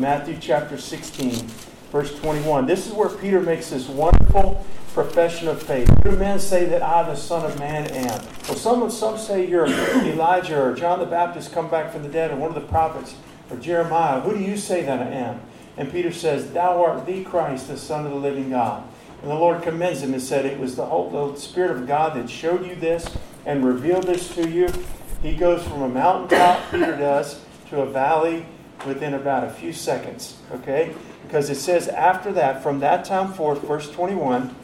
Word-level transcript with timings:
Matthew 0.00 0.38
chapter 0.40 0.78
16, 0.78 1.46
verse 1.92 2.18
21. 2.20 2.64
This 2.64 2.86
is 2.86 2.92
where 2.94 3.10
Peter 3.10 3.38
makes 3.38 3.68
this 3.68 3.86
wonderful 3.86 4.64
profession 4.94 5.46
of 5.46 5.62
faith. 5.62 5.90
Do 6.02 6.12
men 6.12 6.40
say 6.40 6.64
that 6.64 6.82
I, 6.82 7.02
the 7.02 7.14
Son 7.14 7.44
of 7.44 7.58
Man, 7.58 7.86
am? 7.88 8.22
Well, 8.48 8.56
some, 8.56 8.90
some 8.90 9.18
say 9.18 9.46
you're 9.46 9.66
Elijah 9.66 10.58
or 10.58 10.74
John 10.74 11.00
the 11.00 11.04
Baptist 11.04 11.52
come 11.52 11.68
back 11.68 11.92
from 11.92 12.02
the 12.02 12.08
dead 12.08 12.30
or 12.30 12.36
one 12.36 12.48
of 12.48 12.54
the 12.54 12.66
prophets 12.68 13.14
or 13.50 13.58
Jeremiah. 13.58 14.20
Who 14.20 14.32
do 14.32 14.42
you 14.42 14.56
say 14.56 14.82
that 14.84 15.00
I 15.00 15.10
am? 15.10 15.42
And 15.76 15.92
Peter 15.92 16.12
says, 16.12 16.50
Thou 16.50 16.82
art 16.82 17.04
the 17.04 17.22
Christ, 17.22 17.68
the 17.68 17.76
Son 17.76 18.06
of 18.06 18.12
the 18.12 18.18
living 18.18 18.48
God. 18.48 18.82
And 19.20 19.30
the 19.30 19.34
Lord 19.34 19.62
commends 19.62 20.00
him 20.00 20.14
and 20.14 20.22
said, 20.22 20.46
It 20.46 20.58
was 20.58 20.76
the, 20.76 20.86
whole, 20.86 21.10
the 21.10 21.38
Spirit 21.38 21.72
of 21.72 21.86
God 21.86 22.16
that 22.16 22.30
showed 22.30 22.66
you 22.66 22.74
this 22.74 23.06
and 23.44 23.62
revealed 23.62 24.04
this 24.04 24.34
to 24.34 24.48
you. 24.48 24.72
He 25.20 25.36
goes 25.36 25.62
from 25.62 25.82
a 25.82 25.88
mountaintop, 25.90 26.70
Peter 26.70 26.96
does, 26.96 27.38
to 27.68 27.82
a 27.82 27.86
valley 27.86 28.46
within 28.86 29.14
about 29.14 29.44
a 29.44 29.50
few 29.50 29.72
seconds. 29.72 30.36
Okay? 30.52 30.94
Because 31.22 31.50
it 31.50 31.56
says 31.56 31.88
after 31.88 32.32
that, 32.32 32.62
from 32.62 32.80
that 32.80 33.04
time 33.04 33.32
forth, 33.32 33.62
verse 33.62 33.90
21, 33.90 34.54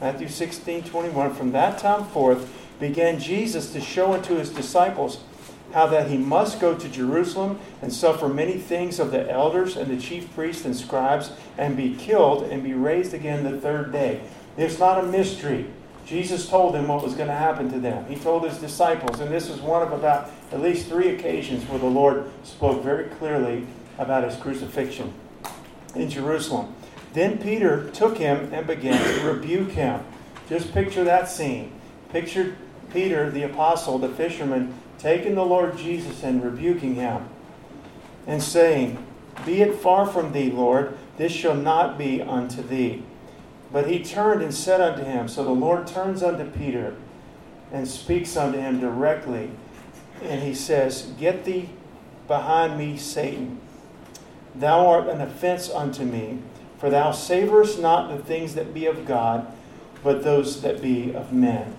Matthew 0.00 0.28
16, 0.28 0.84
21, 0.84 1.34
from 1.34 1.52
that 1.52 1.78
time 1.78 2.04
forth 2.04 2.52
began 2.78 3.18
Jesus 3.18 3.72
to 3.72 3.80
show 3.80 4.12
unto 4.12 4.36
his 4.36 4.50
disciples 4.50 5.20
how 5.72 5.86
that 5.86 6.08
he 6.08 6.16
must 6.16 6.60
go 6.60 6.74
to 6.74 6.88
Jerusalem 6.88 7.58
and 7.82 7.92
suffer 7.92 8.28
many 8.28 8.56
things 8.56 9.00
of 9.00 9.10
the 9.10 9.30
elders 9.30 9.76
and 9.76 9.90
the 9.90 10.00
chief 10.00 10.32
priests 10.34 10.64
and 10.64 10.76
scribes 10.76 11.32
and 11.58 11.76
be 11.76 11.94
killed 11.96 12.44
and 12.44 12.62
be 12.62 12.72
raised 12.72 13.12
again 13.12 13.44
the 13.44 13.60
third 13.60 13.92
day. 13.92 14.22
It's 14.56 14.78
not 14.78 15.02
a 15.02 15.06
mystery. 15.06 15.66
Jesus 16.06 16.48
told 16.48 16.72
them 16.72 16.86
what 16.86 17.02
was 17.02 17.14
going 17.14 17.28
to 17.28 17.34
happen 17.34 17.70
to 17.72 17.80
them. 17.80 18.06
He 18.06 18.14
told 18.14 18.48
his 18.48 18.58
disciples, 18.58 19.18
and 19.18 19.30
this 19.30 19.48
was 19.48 19.60
one 19.60 19.82
of 19.82 19.92
about 19.92 20.30
at 20.52 20.62
least 20.62 20.86
three 20.86 21.08
occasions 21.08 21.68
where 21.68 21.80
the 21.80 21.86
Lord 21.86 22.30
spoke 22.44 22.82
very 22.84 23.06
clearly 23.16 23.66
about 23.98 24.22
his 24.22 24.36
crucifixion 24.36 25.12
in 25.96 26.08
Jerusalem. 26.08 26.72
Then 27.12 27.38
Peter 27.38 27.90
took 27.90 28.18
him 28.18 28.52
and 28.52 28.66
began 28.68 29.02
to 29.18 29.26
rebuke 29.26 29.70
him. 29.70 30.00
Just 30.48 30.72
picture 30.72 31.02
that 31.02 31.28
scene. 31.28 31.72
Picture 32.10 32.56
Peter, 32.92 33.28
the 33.28 33.42
apostle, 33.42 33.98
the 33.98 34.08
fisherman, 34.08 34.74
taking 34.98 35.34
the 35.34 35.44
Lord 35.44 35.76
Jesus 35.76 36.22
and 36.22 36.42
rebuking 36.42 36.94
him 36.94 37.28
and 38.28 38.40
saying, 38.40 39.04
Be 39.44 39.60
it 39.60 39.74
far 39.74 40.06
from 40.06 40.32
thee, 40.32 40.52
Lord, 40.52 40.96
this 41.16 41.32
shall 41.32 41.54
not 41.54 41.98
be 41.98 42.22
unto 42.22 42.62
thee. 42.62 43.02
But 43.72 43.88
he 43.88 44.02
turned 44.02 44.42
and 44.42 44.54
said 44.54 44.80
unto 44.80 45.04
him, 45.04 45.28
So 45.28 45.44
the 45.44 45.50
Lord 45.50 45.86
turns 45.86 46.22
unto 46.22 46.44
Peter 46.44 46.94
and 47.72 47.86
speaks 47.86 48.36
unto 48.36 48.58
him 48.58 48.80
directly. 48.80 49.50
And 50.22 50.42
he 50.42 50.54
says, 50.54 51.12
Get 51.18 51.44
thee 51.44 51.70
behind 52.26 52.78
me, 52.78 52.96
Satan. 52.96 53.60
Thou 54.54 54.86
art 54.86 55.08
an 55.08 55.20
offense 55.20 55.68
unto 55.68 56.04
me, 56.04 56.38
for 56.78 56.88
thou 56.88 57.10
savorest 57.10 57.80
not 57.80 58.08
the 58.08 58.22
things 58.22 58.54
that 58.54 58.72
be 58.72 58.86
of 58.86 59.06
God, 59.06 59.52
but 60.02 60.22
those 60.22 60.62
that 60.62 60.80
be 60.80 61.14
of 61.14 61.32
men. 61.32 61.76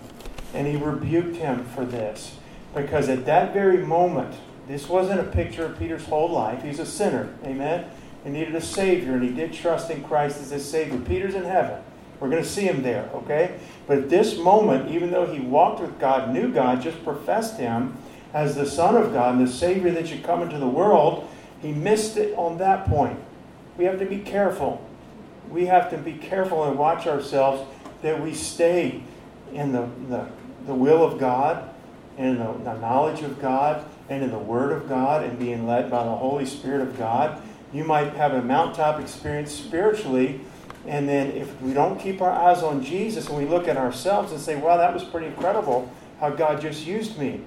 And 0.54 0.68
he 0.68 0.76
rebuked 0.76 1.38
him 1.38 1.66
for 1.66 1.86
this. 1.86 2.38
Because 2.76 3.10
at 3.10 3.26
that 3.26 3.54
very 3.54 3.78
moment, 3.78 4.36
this 4.68 4.88
wasn't 4.88 5.22
a 5.22 5.24
picture 5.24 5.66
of 5.66 5.80
Peter's 5.80 6.06
whole 6.06 6.30
life. 6.30 6.62
He's 6.64 6.80
a 6.80 6.86
sinner. 6.86 7.34
Amen? 7.44 7.90
He 8.28 8.34
needed 8.34 8.56
a 8.56 8.62
Savior, 8.62 9.14
and 9.14 9.24
he 9.24 9.30
did 9.30 9.54
trust 9.54 9.90
in 9.90 10.04
Christ 10.04 10.42
as 10.42 10.50
his 10.50 10.70
Savior. 10.70 11.00
Peter's 11.00 11.34
in 11.34 11.46
heaven. 11.46 11.82
We're 12.20 12.30
going 12.30 12.44
to 12.44 12.50
see 12.50 12.64
him 12.64 12.84
there, 12.84 13.10
okay? 13.14 13.58
But 13.88 14.00
at 14.00 14.10
this 14.10 14.38
moment, 14.38 14.92
even 14.92 15.12
though 15.12 15.28
he 15.28 15.40
walked 15.40 15.80
with 15.80 15.98
God, 15.98 16.34
knew 16.34 16.52
God, 16.52 16.82
just 16.82 17.02
professed 17.06 17.58
him 17.58 17.96
as 18.34 18.54
the 18.54 18.66
Son 18.66 18.98
of 18.98 19.14
God 19.14 19.36
and 19.36 19.48
the 19.48 19.50
Savior 19.50 19.92
that 19.92 20.10
should 20.10 20.26
come 20.26 20.42
into 20.42 20.58
the 20.58 20.68
world, 20.68 21.26
he 21.62 21.72
missed 21.72 22.18
it 22.18 22.38
on 22.38 22.58
that 22.58 22.90
point. 22.90 23.18
We 23.78 23.86
have 23.86 23.98
to 24.00 24.06
be 24.06 24.20
careful. 24.20 24.86
We 25.50 25.68
have 25.68 25.90
to 25.92 25.98
be 25.98 26.12
careful 26.12 26.66
and 26.66 26.78
watch 26.78 27.08
ourselves 27.08 27.64
that 28.02 28.22
we 28.22 28.34
stay 28.34 29.04
in 29.54 29.72
the, 29.72 29.88
the, 30.10 30.28
the 30.66 30.74
will 30.74 31.02
of 31.02 31.18
God 31.18 31.74
and 32.18 32.42
the, 32.42 32.52
the 32.66 32.78
knowledge 32.80 33.22
of 33.22 33.42
God 33.42 33.86
and 34.10 34.22
in 34.22 34.32
the 34.32 34.38
Word 34.38 34.74
of 34.74 34.90
God 34.90 35.24
and 35.24 35.40
being 35.40 35.66
led 35.66 35.90
by 35.90 36.04
the 36.04 36.16
Holy 36.16 36.46
Spirit 36.46 36.82
of 36.82 36.98
God. 36.98 37.42
You 37.74 37.84
might 37.84 38.14
have 38.14 38.34
a 38.34 38.42
mountaintop 38.42 39.02
experience 39.02 39.52
spiritually, 39.52 40.42
and 40.86 41.08
then 41.08 41.32
if 41.32 41.62
we 41.62 41.74
don't 41.74 42.00
keep 42.00 42.22
our 42.22 42.32
eyes 42.32 42.64
on 42.64 42.84
Jesus 42.84 43.28
and 43.28 43.38
we 43.38 43.46
look 43.46 43.68
at 43.68 43.78
ourselves 43.78 44.32
and 44.32 44.40
say, 44.40 44.56
wow, 44.56 44.78
that 44.78 44.94
was 44.94 45.04
pretty 45.04 45.28
incredible 45.28 45.92
how 46.20 46.30
God 46.30 46.62
just 46.62 46.86
used 46.86 47.18
me. 47.18 47.42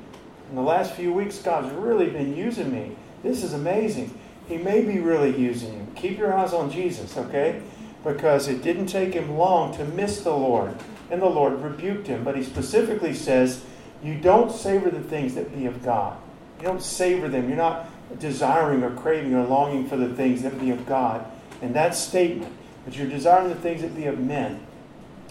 In 0.51 0.57
the 0.57 0.63
last 0.63 0.95
few 0.95 1.13
weeks, 1.13 1.39
God's 1.39 1.73
really 1.73 2.11
been 2.11 2.37
using 2.37 2.73
me. 2.73 2.97
This 3.23 3.43
is 3.43 3.55
amazing. 3.55 4.19
He 4.47 4.59
may 4.59 4.83
be 4.83 4.99
really 4.99 5.37
using 5.37 5.73
you. 5.73 5.87
Keep 5.95 6.19
your 6.19 6.35
eyes 6.35 6.53
on 6.53 6.71
Jesus, 6.71 7.17
okay? 7.17 7.63
Because 8.05 8.49
it 8.49 8.63
didn't 8.63 8.87
take 8.87 9.15
him 9.15 9.37
long 9.37 9.75
to 9.77 9.85
miss 9.85 10.23
the 10.23 10.35
Lord. 10.35 10.75
And 11.11 11.23
the 11.23 11.27
Lord 11.27 11.61
rebuked 11.63 12.07
him. 12.07 12.25
But 12.25 12.37
he 12.37 12.43
specifically 12.43 13.15
says, 13.15 13.65
You 14.03 14.17
don't 14.17 14.51
savor 14.51 14.91
the 14.91 15.03
things 15.03 15.35
that 15.35 15.57
be 15.57 15.67
of 15.67 15.85
God. 15.85 16.17
You 16.59 16.67
don't 16.67 16.83
savor 16.83 17.29
them. 17.29 17.49
You're 17.49 17.57
not 17.57 17.90
desiring 18.19 18.83
or 18.83 18.91
craving 18.91 19.35
or 19.35 19.47
longing 19.47 19.89
for 19.89 19.97
the 19.97 20.15
things 20.15 20.43
that 20.43 20.59
be 20.61 20.71
of 20.71 20.87
God. 20.87 21.25
And 21.63 21.75
that 21.75 21.95
statement, 21.95 22.53
that 22.85 22.97
you're 22.97 23.09
desiring 23.09 23.49
the 23.49 23.55
things 23.55 23.83
that 23.83 23.95
be 23.95 24.07
of 24.07 24.19
men. 24.19 24.61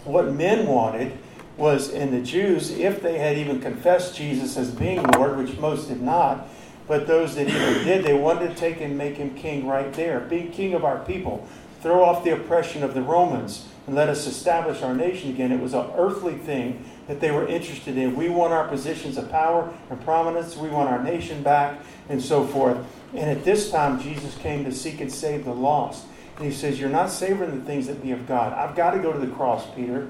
What 0.04 0.32
men 0.32 0.66
wanted 0.66 1.18
was, 1.56 1.90
in 1.90 2.10
the 2.10 2.22
Jews, 2.22 2.70
if 2.70 3.02
they 3.02 3.18
had 3.18 3.36
even 3.36 3.60
confessed 3.60 4.16
Jesus 4.16 4.56
as 4.56 4.70
being 4.70 5.02
Lord, 5.02 5.36
which 5.36 5.58
most 5.58 5.88
did 5.88 6.00
not, 6.00 6.48
but 6.88 7.06
those 7.06 7.34
that 7.36 7.48
even 7.48 7.84
did, 7.84 8.04
they 8.04 8.14
wanted 8.14 8.48
to 8.48 8.54
take 8.54 8.80
and 8.80 8.96
make 8.96 9.16
him 9.16 9.34
king 9.34 9.66
right 9.66 9.92
there, 9.92 10.20
Be 10.20 10.44
king 10.44 10.74
of 10.74 10.84
our 10.84 10.98
people. 10.98 11.46
Throw 11.82 12.02
off 12.02 12.24
the 12.24 12.34
oppression 12.34 12.82
of 12.82 12.94
the 12.94 13.02
Romans 13.02 13.66
and 13.86 13.94
let 13.94 14.08
us 14.08 14.26
establish 14.26 14.82
our 14.82 14.94
nation 14.94 15.30
again. 15.30 15.52
It 15.52 15.60
was 15.60 15.72
an 15.72 15.86
earthly 15.96 16.36
thing 16.36 16.84
that 17.10 17.18
they 17.18 17.32
were 17.32 17.44
interested 17.44 17.98
in. 17.98 18.14
We 18.14 18.28
want 18.28 18.52
our 18.52 18.68
positions 18.68 19.18
of 19.18 19.32
power 19.32 19.68
and 19.90 20.00
prominence. 20.02 20.56
We 20.56 20.68
want 20.68 20.88
our 20.90 21.02
nation 21.02 21.42
back 21.42 21.80
and 22.08 22.22
so 22.22 22.46
forth. 22.46 22.78
And 23.12 23.28
at 23.28 23.44
this 23.44 23.68
time, 23.68 24.00
Jesus 24.00 24.36
came 24.36 24.64
to 24.64 24.70
seek 24.70 25.00
and 25.00 25.10
save 25.10 25.44
the 25.44 25.52
lost. 25.52 26.06
And 26.36 26.44
he 26.44 26.52
says, 26.52 26.78
You're 26.78 26.88
not 26.88 27.10
savoring 27.10 27.58
the 27.58 27.66
things 27.66 27.88
that 27.88 28.00
be 28.00 28.12
of 28.12 28.28
God. 28.28 28.52
I've 28.52 28.76
got 28.76 28.92
to 28.92 29.00
go 29.00 29.12
to 29.12 29.18
the 29.18 29.26
cross, 29.26 29.66
Peter. 29.74 30.08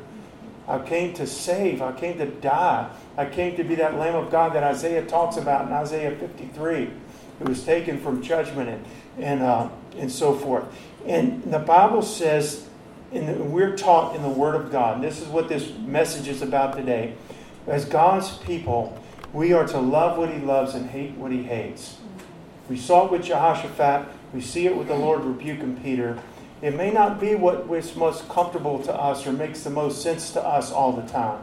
I 0.68 0.78
came 0.80 1.14
to 1.14 1.26
save. 1.26 1.80
I 1.80 1.92
came 1.92 2.18
to 2.18 2.26
die. 2.26 2.90
I 3.16 3.24
came 3.24 3.56
to 3.56 3.64
be 3.64 3.76
that 3.76 3.94
Lamb 3.96 4.14
of 4.14 4.30
God 4.30 4.52
that 4.52 4.62
Isaiah 4.62 5.06
talks 5.06 5.38
about 5.38 5.68
in 5.68 5.72
Isaiah 5.72 6.14
53, 6.14 6.90
who 7.38 7.44
was 7.46 7.64
taken 7.64 7.98
from 7.98 8.20
judgment 8.20 8.68
and, 8.68 9.24
and, 9.24 9.42
uh, 9.42 9.70
and 9.96 10.12
so 10.12 10.34
forth. 10.34 10.66
And 11.06 11.50
the 11.50 11.60
Bible 11.60 12.02
says, 12.02 12.68
and 13.12 13.52
we're 13.52 13.76
taught 13.76 14.14
in 14.14 14.22
the 14.22 14.28
Word 14.28 14.54
of 14.54 14.70
God, 14.70 15.02
this 15.02 15.20
is 15.20 15.28
what 15.28 15.48
this 15.48 15.72
message 15.78 16.28
is 16.28 16.42
about 16.42 16.76
today. 16.76 17.14
As 17.66 17.84
God's 17.84 18.38
people, 18.38 19.00
we 19.32 19.52
are 19.52 19.66
to 19.66 19.78
love 19.78 20.18
what 20.18 20.30
He 20.30 20.38
loves 20.38 20.74
and 20.74 20.90
hate 20.90 21.12
what 21.12 21.32
He 21.32 21.42
hates. 21.42 21.96
We 22.68 22.76
saw 22.76 23.06
it 23.06 23.12
with 23.12 23.24
Jehoshaphat. 23.24 24.06
We 24.32 24.40
see 24.40 24.66
it 24.66 24.76
with 24.76 24.88
the 24.88 24.94
Lord 24.94 25.24
rebuking 25.24 25.80
Peter. 25.82 26.18
It 26.62 26.76
may 26.76 26.90
not 26.90 27.18
be 27.18 27.34
what 27.34 27.66
was 27.66 27.96
most 27.96 28.28
comfortable 28.28 28.82
to 28.82 28.94
us 28.94 29.26
or 29.26 29.32
makes 29.32 29.62
the 29.62 29.70
most 29.70 30.02
sense 30.02 30.30
to 30.32 30.42
us 30.42 30.70
all 30.70 30.92
the 30.92 31.06
time. 31.08 31.42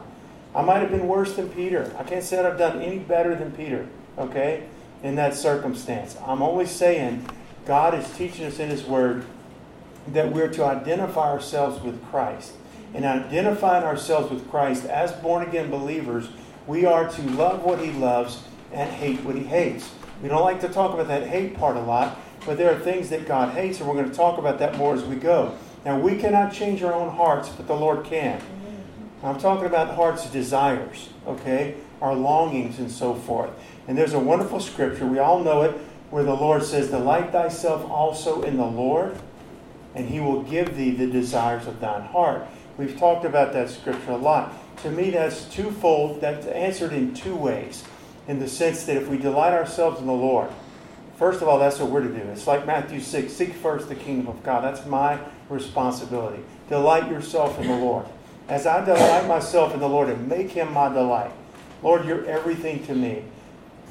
I 0.54 0.62
might 0.62 0.78
have 0.78 0.90
been 0.90 1.06
worse 1.06 1.36
than 1.36 1.50
Peter. 1.50 1.92
I 1.98 2.04
can't 2.04 2.24
say 2.24 2.36
that 2.36 2.46
I've 2.46 2.58
done 2.58 2.80
any 2.80 2.98
better 2.98 3.34
than 3.34 3.52
Peter, 3.52 3.86
okay, 4.16 4.64
in 5.02 5.16
that 5.16 5.34
circumstance. 5.34 6.16
I'm 6.26 6.40
always 6.40 6.70
saying 6.70 7.28
God 7.66 7.94
is 7.94 8.10
teaching 8.16 8.46
us 8.46 8.58
in 8.58 8.70
His 8.70 8.84
Word 8.84 9.26
that 10.12 10.32
we're 10.32 10.48
to 10.48 10.64
identify 10.64 11.30
ourselves 11.30 11.82
with 11.82 12.02
Christ. 12.06 12.52
And 12.94 13.04
identifying 13.04 13.84
ourselves 13.84 14.30
with 14.30 14.48
Christ 14.50 14.86
as 14.86 15.12
born 15.12 15.46
again 15.46 15.70
believers, 15.70 16.28
we 16.66 16.86
are 16.86 17.08
to 17.08 17.22
love 17.22 17.62
what 17.62 17.80
He 17.80 17.92
loves 17.92 18.42
and 18.72 18.90
hate 18.90 19.22
what 19.22 19.36
He 19.36 19.44
hates. 19.44 19.90
We 20.22 20.28
don't 20.28 20.42
like 20.42 20.60
to 20.62 20.68
talk 20.68 20.94
about 20.94 21.08
that 21.08 21.26
hate 21.26 21.56
part 21.56 21.76
a 21.76 21.80
lot, 21.80 22.18
but 22.46 22.56
there 22.56 22.74
are 22.74 22.78
things 22.78 23.10
that 23.10 23.26
God 23.26 23.54
hates, 23.54 23.78
and 23.78 23.88
we're 23.88 23.94
going 23.94 24.10
to 24.10 24.16
talk 24.16 24.38
about 24.38 24.58
that 24.58 24.76
more 24.76 24.94
as 24.94 25.04
we 25.04 25.16
go. 25.16 25.56
Now, 25.84 25.98
we 25.98 26.16
cannot 26.16 26.52
change 26.52 26.82
our 26.82 26.92
own 26.92 27.14
hearts, 27.14 27.48
but 27.50 27.66
the 27.66 27.76
Lord 27.76 28.04
can. 28.04 28.40
I'm 29.22 29.38
talking 29.38 29.66
about 29.66 29.94
heart's 29.94 30.28
desires, 30.30 31.08
okay? 31.26 31.74
Our 32.00 32.14
longings 32.14 32.78
and 32.78 32.90
so 32.90 33.14
forth. 33.14 33.50
And 33.86 33.96
there's 33.96 34.12
a 34.12 34.18
wonderful 34.18 34.60
scripture, 34.60 35.06
we 35.06 35.18
all 35.18 35.42
know 35.42 35.62
it, 35.62 35.72
where 36.10 36.24
the 36.24 36.34
Lord 36.34 36.62
says, 36.62 36.90
Delight 36.90 37.32
thyself 37.32 37.88
also 37.90 38.42
in 38.42 38.56
the 38.56 38.66
Lord, 38.66 39.18
and 39.94 40.08
he 40.08 40.20
will 40.20 40.42
give 40.42 40.76
thee 40.76 40.90
the 40.90 41.06
desires 41.06 41.66
of 41.66 41.80
thine 41.80 42.02
heart. 42.02 42.46
We've 42.76 42.96
talked 42.96 43.24
about 43.24 43.52
that 43.54 43.70
scripture 43.70 44.12
a 44.12 44.16
lot. 44.16 44.54
To 44.82 44.90
me, 44.90 45.10
that's 45.10 45.44
twofold, 45.46 46.20
that's 46.20 46.46
answered 46.46 46.92
in 46.92 47.14
two 47.14 47.34
ways. 47.34 47.84
In 48.28 48.38
the 48.38 48.48
sense 48.48 48.84
that 48.84 48.96
if 48.96 49.08
we 49.08 49.18
delight 49.18 49.54
ourselves 49.54 50.00
in 50.00 50.06
the 50.06 50.12
Lord, 50.12 50.50
first 51.16 51.42
of 51.42 51.48
all, 51.48 51.58
that's 51.58 51.78
what 51.78 51.90
we're 51.90 52.02
to 52.02 52.08
do. 52.08 52.20
It's 52.30 52.46
like 52.46 52.66
Matthew 52.66 53.00
6 53.00 53.32
seek 53.32 53.54
first 53.54 53.88
the 53.88 53.94
kingdom 53.94 54.28
of 54.28 54.42
God. 54.42 54.62
That's 54.62 54.86
my 54.86 55.18
responsibility. 55.48 56.42
Delight 56.68 57.10
yourself 57.10 57.58
in 57.58 57.66
the 57.66 57.76
Lord. 57.76 58.06
As 58.48 58.66
I 58.66 58.84
delight 58.84 59.26
myself 59.26 59.74
in 59.74 59.80
the 59.80 59.88
Lord 59.88 60.08
and 60.08 60.28
make 60.28 60.50
him 60.50 60.72
my 60.72 60.88
delight. 60.88 61.32
Lord, 61.82 62.06
you're 62.06 62.24
everything 62.26 62.84
to 62.86 62.94
me. 62.94 63.24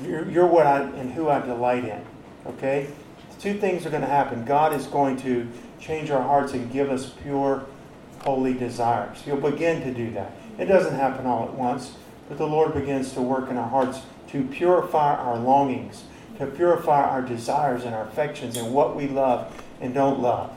You're, 0.04 0.30
you're 0.30 0.48
what 0.48 0.68
I 0.68 0.82
and 0.82 1.12
who 1.12 1.30
I 1.30 1.40
delight 1.40 1.86
in. 1.86 2.06
Okay? 2.46 2.88
two 3.40 3.58
things 3.60 3.86
are 3.86 3.90
going 3.90 4.02
to 4.02 4.08
happen. 4.08 4.46
God 4.46 4.74
is 4.74 4.86
going 4.88 5.18
to 5.18 5.48
change 5.80 6.10
our 6.10 6.22
hearts 6.22 6.54
and 6.54 6.72
give 6.72 6.90
us 6.90 7.12
pure, 7.22 7.66
holy 8.22 8.54
desires. 8.54 9.22
He'll 9.22 9.38
begin 9.38 9.82
to 9.84 9.94
do 9.94 10.12
that. 10.12 10.32
It 10.58 10.66
doesn't 10.66 10.96
happen 10.96 11.26
all 11.26 11.44
at 11.44 11.54
once, 11.54 11.94
but 12.28 12.38
the 12.38 12.48
Lord 12.48 12.74
begins 12.74 13.14
to 13.14 13.22
work 13.22 13.50
in 13.50 13.58
our 13.58 13.70
hearts 13.70 14.02
to 14.30 14.44
purify 14.44 15.16
our 15.16 15.38
longings, 15.38 16.04
to 16.38 16.46
purify 16.46 17.02
our 17.02 17.22
desires 17.22 17.84
and 17.84 17.96
our 17.96 18.08
affections 18.08 18.58
and 18.58 18.74
what 18.74 18.96
we 18.96 19.08
love 19.08 19.64
and 19.80 19.94
don't 19.94 20.20
love. 20.20 20.56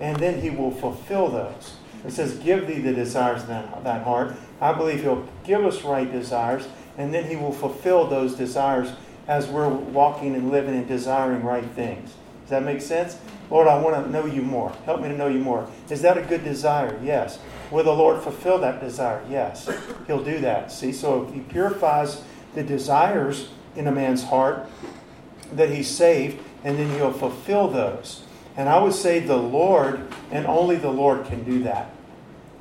And 0.00 0.16
then 0.18 0.40
He 0.40 0.50
will 0.50 0.70
fulfill 0.70 1.28
those. 1.28 1.76
It 2.06 2.12
says, 2.12 2.38
Give 2.38 2.66
thee 2.66 2.80
the 2.80 2.92
desires 2.92 3.42
of 3.42 3.84
that 3.84 4.04
heart. 4.04 4.36
I 4.60 4.72
believe 4.72 5.02
He'll 5.02 5.26
give 5.44 5.64
us 5.64 5.82
right 5.82 6.10
desires, 6.10 6.68
and 6.96 7.12
then 7.12 7.28
He 7.28 7.36
will 7.36 7.52
fulfill 7.52 8.06
those 8.06 8.34
desires 8.34 8.92
as 9.26 9.48
we're 9.48 9.68
walking 9.68 10.34
and 10.34 10.50
living 10.50 10.74
and 10.74 10.86
desiring 10.86 11.42
right 11.42 11.64
things. 11.64 12.14
Does 12.42 12.50
that 12.50 12.62
make 12.62 12.80
sense? 12.80 13.18
Lord, 13.50 13.66
I 13.66 13.80
want 13.80 14.04
to 14.04 14.10
know 14.10 14.26
you 14.26 14.42
more. 14.42 14.70
Help 14.84 15.00
me 15.00 15.08
to 15.08 15.16
know 15.16 15.28
you 15.28 15.38
more. 15.38 15.68
Is 15.88 16.02
that 16.02 16.18
a 16.18 16.22
good 16.22 16.44
desire? 16.44 16.98
Yes. 17.02 17.38
Will 17.70 17.84
the 17.84 17.92
Lord 17.92 18.22
fulfill 18.22 18.58
that 18.58 18.80
desire? 18.80 19.22
Yes. 19.28 19.70
He'll 20.06 20.22
do 20.22 20.40
that. 20.40 20.70
See, 20.70 20.92
so 20.92 21.26
He 21.26 21.40
purifies 21.40 22.22
the 22.54 22.62
desires 22.62 23.48
in 23.76 23.86
a 23.86 23.92
man's 23.92 24.24
heart 24.24 24.68
that 25.52 25.70
He's 25.70 25.88
saved, 25.88 26.38
and 26.64 26.78
then 26.78 26.90
He'll 26.96 27.12
fulfill 27.12 27.68
those. 27.68 28.24
And 28.56 28.68
I 28.68 28.82
would 28.82 28.94
say 28.94 29.20
the 29.20 29.36
Lord, 29.36 30.12
and 30.30 30.46
only 30.46 30.76
the 30.76 30.90
Lord, 30.90 31.26
can 31.26 31.44
do 31.44 31.62
that. 31.62 31.90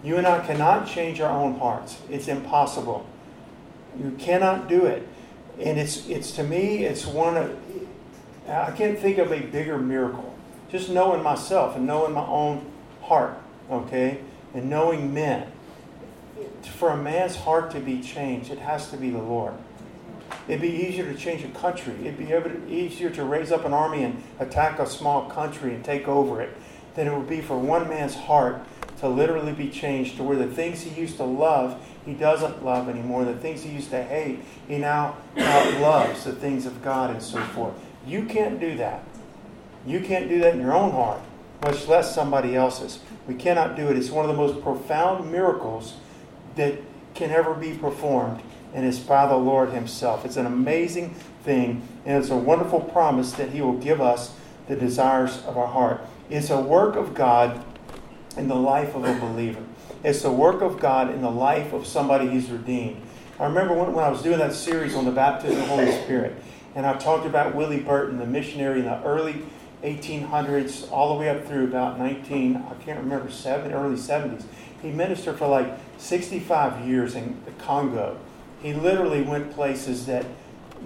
You 0.04 0.18
and 0.18 0.28
I 0.28 0.45
cannot 0.45 0.88
change 0.88 1.19
our 1.19 1.31
own 1.31 1.60
hearts. 1.60 1.98
It's 2.10 2.28
impossible. 2.28 3.06
You 4.00 4.12
cannot 4.19 4.68
do 4.69 4.86
it 4.86 5.07
and 5.60 5.80
it's 5.80 6.07
it's 6.07 6.31
to 6.31 6.44
me 6.44 6.86
it's 6.86 7.06
one 7.06 7.38
of 7.38 7.56
I 8.48 8.72
can't 8.72 8.98
think 8.98 9.18
of 9.18 9.33
a 9.33 9.42
bigger 9.42 9.78
miracle. 9.78 10.26
Just 10.69 10.90
knowing 10.90 11.24
myself 11.24 11.75
and 11.75 11.86
knowing 11.86 12.14
my 12.14 12.25
own 12.25 12.69
heart, 13.04 13.38
okay, 13.72 14.19
and 14.54 14.69
knowing 14.69 15.14
men. 15.14 15.52
For 16.75 16.90
a 16.90 16.98
man's 16.98 17.36
heart 17.36 17.72
to 17.72 17.80
be 17.80 18.02
changed, 18.02 18.52
it 18.52 18.60
has 18.60 18.90
to 18.90 18.98
be 18.98 19.10
the 19.10 19.18
Lord. 19.22 19.54
It'd 20.48 20.62
be 20.62 20.69
easier 20.69 21.12
to 21.12 21.18
change 21.18 21.44
a 21.44 21.50
country. 21.50 21.94
It'd 22.02 22.18
be 22.18 22.74
easier 22.74 23.10
to 23.12 23.24
raise 23.24 23.52
up 23.52 23.66
an 23.66 23.74
army 23.74 24.04
and 24.04 24.22
attack 24.40 24.80
a 24.80 24.88
small 24.88 25.30
country 25.30 25.74
and 25.74 25.84
take 25.84 26.08
over 26.08 26.42
it 26.42 26.56
than 26.96 27.08
it 27.08 27.18
would 27.18 27.30
be 27.30 27.42
for 27.42 27.58
one 27.58 27.88
man's 27.88 28.16
heart 28.16 28.62
to 29.00 29.08
literally 29.08 29.54
be 29.54 29.69
changed 29.69 30.18
to 30.18 30.24
where 30.24 30.38
the 30.38 30.48
things 30.48 30.81
he 30.81 31.00
used 31.00 31.18
to 31.18 31.24
love 31.24 31.80
he 32.08 32.14
doesn't 32.14 32.64
love 32.64 32.88
anymore. 32.88 33.25
The 33.25 33.36
things 33.36 33.64
he 33.64 33.72
used 33.72 33.90
to 33.90 34.02
hate, 34.02 34.40
he 34.68 34.78
now 34.78 35.18
loves 35.36 36.24
the 36.24 36.31
things 36.31 36.66
of 36.66 36.81
God 36.81 37.12
and 37.12 37.22
so 37.22 37.42
forth. 37.48 37.74
You 38.06 38.24
can't 38.24 38.62
do 38.62 38.78
that. 38.78 39.04
You 39.85 40.00
can't 40.01 40.27
do 40.27 40.39
that 40.39 40.56
in 40.56 40.62
your 40.62 40.74
own 40.74 40.91
heart, 40.91 41.21
much 41.62 41.88
less 41.88 42.13
somebody 42.13 42.56
else's. 42.56 43.00
We 43.27 43.35
cannot 43.35 43.75
do 43.75 43.88
it. 43.89 43.97
It's 43.97 44.09
one 44.09 44.25
of 44.25 44.31
the 44.31 44.38
most 44.38 44.62
profound 44.62 45.31
miracles 45.31 45.95
that 46.56 46.79
can 47.13 47.31
ever 47.31 47.53
be 47.53 47.74
performed, 47.74 48.41
and 48.74 48.85
it's 48.85 49.00
by 49.00 49.27
the 49.27 49.35
Lord 49.35 49.71
Himself. 49.71 50.25
It's 50.25 50.38
an 50.38 50.45
amazing 50.45 51.13
thing, 51.44 51.88
and 52.06 52.21
it's 52.21 52.31
a 52.31 52.38
wonderful 52.38 52.81
promise 52.81 53.31
that 53.33 53.51
He 53.51 53.62
will 53.62 53.77
give 53.77 54.01
us 54.01 54.33
the 54.68 54.75
desires 54.75 55.44
of 55.45 55.57
our 55.57 55.68
heart. 55.68 56.01
It's 56.30 56.50
a 56.50 56.59
work 56.59 56.95
of 56.95 57.13
God 57.13 57.63
in 58.35 58.47
the 58.47 58.56
life 58.56 58.95
of 58.95 59.03
a 59.06 59.19
believer. 59.19 59.63
It's 60.03 60.21
the 60.21 60.31
work 60.31 60.62
of 60.62 60.80
God 60.80 61.09
in 61.13 61.21
the 61.21 61.31
life 61.31 61.73
of 61.73 61.88
somebody 61.88 62.27
He's 62.30 62.50
redeemed. 62.50 63.01
I 63.39 63.45
remember 63.45 63.73
when, 63.73 63.94
when 63.94 64.03
I 64.03 64.09
was 64.09 64.21
doing 64.21 64.39
that 64.39 64.53
series 64.53 64.95
on 64.95 65.06
the 65.06 65.12
baptism 65.12 65.59
of 65.59 65.68
the 65.68 65.75
Holy 65.75 65.91
Spirit, 66.03 66.35
and 66.75 66.85
I 66.85 66.97
talked 66.97 67.25
about 67.25 67.56
Willie 67.56 67.80
Burton, 67.80 68.19
the 68.19 68.25
missionary 68.25 68.80
in 68.80 68.85
the 68.85 69.01
early 69.03 69.44
1800s, 69.83 70.91
all 70.91 71.13
the 71.13 71.19
way 71.19 71.29
up 71.29 71.45
through 71.45 71.65
about 71.65 72.00
19, 72.00 72.56
I 72.56 72.74
can't 72.83 73.00
remember, 73.00 73.29
seven, 73.29 73.71
early 73.74 73.95
70s. 73.95 74.44
He 74.81 74.91
ministered 74.91 75.38
for 75.38 75.47
like 75.47 75.77
65 75.97 76.88
years 76.88 77.15
in 77.15 77.38
the 77.45 77.51
Congo. 77.63 78.18
He 78.62 78.74
literally 78.74 79.21
went 79.21 79.53
places 79.53 80.06
that 80.07 80.25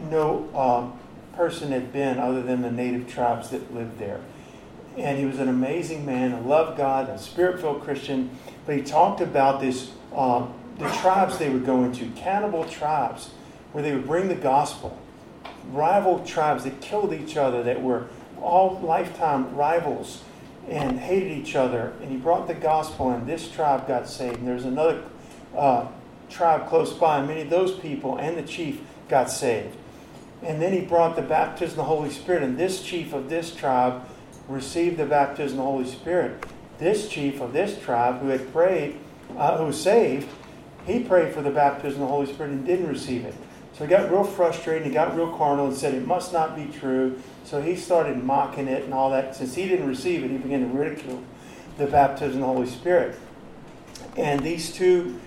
no 0.09 0.49
um, 0.55 0.99
person 1.35 1.71
had 1.71 1.93
been 1.93 2.19
other 2.19 2.41
than 2.41 2.61
the 2.61 2.71
native 2.71 3.07
tribes 3.07 3.49
that 3.49 3.73
lived 3.73 3.97
there. 3.97 4.21
And 4.97 5.17
he 5.17 5.25
was 5.25 5.39
an 5.39 5.47
amazing 5.47 6.05
man, 6.05 6.33
a 6.33 6.41
loved 6.41 6.77
God, 6.77 7.09
a 7.09 7.17
spirit 7.17 7.61
filled 7.61 7.81
Christian. 7.81 8.29
But 8.65 8.75
he 8.75 8.81
talked 8.81 9.21
about 9.21 9.61
this 9.61 9.91
uh, 10.13 10.47
the 10.77 10.89
tribes 10.89 11.37
they 11.37 11.49
would 11.49 11.65
go 11.65 11.83
into, 11.83 12.09
cannibal 12.11 12.65
tribes, 12.65 13.29
where 13.71 13.83
they 13.83 13.93
would 13.93 14.07
bring 14.07 14.27
the 14.27 14.35
gospel. 14.35 14.97
Rival 15.71 16.19
tribes 16.25 16.63
that 16.63 16.81
killed 16.81 17.13
each 17.13 17.37
other, 17.37 17.63
that 17.63 17.81
were 17.81 18.07
all 18.41 18.79
lifetime 18.79 19.55
rivals 19.55 20.23
and 20.67 20.99
hated 20.99 21.31
each 21.31 21.55
other. 21.55 21.93
And 22.01 22.11
he 22.11 22.17
brought 22.17 22.47
the 22.47 22.53
gospel, 22.53 23.11
and 23.11 23.27
this 23.27 23.49
tribe 23.49 23.87
got 23.87 24.07
saved. 24.07 24.39
And 24.39 24.47
there's 24.47 24.65
another 24.65 25.03
uh, 25.55 25.87
tribe 26.29 26.67
close 26.67 26.93
by, 26.93 27.19
and 27.19 27.27
many 27.27 27.41
of 27.41 27.49
those 27.49 27.77
people 27.79 28.17
and 28.17 28.37
the 28.37 28.43
chief 28.43 28.81
got 29.09 29.29
saved. 29.29 29.75
And 30.43 30.61
then 30.61 30.73
he 30.73 30.81
brought 30.81 31.15
the 31.15 31.21
baptism 31.21 31.71
of 31.71 31.75
the 31.77 31.83
Holy 31.83 32.09
Spirit, 32.09 32.43
and 32.43 32.57
this 32.57 32.81
chief 32.81 33.13
of 33.13 33.29
this 33.29 33.55
tribe 33.55 34.03
received 34.47 34.97
the 34.97 35.05
baptism 35.05 35.59
of 35.59 35.65
the 35.65 35.71
Holy 35.71 35.87
Spirit 35.87 36.43
this 36.81 37.07
chief 37.07 37.39
of 37.41 37.53
this 37.53 37.79
tribe 37.79 38.19
who 38.19 38.29
had 38.29 38.51
prayed, 38.51 38.97
uh, 39.37 39.55
who 39.57 39.65
was 39.65 39.79
saved, 39.79 40.27
he 40.87 40.99
prayed 40.99 41.31
for 41.31 41.43
the 41.43 41.51
baptism 41.51 42.01
of 42.01 42.07
the 42.07 42.13
Holy 42.13 42.25
Spirit 42.25 42.51
and 42.51 42.65
didn't 42.65 42.87
receive 42.87 43.23
it. 43.23 43.35
So 43.73 43.85
he 43.85 43.89
got 43.89 44.09
real 44.09 44.23
frustrated. 44.23 44.87
He 44.87 44.91
got 44.91 45.15
real 45.15 45.31
carnal 45.37 45.67
and 45.67 45.77
said 45.77 45.93
it 45.93 46.07
must 46.07 46.33
not 46.33 46.55
be 46.55 46.65
true. 46.65 47.21
So 47.43 47.61
he 47.61 47.75
started 47.75 48.23
mocking 48.23 48.67
it 48.67 48.83
and 48.83 48.93
all 48.93 49.09
that. 49.11 49.35
Since 49.35 49.55
he 49.55 49.67
didn't 49.67 49.87
receive 49.87 50.23
it, 50.23 50.31
he 50.31 50.37
began 50.37 50.61
to 50.61 50.77
ridicule 50.77 51.23
the 51.77 51.87
baptism 51.87 52.41
of 52.41 52.47
the 52.47 52.53
Holy 52.53 52.67
Spirit. 52.67 53.17
And 54.17 54.41
these 54.41 54.73
two, 54.73 55.19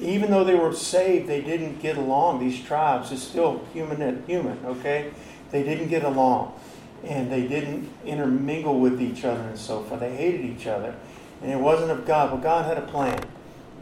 even 0.00 0.30
though 0.30 0.44
they 0.44 0.54
were 0.54 0.72
saved, 0.72 1.28
they 1.28 1.40
didn't 1.40 1.80
get 1.80 1.96
along. 1.96 2.40
These 2.40 2.62
tribes 2.64 3.12
is 3.12 3.22
still 3.22 3.64
human 3.72 4.00
and 4.02 4.26
human, 4.26 4.58
okay? 4.64 5.10
They 5.50 5.62
didn't 5.62 5.88
get 5.88 6.04
along 6.04 6.58
and 7.04 7.30
they 7.30 7.46
didn't 7.46 7.88
intermingle 8.04 8.78
with 8.78 9.00
each 9.00 9.24
other 9.24 9.40
and 9.42 9.58
so 9.58 9.82
forth. 9.84 10.00
They 10.00 10.14
hated 10.14 10.44
each 10.44 10.66
other, 10.66 10.94
and 11.42 11.50
it 11.50 11.58
wasn't 11.58 11.90
of 11.90 12.06
God. 12.06 12.30
But 12.30 12.42
God 12.42 12.64
had 12.64 12.78
a 12.78 12.86
plan, 12.86 13.20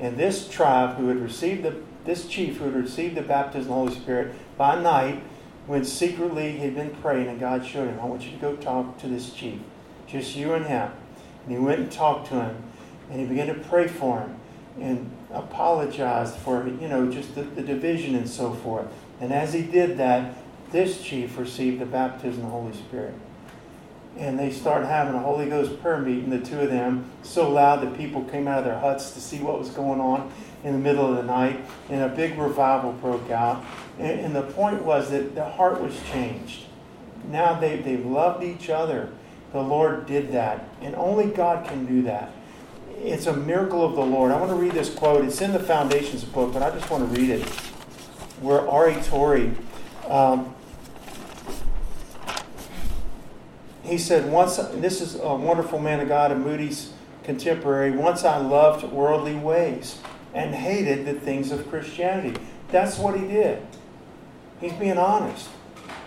and 0.01 0.17
this 0.17 0.49
tribe 0.49 0.97
who 0.97 1.09
had 1.09 1.19
received 1.19 1.63
the 1.63 1.77
this 2.05 2.29
chief 2.29 2.59
who 2.59 2.67
had 2.67 2.75
received 2.75 3.17
the 3.17 3.23
baptism 3.23 3.63
of 3.63 3.69
the 3.69 3.75
Holy 3.75 3.95
Spirit 3.95 4.35
by 4.57 4.81
night, 4.81 5.21
when 5.67 5.85
secretly 5.85 6.53
he 6.53 6.59
had 6.59 6.75
been 6.75 6.91
praying, 6.91 7.29
and 7.29 7.41
God 7.41 7.67
showed 7.67 7.89
him, 7.89 7.99
"I 8.01 8.07
want 8.07 8.23
you 8.23 8.31
to 8.33 8.39
go 8.39 8.57
talk 8.57 8.99
to 8.99 9.09
this 9.09 9.33
chief, 9.33 9.61
just 10.07 10.37
you 10.37 10.55
and 10.55 10.67
him." 10.67 10.91
And 11.45 11.53
he 11.53 11.59
went 11.59 11.81
and 11.81 11.93
talked 11.93 12.29
to 12.29 12.35
him, 12.35 12.57
and 13.11 13.21
he 13.21 13.27
began 13.27 13.47
to 13.49 13.55
pray 13.55 13.89
for 13.89 14.21
him 14.21 14.37
and 14.81 15.11
apologized 15.33 16.37
for 16.37 16.67
you 16.67 16.89
know 16.89 17.11
just 17.11 17.35
the, 17.35 17.43
the 17.43 17.63
division 17.63 18.15
and 18.15 18.29
so 18.29 18.53
forth. 18.53 18.87
And 19.21 19.33
as 19.33 19.53
he 19.53 19.63
did 19.63 19.97
that, 19.99 20.35
this 20.71 21.01
chief 21.03 21.39
received 21.39 21.81
the 21.81 21.87
baptism 21.87 22.45
of 22.45 22.47
the 22.47 22.53
Holy 22.53 22.75
Spirit. 22.75 23.15
And 24.19 24.39
they 24.39 24.51
started 24.51 24.87
having 24.87 25.15
a 25.15 25.19
Holy 25.19 25.47
Ghost 25.47 25.81
prayer 25.83 25.99
meeting, 25.99 26.31
the 26.31 26.41
two 26.41 26.61
of 26.61 26.71
them, 26.71 27.11
so 27.23 27.51
loud 27.51 27.83
that 27.83 27.97
people 27.99 28.25
came 28.25 28.49
out 28.49 28.61
of 28.61 28.65
their 28.65 28.79
huts 28.79 29.11
to 29.11 29.21
see 29.21 29.41
what 29.41 29.59
was 29.59 29.69
going 29.71 30.01
on 30.01 30.33
in 30.67 30.73
the 30.73 30.79
middle 30.79 31.09
of 31.09 31.17
the 31.17 31.23
night. 31.23 31.65
And 31.89 32.03
a 32.03 32.09
big 32.09 32.37
revival 32.37 32.93
broke 32.93 33.31
out. 33.31 33.65
And, 33.99 34.21
and 34.21 34.37
the 34.37 34.43
point 34.43 34.83
was 34.83 35.11
that 35.11 35.35
the 35.35 35.45
heart 35.45 35.81
was 35.81 35.99
changed. 36.11 36.65
Now 37.31 37.59
they, 37.59 37.77
they 37.77 37.97
loved 37.97 38.43
each 38.43 38.69
other. 38.69 39.11
The 39.53 39.63
Lord 39.63 40.07
did 40.07 40.33
that. 40.33 40.69
And 40.83 40.95
only 40.97 41.27
God 41.27 41.67
can 41.67 41.87
do 41.87 42.03
that. 42.03 42.33
It's 42.99 43.27
a 43.27 43.37
miracle 43.37 43.85
of 43.85 43.95
the 43.95 44.05
Lord. 44.05 44.33
I 44.33 44.41
want 44.41 44.51
to 44.51 44.57
read 44.57 44.73
this 44.73 44.93
quote. 44.93 45.25
It's 45.25 45.41
in 45.41 45.53
the 45.53 45.61
Foundations 45.61 46.25
book, 46.25 46.53
but 46.53 46.63
I 46.63 46.71
just 46.71 46.91
want 46.91 47.09
to 47.09 47.21
read 47.21 47.31
it. 47.31 47.49
Where 48.41 48.69
R.A. 48.69 49.01
Torrey 49.03 49.53
um, 50.09 50.55
he 53.87 53.99
said, 53.99 54.31
once, 54.31 54.57
this 54.57 55.01
is 55.01 55.15
a 55.15 55.35
wonderful 55.35 55.79
man 55.79 56.01
of 56.01 56.09
God, 56.09 56.33
a 56.33 56.37
Moody's 56.37 56.93
contemporary, 57.23 57.93
once 57.93 58.25
I 58.25 58.39
loved 58.39 58.85
worldly 58.85 59.37
ways 59.37 60.01
and 60.37 60.55
hated 60.55 61.07
the 61.07 61.15
things 61.15 61.51
of 61.51 61.69
Christianity. 61.71 62.39
That's 62.69 62.99
what 62.99 63.19
he 63.19 63.27
did. 63.27 63.67
He's 64.61 64.75
being 64.75 64.99
honest. 64.99 65.49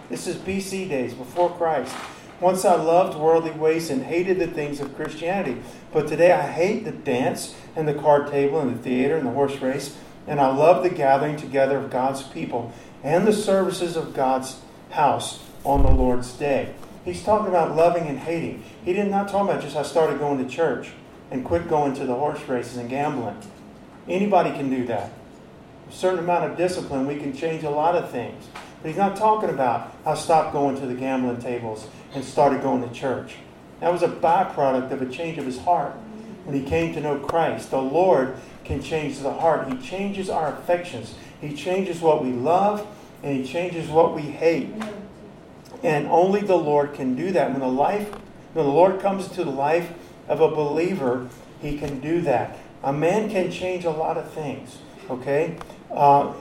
This 0.08 0.28
is 0.28 0.36
BC 0.36 0.88
days, 0.88 1.16
before 1.16 1.50
Christ. 1.50 1.96
Once 2.40 2.64
I 2.64 2.76
loved 2.76 3.18
worldly 3.18 3.52
ways 3.52 3.90
and 3.90 4.04
hated 4.04 4.38
the 4.38 4.48
things 4.48 4.80
of 4.80 4.96
Christianity. 4.96 5.62
But 5.92 6.08
today 6.08 6.32
I 6.32 6.44
hate 6.44 6.86
the 6.86 6.92
dance 6.92 7.56
and 7.76 7.88
the 7.88 7.96
card 7.96 8.30
table 8.30 8.60
and 8.60 8.76
the 8.76 8.84
theater 8.84 9.18
and 9.18 9.26
the 9.26 9.32
horse 9.32 9.60
race. 9.62 9.98
And 10.28 10.40
I 10.40 10.56
love 10.56 10.84
the 10.84 10.90
gathering 10.92 11.36
together 11.36 11.78
of 11.78 11.90
God's 11.90 12.22
people 12.22 12.72
and 13.04 13.26
the 13.26 13.34
services 13.34 13.98
of 13.98 14.14
God's 14.14 14.60
house 14.92 15.44
on 15.64 15.82
the 15.82 15.92
Lord's 15.92 16.32
day. 16.34 16.76
He's 17.04 17.24
talking 17.24 17.48
about 17.48 17.76
loving 17.76 18.06
and 18.06 18.20
hating. 18.20 18.64
He 18.86 18.94
did 18.94 19.10
not 19.10 19.30
talk 19.30 19.50
about 19.50 19.64
just 19.64 19.76
I 19.76 19.82
started 19.84 20.20
going 20.20 20.38
to 20.38 20.50
church 20.50 20.92
and 21.32 21.44
quit 21.44 21.68
going 21.68 21.96
to 21.96 22.06
the 22.06 22.14
horse 22.14 22.48
races 22.48 22.78
and 22.78 22.90
gambling. 22.90 23.38
Anybody 24.08 24.52
can 24.52 24.70
do 24.70 24.86
that. 24.86 25.12
A 25.90 25.92
certain 25.92 26.20
amount 26.20 26.52
of 26.52 26.58
discipline, 26.58 27.08
we 27.08 27.18
can 27.18 27.36
change 27.36 27.64
a 27.64 27.70
lot 27.70 27.96
of 27.96 28.12
things. 28.12 28.46
But 28.82 28.90
he's 28.90 28.98
not 28.98 29.18
talking 29.18 29.50
about 29.50 29.96
I 30.06 30.16
stopped 30.16 30.54
going 30.54 30.80
to 30.80 30.86
the 30.86 30.94
gambling 30.94 31.42
tables 31.42 31.88
and 32.14 32.24
started 32.24 32.62
going 32.62 32.88
to 32.88 32.94
church. 32.94 33.36
That 33.82 33.92
was 33.92 34.04
a 34.04 34.08
byproduct 34.08 34.92
of 34.92 35.02
a 35.02 35.10
change 35.10 35.38
of 35.38 35.46
his 35.46 35.60
heart 35.60 35.94
when 36.46 36.60
he 36.60 36.68
came 36.68 36.94
to 36.94 37.02
know 37.02 37.20
Christ. 37.20 37.72
The 37.72 37.82
Lord 37.82 38.36
can 38.64 38.82
change 38.82 39.20
the 39.20 39.34
heart. 39.34 39.72
He 39.72 39.78
changes 39.78 40.30
our 40.30 40.54
affections. 40.54 41.16
He 41.42 41.56
changes 41.56 42.02
what 42.02 42.24
we 42.24 42.32
love 42.32 42.86
and 43.24 43.38
he 43.38 43.46
changes 43.46 43.90
what 43.90 44.16
we 44.16 44.22
hate. 44.22 44.70
And 45.84 46.08
only 46.08 46.42
the 46.42 46.58
Lord 46.58 46.94
can 46.94 47.16
do 47.16 47.32
that. 47.32 47.52
When 47.52 47.60
the 47.60 47.68
life 47.68 48.10
when 48.54 48.66
the 48.66 48.72
Lord 48.72 49.00
comes 49.00 49.28
into 49.28 49.44
the 49.44 49.52
life 49.52 49.94
of 50.28 50.42
a 50.42 50.50
believer, 50.50 51.30
he 51.62 51.78
can 51.78 52.00
do 52.00 52.22
that. 52.22 52.58
A 52.84 52.94
man 52.94 53.30
can 53.30 53.52
change 53.52 53.86
a 53.86 53.92
lot 53.92 54.18
of 54.18 54.32
things. 54.32 54.78
Okay? 55.10 55.58
Uh, 55.92 56.34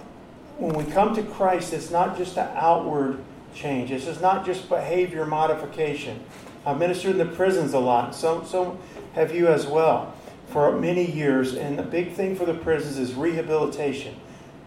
when 0.59 0.75
we 0.75 0.85
come 0.93 1.15
to 1.15 1.23
Christ, 1.23 1.73
it's 1.73 1.91
not 1.91 2.17
just 2.17 2.37
an 2.37 2.49
outward 2.55 3.23
change. 3.55 3.91
This 3.91 4.07
is 4.07 4.21
not 4.21 4.45
just 4.45 4.69
behavior 4.69 5.25
modification. 5.27 6.25
I've 6.67 6.79
ministered 6.79 7.13
in 7.13 7.19
the 7.19 7.35
prisons 7.35 7.73
a 7.73 7.79
lot. 7.79 8.15
So, 8.15 8.45
so 8.45 8.79
have 9.15 9.35
you 9.35 9.49
as 9.49 9.67
well 9.67 10.15
for 10.49 10.79
many 10.79 11.11
years. 11.11 11.55
And 11.55 11.79
the 11.79 11.83
big 11.83 12.13
thing 12.13 12.35
for 12.37 12.45
the 12.45 12.55
prisons 12.55 12.99
is 12.99 13.15
rehabilitation. 13.15 14.17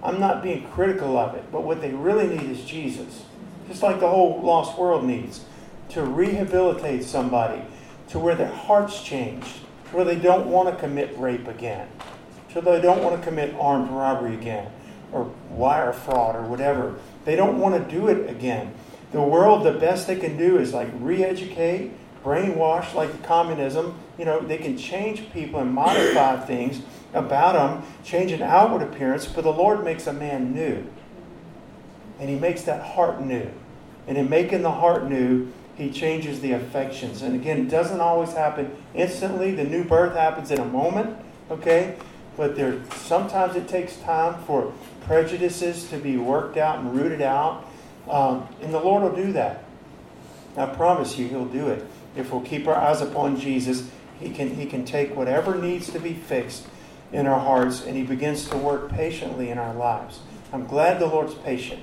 I'm 0.04 0.20
not 0.20 0.42
being 0.42 0.68
critical 0.70 1.18
of 1.18 1.36
it, 1.36 1.44
but 1.52 1.64
what 1.64 1.82
they 1.82 1.94
really 1.94 2.28
need 2.28 2.50
is 2.50 2.64
Jesus. 2.64 3.26
Just 3.68 3.84
like 3.84 4.00
the 4.00 4.10
whole 4.10 4.42
lost 4.42 4.78
world 4.78 5.04
needs 5.04 5.46
to 5.90 6.04
rehabilitate 6.04 7.04
somebody 7.04 7.62
to 8.10 8.20
where 8.20 8.36
their 8.36 8.52
heart's 8.52 9.02
changed, 9.04 9.60
where 9.92 10.06
they 10.06 10.16
don't 10.16 10.48
want 10.48 10.70
to 10.70 10.76
commit 10.76 11.18
rape 11.18 11.48
again, 11.48 11.88
to 12.54 12.62
where 12.62 12.78
they 12.78 12.82
don't 12.82 13.04
want 13.04 13.20
to 13.20 13.28
commit 13.28 13.54
armed 13.60 13.90
robbery 13.90 14.34
again, 14.34 14.72
or 15.12 15.32
wire 15.50 15.94
fraud 15.94 16.36
or 16.36 16.44
whatever. 16.44 16.96
They 17.26 17.36
don't 17.36 17.60
want 17.60 17.76
to 17.76 17.96
do 17.96 18.08
it 18.08 18.30
again. 18.30 18.74
The 19.12 19.22
world, 19.22 19.66
the 19.66 19.74
best 19.74 20.08
they 20.08 20.16
can 20.16 20.38
do 20.38 20.58
is 20.58 20.74
like 20.74 20.88
re 21.00 21.24
educate, 21.24 21.92
brainwash, 22.24 22.94
like 22.94 23.24
communism. 23.24 24.00
You 24.18 24.26
know, 24.26 24.40
they 24.40 24.58
can 24.58 24.78
change 24.78 25.32
people 25.32 25.60
and 25.60 25.74
modify 25.74 26.40
things 26.46 26.82
about 27.14 27.54
them, 27.54 27.84
change 28.04 28.32
an 28.32 28.42
outward 28.42 28.82
appearance, 28.82 29.26
but 29.26 29.44
the 29.44 29.52
Lord 29.52 29.84
makes 29.84 30.08
a 30.08 30.14
man 30.14 30.54
new. 30.54 30.86
And 32.20 32.30
He 32.30 32.36
makes 32.36 32.62
that 32.64 32.82
heart 32.82 33.22
new. 33.22 33.50
And 34.08 34.18
in 34.18 34.30
making 34.30 34.62
the 34.62 34.72
heart 34.72 35.10
new, 35.10 35.52
He 35.82 35.90
changes 35.90 36.42
the 36.42 36.52
affections. 36.52 37.24
And 37.24 37.34
again, 37.34 37.62
it 37.62 37.70
doesn't 37.70 38.00
always 38.00 38.34
happen 38.34 38.72
instantly. 38.94 39.56
The 39.56 39.64
new 39.64 39.84
birth 39.84 40.16
happens 40.16 40.52
in 40.52 40.60
a 40.60 40.66
moment, 40.66 41.18
okay? 41.50 41.98
But 42.38 42.56
there 42.56 42.80
sometimes 42.98 43.56
it 43.56 43.68
takes 43.68 43.98
time 43.98 44.44
for 44.44 44.74
prejudices 45.08 45.90
to 45.90 45.98
be 45.98 46.18
worked 46.18 46.56
out 46.56 46.78
and 46.78 46.94
rooted 46.94 47.24
out. 47.24 47.68
Um, 48.08 48.48
and 48.62 48.72
the 48.72 48.80
Lord 48.80 49.02
will 49.02 49.26
do 49.26 49.34
that. 49.34 49.64
I 50.56 50.68
promise 50.68 51.18
you, 51.18 51.28
He'll 51.28 51.46
do 51.46 51.70
it. 51.70 51.84
If 52.16 52.32
we'll 52.32 52.42
keep 52.42 52.68
our 52.68 52.76
eyes 52.76 53.02
upon 53.02 53.40
Jesus, 53.40 53.90
He 54.20 54.30
can, 54.30 54.54
he 54.54 54.68
can 54.68 54.86
take 54.86 55.16
whatever 55.16 55.56
needs 55.56 55.92
to 55.94 56.00
be 56.00 56.14
fixed 56.14 56.68
in 57.12 57.26
our 57.26 57.40
hearts 57.40 57.84
and 57.84 57.98
He 57.98 58.04
begins 58.04 58.48
to 58.50 58.58
work 58.58 58.92
patiently 58.92 59.50
in 59.50 59.58
our 59.58 59.74
lives. 59.74 60.20
I'm 60.54 60.68
glad 60.68 61.00
the 61.00 61.08
Lord's 61.08 61.34
patient. 61.34 61.82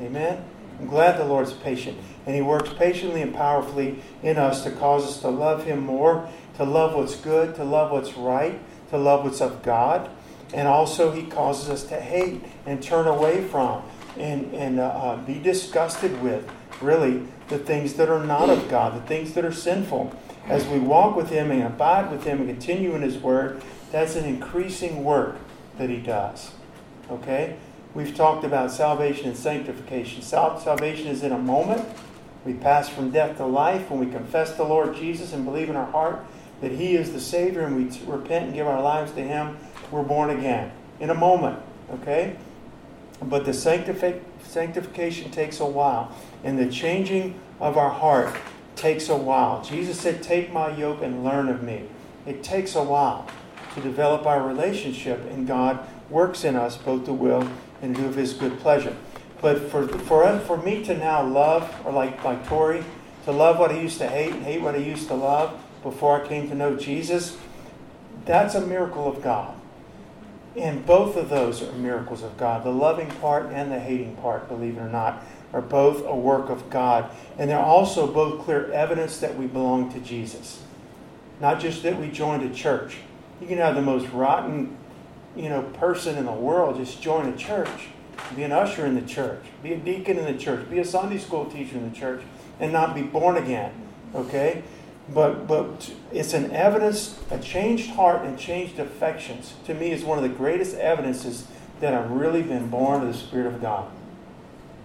Amen? 0.00 0.42
I'm 0.78 0.86
glad 0.86 1.18
the 1.18 1.24
Lord's 1.24 1.52
patient. 1.52 1.98
And 2.26 2.34
He 2.34 2.42
works 2.42 2.70
patiently 2.72 3.22
and 3.22 3.34
powerfully 3.34 4.02
in 4.22 4.36
us 4.36 4.64
to 4.64 4.70
cause 4.70 5.04
us 5.04 5.20
to 5.20 5.28
love 5.28 5.64
Him 5.64 5.80
more, 5.80 6.28
to 6.56 6.64
love 6.64 6.94
what's 6.94 7.16
good, 7.16 7.54
to 7.56 7.64
love 7.64 7.90
what's 7.90 8.14
right, 8.14 8.60
to 8.90 8.98
love 8.98 9.24
what's 9.24 9.40
of 9.40 9.62
God. 9.62 10.10
And 10.52 10.68
also, 10.68 11.12
He 11.12 11.24
causes 11.24 11.68
us 11.68 11.84
to 11.84 12.00
hate 12.00 12.42
and 12.66 12.82
turn 12.82 13.06
away 13.06 13.46
from 13.46 13.82
and, 14.16 14.54
and 14.54 14.80
uh, 14.80 14.84
uh, 14.84 15.16
be 15.16 15.38
disgusted 15.38 16.22
with, 16.22 16.48
really, 16.80 17.22
the 17.48 17.58
things 17.58 17.94
that 17.94 18.08
are 18.08 18.24
not 18.24 18.48
of 18.50 18.68
God, 18.68 18.94
the 18.94 19.06
things 19.06 19.34
that 19.34 19.44
are 19.44 19.52
sinful. 19.52 20.14
As 20.46 20.66
we 20.66 20.78
walk 20.78 21.16
with 21.16 21.30
Him 21.30 21.50
and 21.50 21.62
abide 21.62 22.10
with 22.10 22.24
Him 22.24 22.38
and 22.38 22.48
continue 22.48 22.94
in 22.94 23.02
His 23.02 23.18
Word, 23.18 23.62
that's 23.90 24.16
an 24.16 24.24
increasing 24.24 25.04
work 25.04 25.36
that 25.76 25.90
He 25.90 25.98
does. 25.98 26.52
Okay? 27.10 27.56
We've 27.98 28.14
talked 28.14 28.44
about 28.44 28.70
salvation 28.70 29.26
and 29.26 29.36
sanctification. 29.36 30.22
Salvation 30.22 31.08
is 31.08 31.24
in 31.24 31.32
a 31.32 31.38
moment. 31.38 31.84
We 32.44 32.54
pass 32.54 32.88
from 32.88 33.10
death 33.10 33.38
to 33.38 33.44
life 33.44 33.90
when 33.90 33.98
we 33.98 34.06
confess 34.06 34.54
the 34.54 34.62
Lord 34.62 34.94
Jesus 34.94 35.32
and 35.32 35.44
believe 35.44 35.68
in 35.68 35.74
our 35.74 35.90
heart 35.90 36.24
that 36.60 36.70
He 36.70 36.94
is 36.94 37.12
the 37.12 37.20
Savior 37.20 37.62
and 37.62 37.74
we 37.74 38.00
repent 38.06 38.44
and 38.44 38.54
give 38.54 38.68
our 38.68 38.80
lives 38.80 39.10
to 39.14 39.20
Him. 39.20 39.56
We're 39.90 40.04
born 40.04 40.30
again. 40.30 40.70
In 41.00 41.10
a 41.10 41.14
moment. 41.14 41.58
Okay? 41.90 42.36
But 43.20 43.44
the 43.44 43.50
sanctific- 43.50 44.22
sanctification 44.44 45.32
takes 45.32 45.58
a 45.58 45.66
while. 45.66 46.14
And 46.44 46.56
the 46.56 46.70
changing 46.70 47.34
of 47.58 47.76
our 47.76 47.90
heart 47.90 48.32
takes 48.76 49.08
a 49.08 49.16
while. 49.16 49.64
Jesus 49.64 49.98
said, 49.98 50.22
Take 50.22 50.52
my 50.52 50.70
yoke 50.70 51.02
and 51.02 51.24
learn 51.24 51.48
of 51.48 51.64
me. 51.64 51.88
It 52.26 52.44
takes 52.44 52.76
a 52.76 52.82
while 52.84 53.26
to 53.74 53.80
develop 53.80 54.24
our 54.24 54.46
relationship, 54.46 55.18
and 55.32 55.48
God 55.48 55.80
works 56.08 56.44
in 56.44 56.54
us 56.54 56.76
both 56.76 57.04
the 57.04 57.12
will 57.12 57.50
and 57.82 57.94
do 57.94 58.06
of 58.06 58.14
His 58.14 58.32
good 58.34 58.58
pleasure. 58.60 58.96
But 59.40 59.70
for, 59.70 59.86
for, 59.86 60.38
for 60.40 60.56
me 60.56 60.84
to 60.84 60.96
now 60.96 61.24
love, 61.24 61.74
or 61.84 61.92
like, 61.92 62.22
like 62.24 62.46
Torrey, 62.46 62.84
to 63.24 63.32
love 63.32 63.58
what 63.58 63.70
I 63.70 63.80
used 63.80 63.98
to 63.98 64.08
hate 64.08 64.32
and 64.32 64.42
hate 64.42 64.62
what 64.62 64.74
I 64.74 64.78
used 64.78 65.08
to 65.08 65.14
love 65.14 65.58
before 65.82 66.22
I 66.22 66.26
came 66.26 66.48
to 66.48 66.54
know 66.54 66.76
Jesus, 66.76 67.36
that's 68.24 68.54
a 68.54 68.66
miracle 68.66 69.06
of 69.06 69.22
God. 69.22 69.54
And 70.56 70.84
both 70.84 71.16
of 71.16 71.28
those 71.28 71.62
are 71.62 71.70
miracles 71.72 72.22
of 72.22 72.36
God. 72.36 72.64
The 72.64 72.70
loving 72.70 73.08
part 73.08 73.52
and 73.52 73.70
the 73.70 73.78
hating 73.78 74.16
part, 74.16 74.48
believe 74.48 74.76
it 74.76 74.80
or 74.80 74.88
not, 74.88 75.22
are 75.52 75.60
both 75.60 76.04
a 76.04 76.16
work 76.16 76.48
of 76.48 76.68
God. 76.68 77.10
And 77.38 77.50
they're 77.50 77.58
also 77.58 78.12
both 78.12 78.44
clear 78.44 78.72
evidence 78.72 79.18
that 79.18 79.36
we 79.36 79.46
belong 79.46 79.92
to 79.92 80.00
Jesus. 80.00 80.62
Not 81.40 81.60
just 81.60 81.82
that 81.84 82.00
we 82.00 82.10
joined 82.10 82.42
a 82.42 82.52
church. 82.52 82.96
You 83.40 83.46
can 83.46 83.58
have 83.58 83.76
the 83.76 83.82
most 83.82 84.08
rotten, 84.08 84.76
you 85.38 85.48
know, 85.48 85.62
person 85.62 86.18
in 86.18 86.26
the 86.26 86.32
world 86.32 86.76
just 86.76 87.00
join 87.00 87.32
a 87.32 87.36
church, 87.36 87.88
be 88.34 88.42
an 88.42 88.50
usher 88.50 88.84
in 88.84 88.96
the 88.96 89.02
church, 89.02 89.44
be 89.62 89.72
a 89.72 89.76
deacon 89.76 90.18
in 90.18 90.24
the 90.24 90.36
church, 90.36 90.68
be 90.68 90.80
a 90.80 90.84
Sunday 90.84 91.18
school 91.18 91.46
teacher 91.46 91.76
in 91.76 91.88
the 91.88 91.96
church, 91.96 92.22
and 92.58 92.72
not 92.72 92.94
be 92.94 93.02
born 93.02 93.36
again. 93.36 93.72
Okay? 94.14 94.64
But 95.14 95.46
but 95.46 95.92
it's 96.12 96.34
an 96.34 96.50
evidence, 96.50 97.20
a 97.30 97.38
changed 97.38 97.90
heart 97.90 98.26
and 98.26 98.36
changed 98.38 98.78
affections. 98.80 99.54
To 99.66 99.74
me, 99.74 99.92
is 99.92 100.04
one 100.04 100.18
of 100.18 100.24
the 100.24 100.36
greatest 100.36 100.76
evidences 100.76 101.46
that 101.80 101.94
I've 101.94 102.10
really 102.10 102.42
been 102.42 102.68
born 102.68 103.02
of 103.02 103.06
the 103.06 103.18
Spirit 103.18 103.46
of 103.46 103.62
God. 103.62 103.88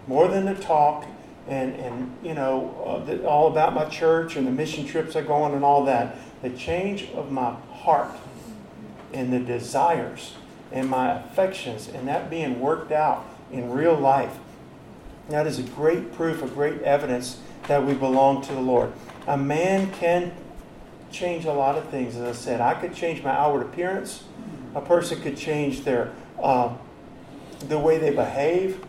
More 0.07 0.27
than 0.27 0.45
the 0.45 0.55
talk 0.55 1.07
and 1.47 1.75
and 1.75 2.15
you 2.23 2.35
know 2.35 2.85
uh, 2.85 3.05
the, 3.05 3.27
all 3.27 3.47
about 3.47 3.73
my 3.73 3.85
church 3.85 4.35
and 4.35 4.47
the 4.47 4.51
mission 4.51 4.85
trips 4.85 5.15
I 5.15 5.23
go 5.23 5.33
on 5.33 5.55
and 5.55 5.65
all 5.65 5.83
that. 5.85 6.15
The 6.41 6.51
change 6.51 7.09
of 7.15 7.31
my 7.31 7.55
heart 7.71 8.11
and 9.13 9.33
the 9.33 9.39
desires 9.39 10.35
and 10.73 10.89
my 10.89 11.11
affections 11.11 11.87
and 11.87 12.07
that 12.07 12.29
being 12.29 12.59
worked 12.59 12.91
out 12.91 13.25
in 13.51 13.71
real 13.71 13.95
life. 13.95 14.37
That 15.29 15.47
is 15.47 15.59
a 15.59 15.63
great 15.63 16.13
proof, 16.13 16.41
a 16.41 16.47
great 16.47 16.81
evidence 16.81 17.39
that 17.67 17.85
we 17.85 17.93
belong 17.93 18.41
to 18.41 18.53
the 18.53 18.59
Lord. 18.59 18.91
A 19.27 19.37
man 19.37 19.91
can 19.93 20.33
change 21.11 21.45
a 21.45 21.53
lot 21.53 21.77
of 21.77 21.87
things. 21.89 22.17
As 22.17 22.23
I 22.23 22.31
said, 22.37 22.59
I 22.59 22.73
could 22.73 22.93
change 22.93 23.23
my 23.23 23.31
outward 23.31 23.61
appearance. 23.61 24.23
A 24.75 24.81
person 24.81 25.21
could 25.21 25.37
change 25.37 25.83
their 25.83 26.11
uh, 26.41 26.75
the 27.59 27.79
way 27.79 27.99
they 27.99 28.09
behave. 28.09 28.83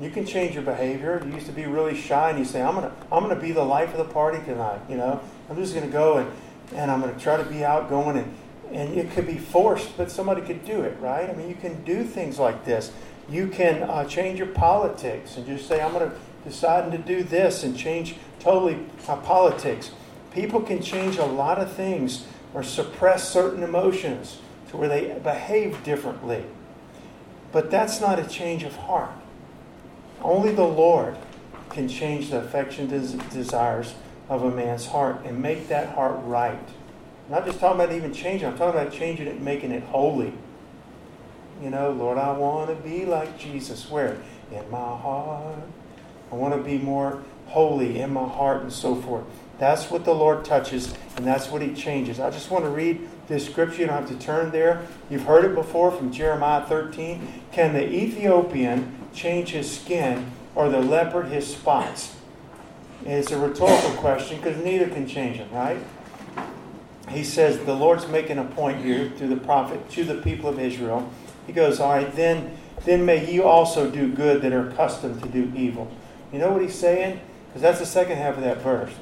You 0.00 0.10
can 0.10 0.24
change 0.24 0.54
your 0.54 0.64
behavior. 0.64 1.22
You 1.24 1.34
used 1.34 1.46
to 1.46 1.52
be 1.52 1.66
really 1.66 1.94
shy, 1.94 2.30
and 2.30 2.38
you 2.38 2.44
say, 2.44 2.62
"I'm 2.62 2.74
gonna, 2.74 2.92
I'm 3.12 3.22
gonna 3.22 3.38
be 3.38 3.52
the 3.52 3.64
life 3.64 3.92
of 3.92 3.98
the 3.98 4.12
party 4.12 4.38
tonight." 4.44 4.80
You 4.88 4.96
know, 4.96 5.20
I'm 5.48 5.56
just 5.56 5.74
gonna 5.74 5.86
go 5.88 6.18
and, 6.18 6.30
and 6.74 6.90
I'm 6.90 7.00
gonna 7.00 7.18
try 7.18 7.36
to 7.36 7.44
be 7.44 7.64
outgoing, 7.64 8.16
and 8.16 8.34
and 8.72 8.96
it 8.96 9.10
could 9.12 9.26
be 9.26 9.38
forced, 9.38 9.96
but 9.96 10.10
somebody 10.10 10.42
could 10.42 10.64
do 10.64 10.82
it, 10.82 10.98
right? 11.00 11.28
I 11.28 11.32
mean, 11.34 11.48
you 11.48 11.54
can 11.54 11.82
do 11.84 12.04
things 12.04 12.38
like 12.38 12.64
this. 12.64 12.92
You 13.28 13.48
can 13.48 13.82
uh, 13.82 14.04
change 14.04 14.38
your 14.38 14.48
politics 14.48 15.36
and 15.36 15.46
just 15.46 15.68
say, 15.68 15.80
"I'm 15.80 15.92
gonna 15.92 16.12
decide 16.44 16.90
to 16.92 16.98
do 16.98 17.22
this," 17.22 17.64
and 17.64 17.76
change 17.76 18.16
totally 18.40 18.78
uh, 19.06 19.16
politics. 19.16 19.90
People 20.32 20.60
can 20.60 20.82
change 20.82 21.16
a 21.16 21.24
lot 21.24 21.58
of 21.58 21.72
things 21.72 22.26
or 22.54 22.62
suppress 22.62 23.28
certain 23.28 23.62
emotions 23.62 24.38
to 24.70 24.76
where 24.76 24.88
they 24.88 25.18
behave 25.22 25.82
differently. 25.84 26.44
But 27.52 27.70
that's 27.70 28.00
not 28.00 28.18
a 28.18 28.26
change 28.26 28.62
of 28.62 28.76
heart. 28.76 29.10
Only 30.20 30.52
the 30.52 30.64
Lord 30.64 31.16
can 31.70 31.88
change 31.88 32.30
the 32.30 32.38
affection 32.38 32.92
and 32.92 33.30
desires 33.30 33.94
of 34.28 34.42
a 34.42 34.50
man's 34.50 34.86
heart 34.86 35.24
and 35.24 35.40
make 35.40 35.68
that 35.68 35.94
heart 35.94 36.18
right. 36.24 36.68
I'm 37.28 37.34
not 37.34 37.44
just 37.44 37.60
talking 37.60 37.78
about 37.78 37.94
even 37.94 38.14
changing, 38.14 38.48
I'm 38.48 38.56
talking 38.56 38.80
about 38.80 38.90
changing 38.90 39.26
it 39.26 39.34
and 39.34 39.44
making 39.44 39.70
it 39.70 39.82
holy. 39.82 40.32
You 41.62 41.68
know, 41.68 41.90
Lord, 41.90 42.16
I 42.16 42.32
want 42.32 42.70
to 42.70 42.88
be 42.88 43.04
like 43.04 43.38
Jesus. 43.38 43.90
Where? 43.90 44.16
In 44.50 44.70
my 44.70 44.78
heart. 44.78 45.58
I 46.32 46.34
want 46.34 46.54
to 46.54 46.62
be 46.62 46.78
more 46.78 47.22
holy 47.48 48.00
in 48.00 48.14
my 48.14 48.26
heart 48.26 48.62
and 48.62 48.72
so 48.72 48.94
forth. 48.94 49.24
That's 49.58 49.90
what 49.90 50.06
the 50.06 50.14
Lord 50.14 50.46
touches, 50.46 50.94
and 51.16 51.26
that's 51.26 51.48
what 51.48 51.60
He 51.60 51.74
changes. 51.74 52.18
I 52.18 52.30
just 52.30 52.50
want 52.50 52.64
to 52.64 52.70
read 52.70 53.06
this 53.26 53.44
scripture. 53.44 53.82
You 53.82 53.86
don't 53.88 54.08
have 54.08 54.18
to 54.18 54.24
turn 54.24 54.50
there. 54.50 54.86
You've 55.10 55.24
heard 55.24 55.44
it 55.44 55.54
before 55.54 55.90
from 55.90 56.10
Jeremiah 56.10 56.64
13. 56.64 57.42
Can 57.52 57.74
the 57.74 57.86
Ethiopian 57.86 58.94
change 59.12 59.50
his 59.50 59.80
skin 59.80 60.30
or 60.54 60.70
the 60.70 60.80
leopard 60.80 61.26
his 61.26 61.46
spots? 61.46 62.14
And 63.04 63.14
it's 63.14 63.30
a 63.32 63.38
rhetorical 63.38 63.90
question 63.92 64.38
because 64.38 64.56
neither 64.64 64.88
can 64.88 65.06
change 65.06 65.38
them, 65.38 65.50
right? 65.52 65.78
He 67.08 67.24
says 67.24 67.58
the 67.60 67.74
Lord's 67.74 68.06
making 68.08 68.38
a 68.38 68.44
point 68.44 68.84
here 68.84 69.10
through 69.16 69.28
the 69.28 69.36
prophet 69.36 69.88
to 69.90 70.04
the 70.04 70.16
people 70.16 70.48
of 70.48 70.58
Israel. 70.58 71.10
He 71.46 71.52
goes, 71.52 71.80
All 71.80 71.92
right, 71.92 72.14
then, 72.14 72.56
then 72.84 73.04
may 73.04 73.30
you 73.30 73.44
also 73.44 73.90
do 73.90 74.12
good 74.12 74.42
that 74.42 74.52
are 74.52 74.68
accustomed 74.68 75.22
to 75.22 75.28
do 75.28 75.52
evil. 75.56 75.90
You 76.32 76.38
know 76.38 76.50
what 76.50 76.62
he's 76.62 76.74
saying? 76.74 77.20
Because 77.48 77.62
that's 77.62 77.78
the 77.78 77.86
second 77.86 78.18
half 78.18 78.36
of 78.36 78.42
that 78.44 78.58
verse. 78.58 78.92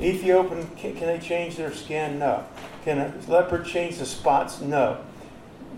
Ethiopian, 0.00 0.68
can, 0.76 0.94
can 0.94 1.06
they 1.06 1.18
change 1.18 1.56
their 1.56 1.72
skin? 1.72 2.18
No. 2.18 2.44
Can 2.84 2.98
a 2.98 3.12
leopard 3.30 3.66
change 3.66 3.98
the 3.98 4.06
spots? 4.06 4.60
No. 4.60 4.98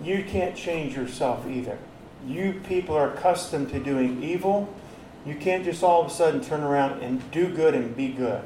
You 0.02 0.24
can't 0.24 0.56
change 0.56 0.96
yourself 0.96 1.46
either. 1.46 1.78
You 2.26 2.60
people 2.68 2.96
are 2.96 3.12
accustomed 3.12 3.70
to 3.70 3.78
doing 3.78 4.22
evil. 4.22 4.72
You 5.24 5.36
can't 5.36 5.64
just 5.64 5.82
all 5.82 6.02
of 6.02 6.10
a 6.10 6.14
sudden 6.14 6.40
turn 6.40 6.62
around 6.62 7.02
and 7.02 7.30
do 7.30 7.48
good 7.48 7.74
and 7.74 7.96
be 7.96 8.08
good. 8.08 8.42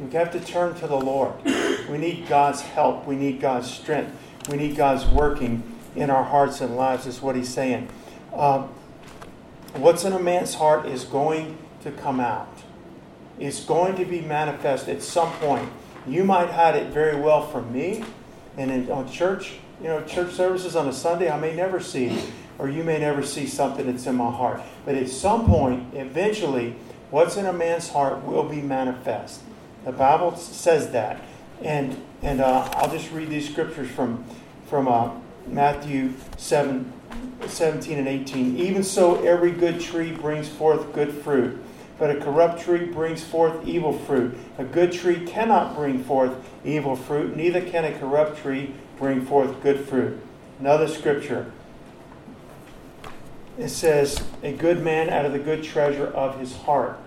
You 0.00 0.08
have 0.10 0.32
to 0.32 0.40
turn 0.40 0.74
to 0.76 0.86
the 0.86 0.96
Lord. 0.96 1.34
We 1.88 1.98
need 1.98 2.28
God's 2.28 2.60
help. 2.60 3.06
We 3.06 3.16
need 3.16 3.40
God's 3.40 3.70
strength. 3.70 4.12
We 4.48 4.56
need 4.56 4.76
God's 4.76 5.06
working 5.06 5.62
in 5.96 6.10
our 6.10 6.24
hearts 6.24 6.60
and 6.60 6.76
lives, 6.76 7.06
is 7.06 7.20
what 7.20 7.36
he's 7.36 7.48
saying. 7.48 7.88
Um, 8.34 8.68
what's 9.74 10.04
in 10.04 10.12
a 10.12 10.18
man's 10.18 10.54
heart 10.54 10.86
is 10.86 11.04
going 11.04 11.58
to 11.82 11.90
come 11.90 12.20
out. 12.20 12.48
It's 13.38 13.64
going 13.64 13.96
to 13.96 14.04
be 14.04 14.20
manifest 14.20 14.88
at 14.88 15.02
some 15.02 15.32
point. 15.34 15.68
You 16.06 16.24
might 16.24 16.50
hide 16.50 16.76
it 16.76 16.92
very 16.92 17.20
well 17.20 17.46
from 17.46 17.72
me, 17.72 18.04
and 18.56 18.70
in, 18.70 18.90
on 18.90 19.10
church, 19.10 19.54
you 19.80 19.88
know, 19.88 20.02
church 20.02 20.32
services 20.32 20.74
on 20.74 20.88
a 20.88 20.92
Sunday, 20.92 21.30
I 21.30 21.38
may 21.38 21.54
never 21.54 21.80
see, 21.80 22.06
it, 22.06 22.30
or 22.58 22.68
you 22.68 22.82
may 22.82 22.98
never 22.98 23.22
see 23.22 23.46
something 23.46 23.86
that's 23.86 24.06
in 24.06 24.16
my 24.16 24.30
heart. 24.30 24.60
But 24.84 24.94
at 24.94 25.08
some 25.08 25.46
point, 25.46 25.94
eventually, 25.94 26.74
what's 27.10 27.36
in 27.36 27.46
a 27.46 27.52
man's 27.52 27.90
heart 27.90 28.24
will 28.24 28.44
be 28.44 28.60
manifest. 28.60 29.40
The 29.84 29.92
Bible 29.92 30.36
says 30.36 30.90
that, 30.90 31.22
and 31.62 32.00
and 32.22 32.40
uh, 32.40 32.68
I'll 32.74 32.90
just 32.90 33.10
read 33.12 33.28
these 33.28 33.48
scriptures 33.48 33.90
from 33.90 34.24
from 34.66 34.88
uh, 34.88 35.12
Matthew 35.46 36.12
7, 36.36 36.92
17 37.46 37.98
and 37.98 38.08
18. 38.08 38.58
Even 38.58 38.82
so, 38.82 39.24
every 39.24 39.50
good 39.50 39.80
tree 39.80 40.12
brings 40.12 40.48
forth 40.48 40.92
good 40.92 41.12
fruit, 41.12 41.58
but 41.98 42.10
a 42.10 42.20
corrupt 42.20 42.60
tree 42.60 42.84
brings 42.84 43.24
forth 43.24 43.66
evil 43.66 43.92
fruit. 43.92 44.36
A 44.58 44.64
good 44.64 44.92
tree 44.92 45.24
cannot 45.24 45.74
bring 45.74 46.04
forth 46.04 46.34
evil 46.64 46.96
fruit, 46.96 47.36
neither 47.36 47.62
can 47.62 47.84
a 47.84 47.98
corrupt 47.98 48.42
tree 48.42 48.74
bring 48.98 49.24
forth 49.24 49.62
good 49.62 49.88
fruit. 49.88 50.20
Another 50.60 50.88
scripture. 50.88 51.52
It 53.56 53.70
says, 53.70 54.22
A 54.42 54.52
good 54.52 54.82
man 54.82 55.08
out 55.08 55.24
of 55.24 55.32
the 55.32 55.38
good 55.38 55.64
treasure 55.64 56.06
of 56.06 56.38
his 56.38 56.54
heart 56.56 56.98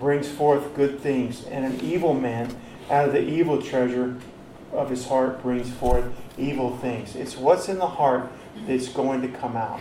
brings 0.00 0.28
forth 0.28 0.74
good 0.74 1.00
things, 1.00 1.44
and 1.44 1.64
an 1.64 1.80
evil 1.80 2.14
man 2.14 2.56
out 2.92 3.06
of 3.06 3.12
the 3.12 3.22
evil 3.22 3.60
treasure 3.60 4.16
of 4.70 4.90
his 4.90 5.06
heart 5.06 5.42
brings 5.42 5.70
forth 5.70 6.04
evil 6.38 6.76
things. 6.76 7.16
It's 7.16 7.36
what's 7.36 7.68
in 7.68 7.78
the 7.78 7.86
heart 7.86 8.30
that's 8.66 8.88
going 8.88 9.22
to 9.22 9.28
come 9.28 9.56
out. 9.56 9.80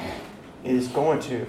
It 0.63 0.73
is 0.73 0.87
going 0.87 1.19
to. 1.23 1.45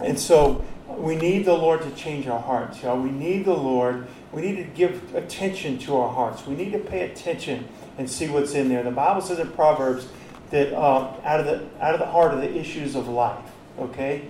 And 0.00 0.18
so 0.18 0.64
we 0.86 1.16
need 1.16 1.44
the 1.44 1.54
Lord 1.54 1.82
to 1.82 1.90
change 1.90 2.28
our 2.28 2.40
hearts, 2.40 2.82
y'all. 2.82 3.00
We 3.00 3.10
need 3.10 3.44
the 3.44 3.54
Lord. 3.54 4.06
We 4.32 4.42
need 4.42 4.56
to 4.56 4.64
give 4.64 5.14
attention 5.14 5.78
to 5.80 5.96
our 5.96 6.12
hearts. 6.12 6.46
We 6.46 6.54
need 6.54 6.72
to 6.72 6.78
pay 6.78 7.10
attention 7.10 7.68
and 7.98 8.08
see 8.08 8.28
what's 8.28 8.54
in 8.54 8.68
there. 8.68 8.82
The 8.84 8.90
Bible 8.92 9.20
says 9.20 9.40
in 9.40 9.50
Proverbs 9.50 10.06
that 10.50 10.72
uh, 10.72 11.12
out 11.24 11.40
of 11.40 11.46
the 11.46 11.84
out 11.84 11.94
of 11.94 12.00
the 12.00 12.06
heart 12.06 12.34
are 12.34 12.40
the 12.40 12.56
issues 12.56 12.94
of 12.94 13.08
life. 13.08 13.44
Okay, 13.78 14.22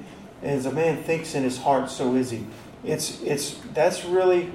as 0.43 0.67
a 0.67 0.73
man 0.73 1.03
thinks 1.03 1.35
in 1.35 1.43
his 1.43 1.59
heart, 1.59 1.91
so 1.91 2.15
is 2.15 2.31
he. 2.31 2.47
It's 2.85 3.21
it's 3.23 3.59
that's 3.75 4.05
really 4.05 4.51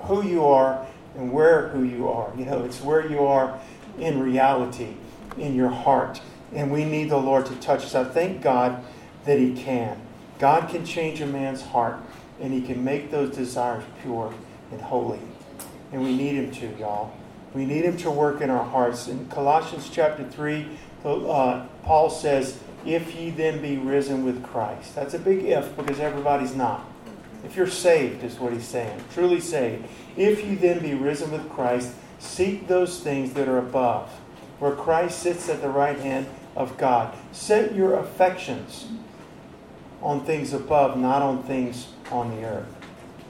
who 0.00 0.26
you 0.26 0.44
are 0.44 0.86
and 1.16 1.32
where 1.32 1.68
who 1.68 1.82
you 1.82 2.08
are. 2.08 2.32
You 2.36 2.44
know, 2.44 2.64
it's 2.64 2.80
where 2.80 3.06
you 3.06 3.20
are 3.20 3.58
in 3.98 4.20
reality, 4.20 4.94
in 5.36 5.54
your 5.54 5.68
heart. 5.68 6.20
And 6.54 6.70
we 6.70 6.84
need 6.84 7.10
the 7.10 7.18
Lord 7.18 7.46
to 7.46 7.56
touch 7.56 7.84
us. 7.84 7.94
I 7.94 8.04
thank 8.04 8.42
God 8.42 8.84
that 9.24 9.38
He 9.38 9.54
can. 9.54 10.00
God 10.38 10.68
can 10.68 10.84
change 10.84 11.20
a 11.20 11.26
man's 11.26 11.62
heart, 11.62 11.98
and 12.40 12.52
He 12.52 12.60
can 12.60 12.84
make 12.84 13.10
those 13.10 13.34
desires 13.34 13.84
pure 14.02 14.34
and 14.70 14.80
holy. 14.80 15.20
And 15.92 16.02
we 16.02 16.16
need 16.16 16.34
Him 16.34 16.50
to, 16.52 16.78
y'all. 16.78 17.12
We 17.54 17.64
need 17.64 17.84
Him 17.84 17.96
to 17.98 18.10
work 18.10 18.40
in 18.40 18.50
our 18.50 18.64
hearts. 18.64 19.08
In 19.08 19.28
Colossians 19.28 19.88
chapter 19.90 20.24
3, 20.24 20.66
uh, 21.04 21.66
Paul 21.84 22.10
says, 22.10 22.58
If 22.84 23.14
ye 23.14 23.30
then 23.30 23.60
be 23.60 23.76
risen 23.76 24.24
with 24.24 24.42
Christ. 24.42 24.94
That's 24.94 25.14
a 25.14 25.18
big 25.18 25.44
if 25.44 25.76
because 25.76 26.00
everybody's 26.00 26.54
not. 26.54 26.86
If 27.44 27.56
you're 27.56 27.66
saved, 27.66 28.22
is 28.22 28.38
what 28.38 28.52
he's 28.52 28.66
saying, 28.66 29.02
truly 29.12 29.40
saved. 29.40 29.84
If 30.16 30.44
you 30.44 30.56
then 30.56 30.80
be 30.80 30.94
risen 30.94 31.30
with 31.30 31.48
Christ, 31.50 31.94
seek 32.18 32.68
those 32.68 33.00
things 33.00 33.32
that 33.34 33.48
are 33.48 33.58
above, 33.58 34.10
where 34.58 34.72
Christ 34.72 35.20
sits 35.20 35.48
at 35.48 35.62
the 35.62 35.68
right 35.68 35.98
hand 35.98 36.26
of 36.54 36.76
God. 36.76 37.16
Set 37.32 37.74
your 37.74 37.98
affections 37.98 38.86
on 40.02 40.24
things 40.24 40.52
above, 40.52 40.98
not 40.98 41.22
on 41.22 41.42
things 41.44 41.88
on 42.10 42.30
the 42.30 42.44
earth. 42.44 42.76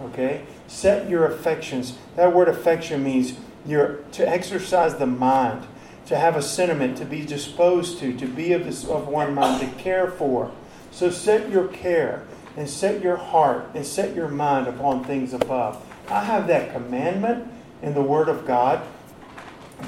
Okay? 0.04 0.44
Set 0.66 1.08
your 1.08 1.26
affections. 1.26 1.98
That 2.16 2.34
word 2.34 2.48
affection 2.48 3.04
means 3.04 3.34
you're 3.64 3.98
to 4.12 4.28
exercise 4.28 4.96
the 4.96 5.06
mind, 5.06 5.66
to 6.06 6.18
have 6.18 6.36
a 6.36 6.42
sentiment, 6.42 6.96
to 6.98 7.04
be 7.04 7.24
disposed 7.24 7.98
to, 8.00 8.16
to 8.16 8.26
be 8.26 8.52
of, 8.52 8.64
this, 8.64 8.84
of 8.84 9.06
one 9.06 9.34
mind, 9.34 9.60
to 9.60 9.82
care 9.82 10.10
for. 10.10 10.50
So 10.90 11.10
set 11.10 11.50
your 11.50 11.68
care 11.68 12.24
and 12.56 12.68
set 12.68 13.02
your 13.02 13.16
heart 13.16 13.68
and 13.74 13.86
set 13.86 14.14
your 14.14 14.28
mind 14.28 14.66
upon 14.66 15.04
things 15.04 15.32
above. 15.32 15.86
I 16.08 16.24
have 16.24 16.46
that 16.48 16.72
commandment 16.72 17.50
in 17.82 17.94
the 17.94 18.02
Word 18.02 18.28
of 18.28 18.46
God 18.46 18.86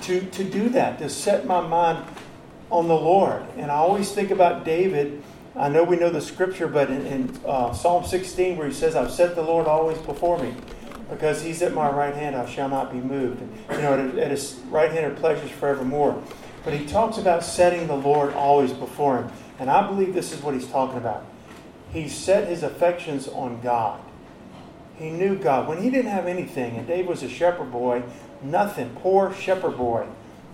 to, 0.02 0.20
to 0.20 0.44
do 0.44 0.68
that, 0.70 0.98
to 0.98 1.08
set 1.08 1.46
my 1.46 1.60
mind 1.66 2.04
on 2.70 2.88
the 2.88 2.96
Lord. 2.96 3.44
And 3.56 3.70
I 3.70 3.76
always 3.76 4.12
think 4.12 4.30
about 4.30 4.64
David. 4.64 5.22
I 5.54 5.68
know 5.68 5.84
we 5.84 5.96
know 5.96 6.10
the 6.10 6.20
scripture, 6.20 6.66
but 6.66 6.90
in, 6.90 7.06
in 7.06 7.40
uh, 7.46 7.72
Psalm 7.72 8.04
16, 8.04 8.56
where 8.56 8.66
he 8.66 8.72
says, 8.72 8.96
I've 8.96 9.12
set 9.12 9.34
the 9.34 9.42
Lord 9.42 9.66
always 9.66 9.98
before 9.98 10.38
me, 10.38 10.54
because 11.08 11.42
he's 11.42 11.62
at 11.62 11.72
my 11.72 11.88
right 11.90 12.14
hand, 12.14 12.34
I 12.34 12.46
shall 12.46 12.68
not 12.68 12.90
be 12.90 12.98
moved. 12.98 13.42
You 13.70 13.78
know, 13.78 13.94
at, 13.94 14.18
at 14.18 14.30
his 14.30 14.60
right 14.70 14.90
hand 14.90 15.12
are 15.12 15.14
pleasures 15.14 15.50
forevermore. 15.50 16.22
But 16.64 16.72
he 16.72 16.86
talks 16.86 17.18
about 17.18 17.44
setting 17.44 17.86
the 17.86 17.96
Lord 17.96 18.32
always 18.32 18.72
before 18.72 19.18
him. 19.18 19.30
And 19.58 19.70
I 19.70 19.86
believe 19.86 20.14
this 20.14 20.32
is 20.32 20.42
what 20.42 20.54
he's 20.54 20.66
talking 20.66 20.98
about 20.98 21.24
he 21.94 22.08
set 22.08 22.48
his 22.48 22.64
affections 22.64 23.28
on 23.28 23.60
God. 23.60 24.00
He 24.96 25.10
knew 25.10 25.36
God. 25.36 25.68
When 25.68 25.82
he 25.82 25.90
didn't 25.90 26.10
have 26.10 26.26
anything, 26.26 26.76
and 26.76 26.86
Dave 26.86 27.06
was 27.06 27.22
a 27.22 27.28
shepherd 27.28 27.72
boy, 27.72 28.02
nothing, 28.42 28.90
poor 28.96 29.32
shepherd 29.34 29.76
boy, 29.76 30.06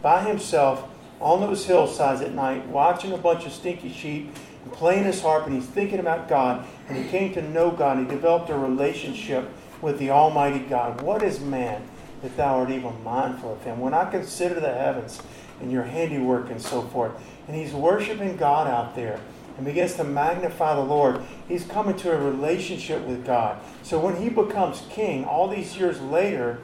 by 0.03 0.22
himself 0.24 0.88
on 1.20 1.40
those 1.40 1.66
hillsides 1.66 2.22
at 2.22 2.33
night, 2.33 2.66
watching 2.68 3.12
a 3.12 3.18
bunch 3.18 3.44
of 3.44 3.53
stinky 3.53 3.92
sheep 3.92 4.35
and 4.64 4.72
playing 4.72 5.05
his 5.05 5.20
harp, 5.20 5.46
and 5.46 5.55
he's 5.55 5.66
thinking 5.66 5.98
about 5.98 6.29
God, 6.29 6.66
and 6.88 6.96
he 6.96 7.09
came 7.11 7.35
to 7.35 7.42
know 7.42 7.70
God, 7.70 7.98
and 7.98 8.07
he 8.09 8.14
developed 8.14 8.48
a 8.48 8.57
relationship 8.57 9.50
with 9.83 9.98
the 9.98 10.11
Almighty 10.11 10.61
God. 10.61 11.03
What 11.03 11.22
is 11.22 11.40
man 11.40 11.87
that 12.22 12.37
thou 12.37 12.61
art 12.61 12.70
even 12.70 13.03
mindful 13.05 13.53
of 13.53 13.62
him? 13.64 13.81
When 13.81 13.92
I 13.92 14.11
consider 14.11 14.59
the 14.59 14.72
heavens 14.72 15.20
and 15.61 15.70
your 15.70 15.83
handiwork 15.83 16.50
and 16.50 16.61
so 16.61 16.83
forth, 16.83 17.12
and 17.46 17.57
he's 17.57 17.72
worshiping 17.72 18.37
God 18.37 18.66
out 18.66 18.94
there 18.94 19.20
and 19.61 19.66
begins 19.66 19.92
to 19.92 20.05
magnify 20.05 20.75
the 20.75 20.81
Lord, 20.81 21.20
he's 21.46 21.66
coming 21.66 21.94
to 21.99 22.11
a 22.11 22.16
relationship 22.16 23.03
with 23.03 23.27
God. 23.27 23.61
So 23.83 24.01
when 24.01 24.16
he 24.16 24.31
becomes 24.31 24.83
king, 24.88 25.27
all 25.27 25.49
these 25.49 25.77
years 25.77 26.01
later, 26.01 26.61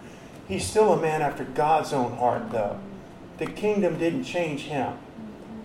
he's 0.48 0.64
still 0.64 0.94
a 0.94 0.96
man 0.96 1.20
after 1.20 1.44
God's 1.44 1.92
own 1.92 2.16
heart, 2.16 2.50
though. 2.50 2.80
The 3.36 3.48
kingdom 3.48 3.98
didn't 3.98 4.24
change 4.24 4.62
him 4.62 4.94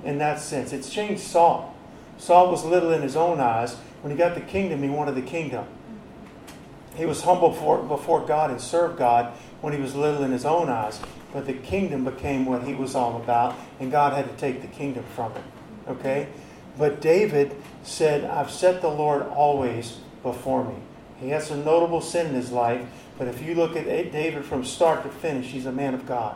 in 0.04 0.18
that 0.18 0.42
sense. 0.42 0.74
It's 0.74 0.90
changed 0.90 1.22
Saul. 1.22 1.74
Saul 2.18 2.52
was 2.52 2.66
little 2.66 2.92
in 2.92 3.02
his 3.02 3.16
own 3.16 3.40
eyes. 3.40 3.76
When 4.02 4.12
he 4.12 4.18
got 4.18 4.36
the 4.36 4.42
kingdom, 4.42 4.84
he 4.84 4.90
wanted 4.90 5.16
the 5.16 5.22
kingdom. 5.22 5.66
He 6.98 7.06
was 7.06 7.22
humble 7.22 7.54
for, 7.54 7.82
before 7.82 8.26
God 8.26 8.52
and 8.52 8.60
served 8.60 8.98
God 8.98 9.32
when 9.62 9.72
he 9.72 9.80
was 9.80 9.96
little 9.96 10.24
in 10.24 10.34
his 10.34 10.44
own 10.44 10.68
eyes. 10.68 11.00
But 11.32 11.46
the 11.46 11.54
kingdom 11.54 12.04
became 12.04 12.46
what 12.46 12.64
he 12.64 12.74
was 12.74 12.94
all 12.94 13.16
about, 13.16 13.56
and 13.80 13.90
God 13.90 14.12
had 14.12 14.28
to 14.30 14.36
take 14.36 14.62
the 14.62 14.68
kingdom 14.68 15.06
from 15.16 15.32
him. 15.32 15.44
Okay? 15.88 16.28
But 16.78 17.02
David 17.02 17.56
said, 17.84 18.24
I've 18.24 18.52
set 18.52 18.82
the 18.82 18.90
Lord 18.90 19.24
always 19.24 19.98
before 20.24 20.64
me. 20.64 20.76
He 21.20 21.30
has 21.30 21.48
some 21.48 21.64
notable 21.64 22.02
sin 22.02 22.28
in 22.28 22.34
his 22.34 22.52
life, 22.52 22.86
but 23.18 23.28
if 23.28 23.42
you 23.42 23.54
look 23.54 23.76
at 23.76 23.86
David 23.86 24.46
from 24.46 24.66
start 24.66 25.04
to 25.04 25.10
finish, 25.10 25.48
he's 25.48 25.66
a 25.66 25.72
man 25.72 25.94
of 25.94 26.08
God. 26.08 26.36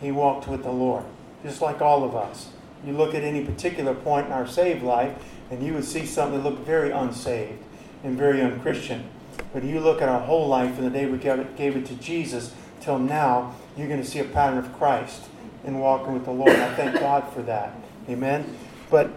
He 0.00 0.10
walked 0.10 0.48
with 0.48 0.62
the 0.62 0.72
Lord, 0.72 1.04
just 1.42 1.60
like 1.60 1.82
all 1.82 2.04
of 2.04 2.16
us. 2.16 2.48
You 2.86 2.92
look 2.92 3.14
at 3.14 3.22
any 3.22 3.44
particular 3.44 3.94
point 3.94 4.26
in 4.26 4.32
our 4.32 4.46
saved 4.46 4.82
life, 4.82 5.14
and 5.50 5.62
you 5.62 5.74
would 5.74 5.84
see 5.84 6.06
something 6.06 6.42
that 6.42 6.48
looked 6.48 6.66
very 6.66 6.90
unsaved 6.90 7.62
and 8.02 8.16
very 8.16 8.40
unchristian. 8.40 9.04
But 9.52 9.64
you 9.64 9.80
look 9.80 10.00
at 10.00 10.08
our 10.08 10.20
whole 10.20 10.48
life 10.48 10.74
from 10.74 10.84
the 10.84 10.90
day 10.90 11.06
we 11.06 11.18
gave 11.18 11.38
it, 11.38 11.56
gave 11.56 11.76
it 11.76 11.86
to 11.86 11.94
Jesus 11.94 12.54
till 12.80 12.98
now, 12.98 13.54
you're 13.76 13.88
going 13.88 14.02
to 14.02 14.06
see 14.06 14.18
a 14.18 14.24
pattern 14.24 14.58
of 14.58 14.72
Christ 14.74 15.24
in 15.64 15.78
walking 15.78 16.12
with 16.12 16.24
the 16.24 16.30
Lord. 16.30 16.50
I 16.50 16.74
thank 16.74 17.00
God 17.00 17.32
for 17.32 17.42
that. 17.42 17.74
Amen. 18.08 18.56
But 18.90 19.10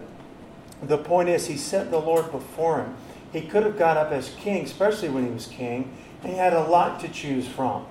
the 0.82 0.98
point 0.98 1.28
is, 1.28 1.46
he 1.46 1.56
set 1.56 1.90
the 1.90 2.00
Lord 2.00 2.30
before 2.30 2.82
him. 2.82 2.96
He 3.32 3.42
could 3.42 3.64
have 3.64 3.78
got 3.78 3.96
up 3.96 4.10
as 4.12 4.30
king, 4.38 4.64
especially 4.64 5.08
when 5.08 5.26
he 5.26 5.30
was 5.30 5.46
king, 5.46 5.96
and 6.22 6.32
he 6.32 6.38
had 6.38 6.52
a 6.52 6.64
lot 6.64 7.00
to 7.00 7.08
choose 7.08 7.46
from. 7.46 7.86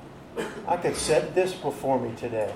I 0.67 0.77
could 0.77 0.95
set 0.95 1.35
this 1.35 1.53
before 1.53 1.99
me 1.99 2.13
today 2.15 2.53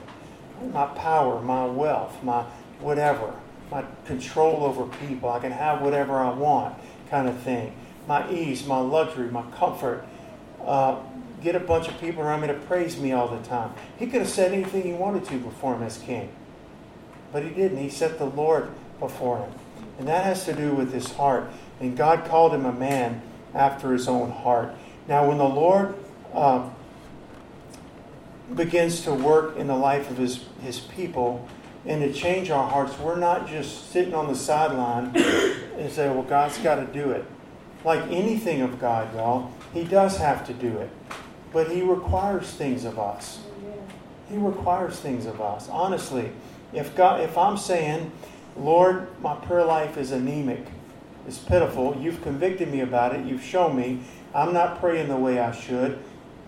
my 0.74 0.86
power, 0.88 1.42
my 1.42 1.66
wealth, 1.66 2.22
my 2.24 2.44
whatever, 2.80 3.34
my 3.72 3.84
control 4.06 4.64
over 4.64 4.86
people. 4.98 5.30
I 5.30 5.40
can 5.40 5.52
have 5.52 5.82
whatever 5.82 6.20
I 6.20 6.32
want, 6.32 6.76
kind 7.10 7.28
of 7.28 7.38
thing. 7.40 7.74
My 8.08 8.30
ease, 8.32 8.66
my 8.66 8.80
luxury, 8.80 9.30
my 9.30 9.44
comfort. 9.58 10.06
Uh, 10.64 11.00
get 11.42 11.56
a 11.56 11.60
bunch 11.60 11.88
of 11.88 12.00
people 12.00 12.22
around 12.22 12.42
me 12.42 12.48
to 12.48 12.54
praise 12.54 12.98
me 12.98 13.12
all 13.12 13.28
the 13.28 13.44
time. 13.48 13.74
He 13.98 14.06
could 14.06 14.22
have 14.22 14.30
said 14.30 14.54
anything 14.54 14.84
he 14.84 14.94
wanted 14.94 15.26
to 15.26 15.38
before 15.40 15.76
him 15.76 15.84
as 15.84 15.98
king. 15.98 16.30
But 17.32 17.44
he 17.44 17.50
didn't. 17.50 17.80
He 17.80 17.90
set 17.90 18.20
the 18.20 18.26
Lord 18.26 18.70
before 19.00 19.40
him. 19.40 19.52
And 20.02 20.08
that 20.08 20.24
has 20.24 20.46
to 20.46 20.54
do 20.56 20.74
with 20.74 20.92
his 20.92 21.12
heart. 21.12 21.48
And 21.80 21.96
God 21.96 22.26
called 22.26 22.56
him 22.56 22.66
a 22.66 22.74
man 22.74 23.22
after 23.54 23.94
his 23.94 24.08
own 24.08 24.32
heart. 24.32 24.74
Now, 25.08 25.28
when 25.28 25.38
the 25.38 25.48
Lord 25.48 25.94
uh, 26.34 26.68
begins 28.56 29.02
to 29.02 29.14
work 29.14 29.58
in 29.58 29.68
the 29.68 29.76
life 29.76 30.10
of 30.10 30.18
his, 30.18 30.44
his 30.64 30.80
people 30.80 31.48
and 31.86 32.02
to 32.02 32.12
change 32.12 32.50
our 32.50 32.68
hearts, 32.68 32.98
we're 32.98 33.20
not 33.20 33.48
just 33.48 33.92
sitting 33.92 34.16
on 34.16 34.28
the 34.28 34.34
sideline 34.34 35.16
and 35.78 35.92
say, 35.92 36.10
well, 36.10 36.24
God's 36.24 36.58
got 36.58 36.78
to 36.78 36.86
do 36.88 37.12
it. 37.12 37.24
Like 37.86 38.02
anything 38.10 38.62
of 38.62 38.80
God, 38.80 39.14
y'all, 39.14 39.52
he 39.72 39.84
does 39.84 40.18
have 40.18 40.48
to 40.48 40.54
do 40.54 40.80
it. 40.80 40.90
But 41.54 41.70
he 41.70 41.84
requires 41.84 42.50
things 42.50 42.86
of 42.86 42.98
us. 42.98 43.38
He 44.32 44.38
requires 44.38 45.00
things 45.00 45.28
of 45.28 45.40
us. 45.40 45.70
Honestly, 45.70 46.32
if 46.74 46.96
God 46.96 47.22
if 47.22 47.38
I'm 47.38 47.58
saying, 47.58 48.12
Lord, 48.58 49.08
my 49.22 49.36
prayer 49.36 49.66
life 49.66 49.98
is 49.98 50.12
anemic, 50.12 50.66
it's 51.28 51.38
pitiful, 51.38 51.98
you've 52.00 52.22
convicted 52.22 52.70
me 52.70 52.82
about 52.82 53.16
it, 53.16 53.26
you've 53.26 53.44
shown 53.44 53.76
me, 53.76 54.02
I'm 54.34 54.54
not 54.54 54.80
praying 54.80 55.10
the 55.10 55.18
way 55.18 55.40
I 55.40 55.52
should. 55.52 56.00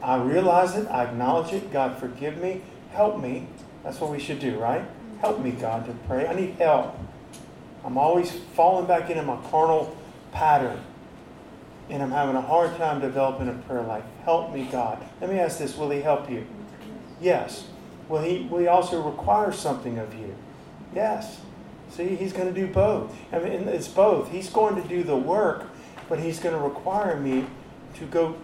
I 0.01 0.21
realize 0.21 0.75
it, 0.75 0.87
I 0.89 1.05
acknowledge 1.05 1.53
it. 1.53 1.71
God, 1.71 1.97
forgive 1.97 2.37
me, 2.37 2.61
help 2.91 3.19
me. 3.19 3.47
That's 3.83 3.99
what 3.99 4.11
we 4.11 4.19
should 4.19 4.39
do, 4.39 4.57
right? 4.57 4.83
Help 5.21 5.39
me, 5.39 5.51
God, 5.51 5.85
to 5.85 5.93
pray. 6.07 6.27
I 6.27 6.33
need 6.33 6.55
help. 6.55 6.97
I'm 7.85 7.97
always 7.97 8.31
falling 8.55 8.85
back 8.85 9.09
into 9.09 9.23
my 9.23 9.37
carnal 9.49 9.97
pattern. 10.31 10.81
And 11.89 12.01
I'm 12.01 12.11
having 12.11 12.35
a 12.35 12.41
hard 12.41 12.75
time 12.77 13.01
developing 13.01 13.49
a 13.49 13.53
prayer 13.53 13.81
life. 13.81 14.03
Help 14.23 14.53
me, 14.53 14.67
God. 14.71 15.01
Let 15.19 15.29
me 15.29 15.39
ask 15.39 15.57
this 15.57 15.77
Will 15.77 15.89
He 15.89 16.01
help 16.01 16.29
you? 16.29 16.45
Yes. 17.21 17.67
Will 18.07 18.21
He, 18.21 18.47
will 18.49 18.59
he 18.59 18.67
also 18.67 19.01
require 19.01 19.51
something 19.51 19.97
of 19.99 20.13
you? 20.13 20.35
Yes. 20.95 21.39
See, 21.95 22.15
He's 22.15 22.33
going 22.33 22.51
to 22.51 22.59
do 22.59 22.67
both. 22.67 23.13
I 23.31 23.39
mean, 23.39 23.67
it's 23.67 23.87
both. 23.87 24.31
He's 24.31 24.49
going 24.49 24.81
to 24.81 24.87
do 24.87 25.03
the 25.03 25.15
work, 25.15 25.69
but 26.09 26.19
He's 26.19 26.39
going 26.39 26.55
to 26.55 26.61
require 26.61 27.19
me 27.19 27.45
to 27.95 28.05
go 28.05 28.35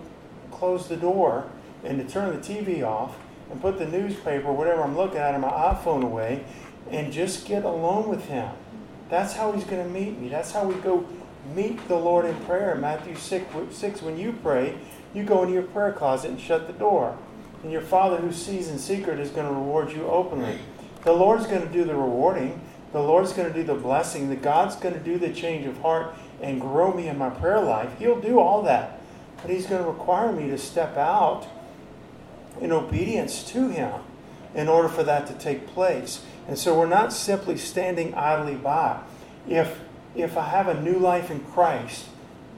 close 0.51 0.87
the 0.87 0.97
door 0.97 1.49
and 1.83 1.97
to 1.97 2.11
turn 2.11 2.39
the 2.39 2.41
TV 2.41 2.83
off 2.83 3.15
and 3.49 3.59
put 3.59 3.79
the 3.79 3.87
newspaper, 3.87 4.51
whatever 4.51 4.83
I'm 4.83 4.95
looking 4.95 5.17
at, 5.17 5.33
on 5.33 5.41
my 5.41 5.49
iPhone 5.49 6.03
away 6.03 6.43
and 6.91 7.11
just 7.11 7.45
get 7.45 7.65
alone 7.65 8.07
with 8.07 8.25
Him. 8.25 8.51
That's 9.09 9.33
how 9.33 9.51
He's 9.51 9.63
going 9.63 9.83
to 9.83 9.89
meet 9.89 10.19
me. 10.19 10.29
That's 10.29 10.51
how 10.51 10.65
we 10.65 10.75
go 10.75 11.07
meet 11.55 11.87
the 11.87 11.95
Lord 11.95 12.25
in 12.25 12.35
prayer. 12.45 12.75
Matthew 12.75 13.15
6, 13.15 13.45
6 13.71 14.01
when 14.03 14.17
you 14.17 14.33
pray, 14.43 14.77
you 15.13 15.23
go 15.23 15.41
into 15.41 15.53
your 15.53 15.63
prayer 15.63 15.91
closet 15.91 16.29
and 16.29 16.39
shut 16.39 16.67
the 16.67 16.73
door. 16.73 17.17
And 17.63 17.71
your 17.71 17.81
Father 17.81 18.17
who 18.17 18.31
sees 18.31 18.69
in 18.69 18.77
secret 18.77 19.19
is 19.19 19.31
going 19.31 19.47
to 19.47 19.53
reward 19.53 19.91
you 19.91 20.05
openly. 20.05 20.59
The 21.03 21.13
Lord's 21.13 21.47
going 21.47 21.65
to 21.65 21.73
do 21.73 21.83
the 21.83 21.95
rewarding. 21.95 22.61
The 22.91 23.01
Lord's 23.01 23.33
going 23.33 23.51
to 23.51 23.53
do 23.53 23.63
the 23.63 23.75
blessing. 23.75 24.29
The 24.29 24.35
God's 24.35 24.75
going 24.75 24.95
to 24.95 24.99
do 24.99 25.17
the 25.17 25.31
change 25.31 25.65
of 25.65 25.77
heart 25.81 26.15
and 26.41 26.59
grow 26.59 26.93
me 26.93 27.07
in 27.07 27.17
my 27.17 27.29
prayer 27.29 27.61
life. 27.61 27.97
He'll 27.99 28.19
do 28.19 28.39
all 28.39 28.63
that. 28.63 28.99
But 29.41 29.51
He's 29.51 29.65
going 29.65 29.83
to 29.83 29.89
require 29.89 30.31
me 30.31 30.49
to 30.49 30.57
step 30.57 30.97
out 30.97 31.47
in 32.59 32.71
obedience 32.71 33.43
to 33.51 33.69
Him 33.69 34.01
in 34.55 34.67
order 34.67 34.89
for 34.89 35.03
that 35.03 35.27
to 35.27 35.33
take 35.33 35.67
place. 35.67 36.23
And 36.47 36.57
so 36.57 36.77
we're 36.77 36.87
not 36.87 37.13
simply 37.13 37.57
standing 37.57 38.13
idly 38.15 38.55
by. 38.55 39.01
If 39.47 39.79
if 40.15 40.37
I 40.37 40.49
have 40.49 40.67
a 40.67 40.81
new 40.81 40.97
life 40.97 41.29
in 41.29 41.39
Christ, 41.41 42.05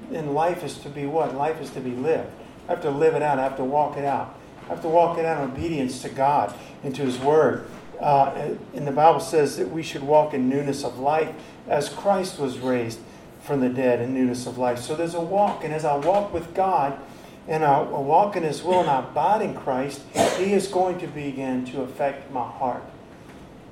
then 0.09 0.33
life 0.33 0.63
is 0.63 0.77
to 0.79 0.89
be 0.89 1.05
what? 1.05 1.35
Life 1.35 1.61
is 1.61 1.69
to 1.71 1.81
be 1.81 1.91
lived. 1.91 2.29
I 2.67 2.71
have 2.71 2.81
to 2.83 2.89
live 2.89 3.13
it 3.15 3.21
out. 3.21 3.39
I 3.39 3.43
have 3.43 3.57
to 3.57 3.63
walk 3.63 3.97
it 3.97 4.05
out. 4.05 4.35
I 4.65 4.69
have 4.69 4.81
to 4.83 4.87
walk 4.87 5.17
it 5.17 5.25
out 5.25 5.43
in 5.43 5.51
obedience 5.51 6.01
to 6.03 6.09
God 6.09 6.53
and 6.83 6.95
to 6.95 7.01
His 7.01 7.19
Word. 7.19 7.67
Uh, 8.01 8.55
and 8.73 8.87
the 8.87 8.91
Bible 8.91 9.19
says 9.19 9.57
that 9.57 9.69
we 9.69 9.83
should 9.83 10.03
walk 10.03 10.33
in 10.33 10.49
newness 10.49 10.83
of 10.83 10.97
life 10.97 11.33
as 11.67 11.87
Christ 11.89 12.39
was 12.39 12.59
raised 12.59 12.99
from 13.43 13.59
the 13.61 13.69
dead 13.69 14.01
in 14.01 14.13
newness 14.13 14.47
of 14.47 14.57
life. 14.57 14.79
So 14.79 14.95
there's 14.95 15.13
a 15.13 15.21
walk, 15.21 15.63
and 15.63 15.73
as 15.73 15.85
I 15.85 15.95
walk 15.95 16.33
with 16.33 16.53
God 16.53 16.99
and 17.47 17.63
I 17.63 17.81
walk 17.81 18.35
in 18.35 18.43
His 18.43 18.63
will 18.63 18.81
and 18.81 18.89
I 18.89 18.99
abide 18.99 19.41
in 19.41 19.55
Christ, 19.55 20.01
He 20.37 20.53
is 20.53 20.67
going 20.67 20.99
to 20.99 21.07
begin 21.07 21.65
to 21.67 21.81
affect 21.81 22.31
my 22.31 22.47
heart. 22.47 22.83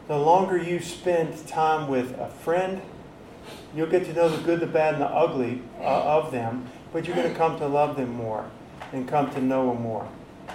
The 0.08 0.18
longer 0.18 0.58
you 0.58 0.80
spend 0.80 1.48
time 1.48 1.88
with 1.88 2.18
a 2.18 2.30
friend, 2.30 2.82
You'll 3.76 3.88
get 3.88 4.06
to 4.06 4.14
know 4.14 4.30
the 4.30 4.42
good, 4.44 4.60
the 4.60 4.68
bad, 4.68 4.96
and 4.96 5.04
the 5.04 5.08
ugly 5.08 5.62
uh, 5.80 5.84
of 5.84 6.32
them, 6.32 6.68
but 6.92 7.06
you're 7.06 7.16
going 7.16 7.30
to 7.30 7.38
come 7.38 7.58
to 7.60 7.68
love 7.68 7.98
them 7.98 8.14
more 8.14 8.50
and 8.92 9.08
come 9.08 9.32
to 9.32 9.42
know 9.42 9.72
them 9.72 9.84
more. 9.84 10.08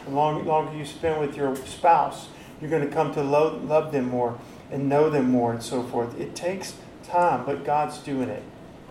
The 0.06 0.10
longer, 0.10 0.44
longer 0.44 0.76
you 0.76 0.84
spend 0.84 1.20
with 1.20 1.36
your 1.36 1.54
spouse, 1.56 2.28
you're 2.60 2.70
going 2.70 2.86
to 2.86 2.92
come 2.92 3.12
to 3.14 3.22
lo- 3.22 3.60
love 3.64 3.92
them 3.92 4.08
more 4.08 4.38
and 4.70 4.88
know 4.88 5.10
them 5.10 5.30
more 5.30 5.52
and 5.52 5.62
so 5.62 5.82
forth. 5.82 6.18
It 6.18 6.34
takes 6.34 6.74
time, 7.04 7.44
but 7.44 7.64
God's 7.64 7.98
doing 7.98 8.28
it, 8.28 8.42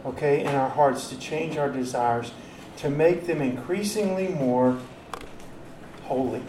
okay, 0.06 0.42
in 0.42 0.48
our 0.48 0.70
hearts 0.70 1.10
to 1.10 1.20
change 1.20 1.58
our 1.58 1.70
desires, 1.70 2.32
to 2.78 2.90
make 2.90 3.26
them 3.26 3.42
increasingly 3.42 4.28
more 4.28 4.80
holy. 6.04 6.42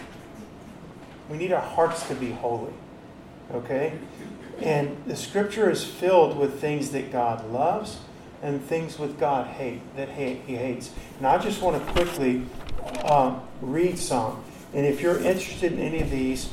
We 1.28 1.38
need 1.38 1.52
our 1.52 1.62
hearts 1.62 2.06
to 2.08 2.14
be 2.14 2.32
holy, 2.32 2.74
okay? 3.52 3.98
And 4.60 4.96
the 5.06 5.16
scripture 5.16 5.70
is 5.70 5.84
filled 5.84 6.36
with 6.36 6.60
things 6.60 6.90
that 6.90 7.10
God 7.10 7.50
loves 7.50 7.98
and 8.42 8.62
things 8.62 8.98
with 8.98 9.18
God 9.18 9.46
hate 9.46 9.80
that 9.96 10.10
he, 10.10 10.34
hates. 10.34 10.92
And 11.18 11.26
I 11.26 11.38
just 11.38 11.62
want 11.62 11.84
to 11.84 11.92
quickly 11.92 12.44
um, 13.04 13.40
read 13.62 13.98
some. 13.98 14.44
And 14.74 14.84
if 14.84 15.00
you're 15.00 15.18
interested 15.18 15.72
in 15.72 15.78
any 15.78 16.02
of 16.02 16.10
these, 16.10 16.50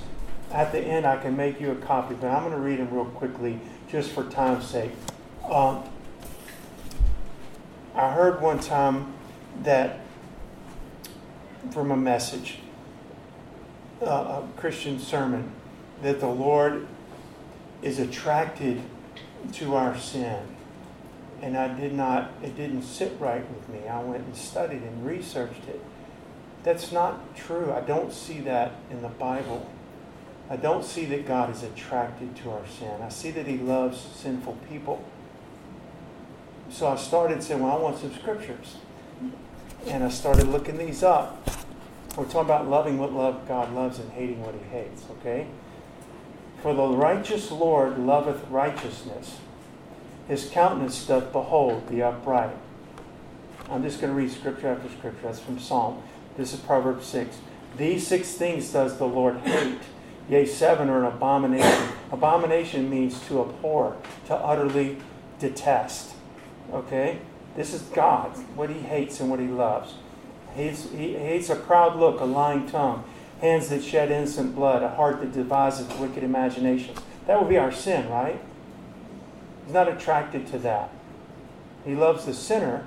at 0.52 0.72
the 0.72 0.80
end 0.80 1.06
I 1.06 1.18
can 1.18 1.36
make 1.36 1.60
you 1.60 1.72
a 1.72 1.76
copy, 1.76 2.16
but 2.16 2.28
I'm 2.28 2.44
going 2.44 2.56
to 2.56 2.60
read 2.60 2.80
them 2.80 2.94
real 2.94 3.06
quickly 3.06 3.60
just 3.90 4.12
for 4.12 4.24
time's 4.26 4.68
sake. 4.68 4.92
Um, 5.50 5.84
I 7.96 8.12
heard 8.12 8.42
one 8.42 8.60
time 8.60 9.14
that 9.64 10.00
from 11.72 11.92
a 11.92 11.98
message, 11.98 12.60
uh, 14.02 14.06
a 14.06 14.48
Christian 14.58 15.00
sermon, 15.00 15.52
that 16.02 16.20
the 16.20 16.28
Lord 16.28 16.88
is 17.82 18.00
attracted 18.00 18.82
to 19.54 19.76
our 19.76 19.98
sin. 19.98 20.40
And 21.42 21.58
I 21.58 21.74
did 21.74 21.94
not, 21.94 22.32
it 22.44 22.56
didn't 22.56 22.84
sit 22.84 23.14
right 23.20 23.44
with 23.50 23.70
me. 23.70 23.88
I 23.88 24.02
went 24.02 24.26
and 24.26 24.36
studied 24.36 24.84
and 24.84 25.06
researched 25.06 25.68
it. 25.68 25.82
That's 26.64 26.92
not 26.92 27.36
true. 27.36 27.74
I 27.74 27.82
don't 27.82 28.14
see 28.14 28.40
that 28.42 28.74
in 28.92 29.02
the 29.02 29.10
Bible. 29.10 29.68
I 30.52 30.58
don't 30.58 30.84
see 30.84 31.06
that 31.06 31.26
God 31.26 31.50
is 31.50 31.64
attracted 31.64 32.36
to 32.36 32.52
our 32.52 32.68
sin. 32.68 33.02
I 33.02 33.08
see 33.08 33.32
that 33.32 33.48
He 33.48 33.58
loves 33.58 34.02
sinful 34.02 34.58
people. 34.70 35.02
So 36.70 36.90
I 36.90 36.98
started 36.98 37.42
saying, 37.42 37.64
well, 37.64 37.72
I 37.72 37.80
want 37.80 38.00
some 38.00 38.14
scriptures. 38.14 38.76
And 39.88 40.04
I 40.04 40.10
started 40.10 40.50
looking 40.50 40.78
these 40.78 41.04
up. 41.04 41.50
We're 42.18 42.26
talking 42.26 42.42
about 42.42 42.68
loving 42.68 42.98
what 42.98 43.14
love 43.14 43.48
God 43.48 43.74
loves 43.74 43.98
and 43.98 44.12
hating 44.12 44.42
what 44.42 44.54
He 44.54 44.78
hates, 44.78 45.06
okay? 45.12 45.48
For 46.62 46.74
the 46.74 46.86
righteous 46.86 47.50
Lord 47.50 47.98
loveth 47.98 48.46
righteousness. 48.50 49.38
His 50.28 50.50
countenance 50.50 51.02
doth 51.08 51.32
behold 51.32 51.88
the 51.88 52.04
upright. 52.04 52.58
I'm 53.70 53.84
just 53.84 54.02
going 54.02 54.12
to 54.12 54.20
read 54.20 54.30
scripture 54.30 54.68
after 54.68 54.90
scripture. 54.90 55.22
That's 55.24 55.40
from 55.40 55.60
Psalm. 55.60 56.04
This 56.36 56.52
is 56.52 56.60
Proverbs 56.60 57.06
6. 57.06 57.38
These 57.78 58.06
six 58.06 58.34
things 58.34 58.74
does 58.74 58.98
the 58.98 59.08
Lord 59.08 59.38
hate. 59.38 59.80
Yea, 60.30 60.46
seven 60.46 60.90
are 60.90 61.00
an 61.00 61.14
abomination. 61.14 61.90
Abomination 62.12 62.90
means 62.90 63.20
to 63.28 63.42
abhor, 63.42 63.98
to 64.28 64.36
utterly 64.36 64.98
detest. 65.40 66.14
Okay? 66.72 67.20
This 67.56 67.74
is 67.74 67.82
God, 67.82 68.32
what 68.56 68.70
he 68.70 68.80
hates 68.80 69.20
and 69.20 69.30
what 69.30 69.40
he 69.40 69.48
loves. 69.48 69.96
He's, 70.56 70.90
he 70.92 71.14
hates 71.14 71.50
a 71.50 71.56
proud 71.56 71.98
look, 71.98 72.20
a 72.20 72.26
lying 72.26 72.70
tongue, 72.70 73.04
hands 73.40 73.70
that 73.70 73.84
shed 73.84 74.12
innocent 74.12 74.56
blood, 74.56 74.84
a 74.84 74.90
heart 74.90 75.20
that 75.22 75.34
devises 75.34 75.88
wicked 75.98 76.24
imaginations. 76.24 77.00
That 77.28 77.40
would 77.40 77.50
be 77.50 77.58
our 77.58 77.72
sin, 77.72 78.10
right? 78.10 78.40
He's 79.66 79.74
not 79.74 79.88
attracted 79.88 80.48
to 80.48 80.60
that. 80.60 80.90
He 81.86 81.96
loves 81.96 82.26
the 82.26 82.34
sinner, 82.34 82.86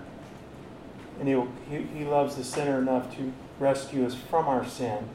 and 1.19 1.29
he, 1.29 1.41
he, 1.69 1.83
he 1.99 2.05
loves 2.05 2.37
the 2.37 2.45
sinner 2.45 2.79
enough 2.79 3.15
to 3.17 3.33
rescue 3.59 4.07
us 4.07 4.15
from 4.15 4.47
our 4.47 4.67
sin 4.67 5.09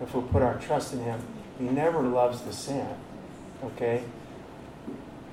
if 0.00 0.14
we'll 0.14 0.24
put 0.24 0.42
our 0.42 0.58
trust 0.58 0.92
in 0.92 1.00
him. 1.00 1.20
He 1.58 1.64
never 1.64 2.02
loves 2.02 2.42
the 2.42 2.52
sin. 2.52 2.88
Okay? 3.62 4.04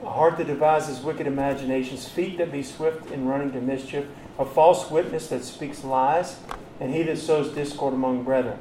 a 0.04 0.10
heart 0.10 0.38
that 0.38 0.48
devises 0.48 1.02
wicked 1.02 1.28
imaginations, 1.28 2.08
feet 2.08 2.38
that 2.38 2.52
be 2.52 2.64
swift 2.64 3.12
in 3.12 3.28
running 3.28 3.52
to 3.52 3.62
mischief, 3.62 4.06
a 4.40 4.46
false 4.46 4.90
witness 4.90 5.28
that 5.28 5.44
speaks 5.44 5.84
lies, 5.84 6.38
and 6.80 6.94
he 6.94 7.04
that 7.04 7.18
sows 7.18 7.54
discord 7.54 7.94
among 7.94 8.24
brethren. 8.24 8.58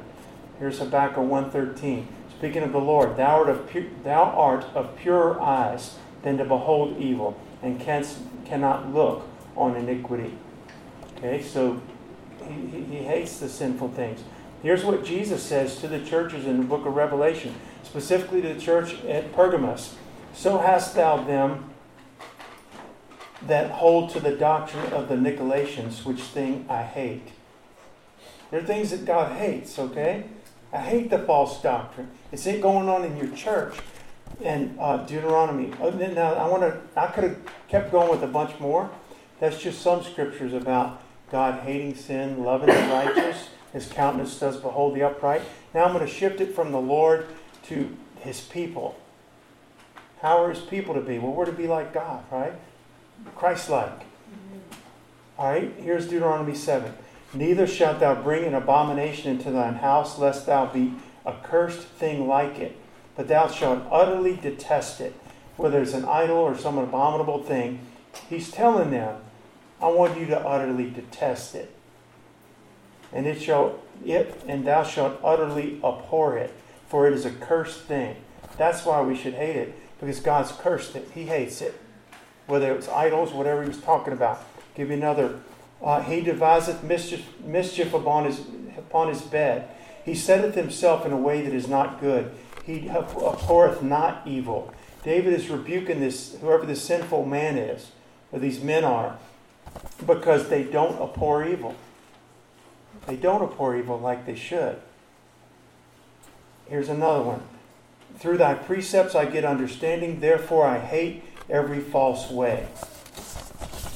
Here's 0.59 0.79
Habakkuk 0.79 1.17
1.13. 1.17 2.05
Speaking 2.37 2.63
of 2.63 2.71
the 2.71 2.79
Lord, 2.79 3.17
thou 3.17 3.39
art 3.39 3.49
of, 3.49 3.69
pu- 3.69 3.89
thou 4.03 4.23
art 4.23 4.65
of 4.75 4.95
purer 4.95 5.39
eyes 5.41 5.97
than 6.21 6.37
to 6.37 6.45
behold 6.45 6.97
evil, 6.99 7.39
and 7.63 7.79
canst, 7.79 8.19
cannot 8.45 8.93
look 8.93 9.27
on 9.55 9.75
iniquity. 9.75 10.37
Okay, 11.17 11.41
so 11.41 11.81
he, 12.47 12.81
he 12.81 12.97
hates 12.97 13.39
the 13.39 13.49
sinful 13.49 13.89
things. 13.89 14.23
Here's 14.61 14.83
what 14.83 15.03
Jesus 15.03 15.41
says 15.41 15.77
to 15.79 15.87
the 15.87 15.99
churches 15.99 16.45
in 16.45 16.57
the 16.57 16.63
book 16.63 16.85
of 16.85 16.95
Revelation, 16.95 17.55
specifically 17.83 18.41
to 18.41 18.53
the 18.53 18.59
church 18.59 19.03
at 19.05 19.33
Pergamos. 19.33 19.95
So 20.33 20.59
hast 20.59 20.95
thou 20.95 21.23
them 21.23 21.71
that 23.47 23.71
hold 23.71 24.11
to 24.11 24.19
the 24.19 24.35
doctrine 24.35 24.93
of 24.93 25.09
the 25.09 25.15
Nicolaitans, 25.15 26.05
which 26.05 26.21
thing 26.21 26.65
I 26.69 26.83
hate. 26.83 27.29
There 28.51 28.59
are 28.59 28.63
things 28.63 28.91
that 28.91 29.05
God 29.05 29.35
hates, 29.37 29.79
okay? 29.79 30.25
I 30.71 30.77
hate 30.77 31.09
the 31.09 31.19
false 31.19 31.61
doctrine. 31.61 32.09
It's 32.31 32.45
it 32.45 32.61
going 32.61 32.87
on 32.87 33.03
in 33.03 33.17
your 33.17 33.35
church. 33.35 33.75
And 34.43 34.77
uh, 34.79 34.97
Deuteronomy. 34.97 35.73
Uh, 35.81 35.89
now, 35.89 36.33
I 36.33 36.47
want 36.47 36.63
to. 36.63 36.79
I 36.95 37.07
could 37.07 37.25
have 37.25 37.37
kept 37.67 37.91
going 37.91 38.09
with 38.09 38.23
a 38.23 38.27
bunch 38.27 38.59
more. 38.59 38.89
That's 39.39 39.61
just 39.61 39.81
some 39.81 40.03
scriptures 40.03 40.53
about 40.53 41.00
God 41.31 41.61
hating 41.61 41.95
sin, 41.95 42.43
loving 42.43 42.67
the 42.67 42.73
righteous. 42.73 43.49
His 43.71 43.87
countenance 43.87 44.37
does 44.37 44.57
behold 44.57 44.95
the 44.95 45.03
upright. 45.03 45.41
Now 45.73 45.85
I'm 45.85 45.93
going 45.93 46.05
to 46.05 46.11
shift 46.11 46.41
it 46.41 46.53
from 46.53 46.73
the 46.73 46.81
Lord 46.81 47.27
to 47.67 47.95
His 48.19 48.41
people. 48.41 48.97
How 50.21 50.43
are 50.43 50.49
His 50.49 50.61
people 50.61 50.93
to 50.93 51.01
be? 51.01 51.17
Well, 51.17 51.31
we're 51.31 51.45
to 51.45 51.53
be 51.53 51.67
like 51.67 51.93
God, 51.93 52.23
right? 52.29 52.53
Christ-like. 53.35 54.01
All 55.37 55.49
right. 55.49 55.73
Here's 55.77 56.07
Deuteronomy 56.07 56.53
seven. 56.53 56.93
Neither 57.33 57.65
shalt 57.65 58.01
thou 58.01 58.21
bring 58.21 58.43
an 58.43 58.53
abomination 58.53 59.31
into 59.31 59.51
thine 59.51 59.75
house, 59.75 60.19
lest 60.19 60.45
thou 60.45 60.65
be 60.65 60.93
a 61.25 61.33
cursed 61.43 61.87
thing 61.87 62.27
like 62.27 62.59
it. 62.59 62.75
But 63.15 63.29
thou 63.29 63.47
shalt 63.47 63.83
utterly 63.89 64.35
detest 64.35 64.99
it, 64.99 65.15
whether 65.55 65.81
it's 65.81 65.93
an 65.93 66.05
idol 66.05 66.37
or 66.37 66.57
some 66.57 66.77
abominable 66.77 67.41
thing. 67.41 67.79
He's 68.29 68.51
telling 68.51 68.91
them, 68.91 69.21
I 69.81 69.87
want 69.87 70.19
you 70.19 70.27
to 70.27 70.39
utterly 70.39 70.89
detest 70.89 71.55
it. 71.55 71.73
And 73.11 73.25
it 73.25 73.41
shall 73.41 73.79
it 74.05 74.41
and 74.47 74.65
thou 74.65 74.83
shalt 74.83 75.19
utterly 75.23 75.77
abhor 75.83 76.37
it, 76.37 76.53
for 76.87 77.07
it 77.07 77.13
is 77.13 77.25
a 77.25 77.31
cursed 77.31 77.81
thing. 77.81 78.15
That's 78.57 78.85
why 78.85 79.01
we 79.01 79.15
should 79.15 79.33
hate 79.33 79.55
it, 79.55 79.75
because 79.99 80.19
God's 80.19 80.51
cursed 80.51 80.95
it. 80.95 81.09
He 81.13 81.25
hates 81.25 81.61
it. 81.61 81.79
Whether 82.47 82.73
it's 82.73 82.89
idols, 82.89 83.31
whatever 83.31 83.61
he 83.61 83.67
was 83.67 83.79
talking 83.79 84.13
about. 84.13 84.43
give 84.75 84.89
you 84.89 84.95
another 84.95 85.39
uh, 85.83 86.01
he 86.03 86.21
deviseth 86.21 86.83
mischief, 86.83 87.25
mischief 87.43 87.93
upon, 87.93 88.25
his, 88.25 88.41
upon 88.77 89.09
his 89.09 89.21
bed. 89.21 89.67
He 90.05 90.13
setteth 90.15 90.55
himself 90.55 91.05
in 91.05 91.11
a 91.11 91.17
way 91.17 91.41
that 91.41 91.53
is 91.53 91.67
not 91.67 91.99
good. 91.99 92.31
He 92.65 92.87
abhorreth 92.87 93.81
not 93.81 94.21
evil. 94.25 94.73
David 95.03 95.33
is 95.33 95.49
rebuking 95.49 95.99
this, 95.99 96.37
whoever 96.39 96.65
this 96.65 96.83
sinful 96.83 97.25
man 97.25 97.57
is, 97.57 97.91
or 98.31 98.39
these 98.39 98.61
men 98.61 98.83
are, 98.83 99.17
because 100.05 100.49
they 100.49 100.63
don't 100.63 101.01
abhor 101.01 101.45
evil. 101.45 101.75
They 103.07 103.15
don't 103.15 103.43
abhor 103.43 103.75
evil 103.75 103.99
like 103.99 104.25
they 104.25 104.35
should. 104.35 104.81
Here's 106.67 106.89
another 106.89 107.23
one. 107.23 107.41
Through 108.17 108.37
thy 108.37 108.53
precepts 108.53 109.15
I 109.15 109.25
get 109.25 109.45
understanding, 109.45 110.19
therefore 110.19 110.65
I 110.65 110.79
hate 110.79 111.23
every 111.49 111.79
false 111.79 112.29
way. 112.29 112.67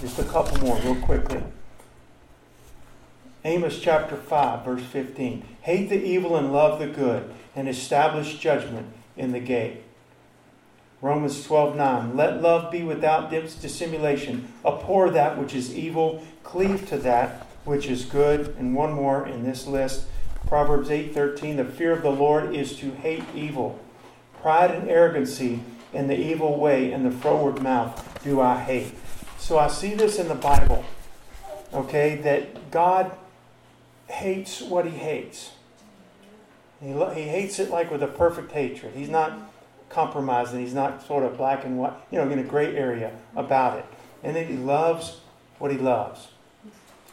Just 0.01 0.19
a 0.19 0.23
couple 0.23 0.57
more, 0.59 0.77
real 0.79 0.95
quickly. 0.95 1.41
Amos 3.45 3.79
chapter 3.79 4.15
5, 4.15 4.65
verse 4.65 4.83
15. 4.83 5.45
Hate 5.61 5.89
the 5.89 6.03
evil 6.03 6.35
and 6.35 6.51
love 6.51 6.79
the 6.79 6.87
good, 6.87 7.31
and 7.55 7.69
establish 7.69 8.37
judgment 8.39 8.87
in 9.15 9.31
the 9.31 9.39
gate. 9.39 9.84
Romans 11.05 11.43
12, 11.43 11.75
9. 11.75 12.17
Let 12.17 12.41
love 12.41 12.71
be 12.71 12.81
without 12.81 13.29
dissimulation. 13.29 14.51
Abhor 14.65 15.11
that 15.11 15.37
which 15.37 15.53
is 15.53 15.77
evil, 15.77 16.25
cleave 16.41 16.89
to 16.89 16.97
that 16.97 17.45
which 17.63 17.85
is 17.85 18.05
good. 18.05 18.55
And 18.57 18.73
one 18.73 18.93
more 18.93 19.27
in 19.27 19.43
this 19.43 19.67
list. 19.67 20.05
Proverbs 20.47 20.89
8, 20.89 21.13
13. 21.13 21.57
The 21.57 21.65
fear 21.65 21.91
of 21.91 22.01
the 22.01 22.09
Lord 22.09 22.55
is 22.55 22.75
to 22.77 22.89
hate 22.89 23.23
evil. 23.35 23.79
Pride 24.41 24.71
and 24.71 24.89
arrogancy 24.89 25.59
in 25.93 26.07
the 26.07 26.19
evil 26.19 26.57
way 26.57 26.91
and 26.91 27.05
the 27.05 27.11
froward 27.11 27.61
mouth 27.61 28.23
do 28.23 28.41
I 28.41 28.59
hate. 28.59 28.95
So 29.37 29.59
I 29.59 29.67
see 29.67 29.93
this 29.93 30.17
in 30.17 30.27
the 30.27 30.33
Bible, 30.33 30.83
okay, 31.71 32.15
that 32.23 32.71
God 32.71 33.15
hates 34.07 34.59
what 34.59 34.85
he 34.85 34.97
hates. 34.97 35.51
He, 36.81 36.87
he 36.87 37.29
hates 37.29 37.59
it 37.59 37.69
like 37.69 37.91
with 37.91 38.01
a 38.01 38.07
perfect 38.07 38.53
hatred. 38.53 38.95
He's 38.95 39.09
not 39.09 39.51
compromising. 39.89 40.59
He's 40.59 40.73
not 40.73 41.05
sort 41.05 41.23
of 41.23 41.37
black 41.37 41.65
and 41.65 41.77
white, 41.77 41.93
you 42.11 42.17
know, 42.17 42.29
in 42.29 42.39
a 42.39 42.43
gray 42.43 42.75
area 42.75 43.11
about 43.35 43.77
it. 43.77 43.85
And 44.23 44.35
then 44.35 44.47
he 44.47 44.57
loves 44.57 45.19
what 45.59 45.71
he 45.71 45.77
loves. 45.77 46.29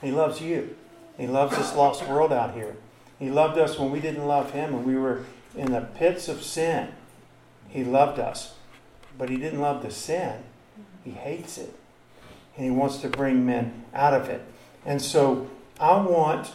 He 0.01 0.11
loves 0.11 0.41
you. 0.41 0.77
He 1.19 1.27
loves 1.27 1.57
this 1.57 1.75
lost 1.75 2.07
world 2.09 2.33
out 2.33 2.55
here. 2.55 2.77
He 3.19 3.31
loved 3.31 3.59
us 3.59 3.79
when 3.79 3.91
we 3.91 4.01
didn't 4.01 4.27
love 4.27 4.53
him 4.53 4.75
and 4.75 4.85
we 4.85 4.97
were 4.97 5.25
in 5.57 5.73
the 5.73 5.83
pits 5.83 6.29
of 6.29 6.43
sin. 6.43 6.89
He 7.69 7.85
loved 7.85 8.19
us. 8.19 8.55
But 9.17 9.29
he 9.29 9.37
didn't 9.37 9.61
love 9.61 9.83
the 9.83 9.91
sin. 9.91 10.43
He 11.05 11.13
hates 11.13 11.59
it. 11.59 11.75
And 12.57 12.65
he 12.65 12.71
wants 12.71 12.99
to 12.99 13.09
bring 13.09 13.47
men 13.47 13.85
out 13.95 14.15
of 14.15 14.29
it. 14.29 14.43
And 14.85 15.01
so 15.01 15.49
I 15.79 16.01
want 16.01 16.51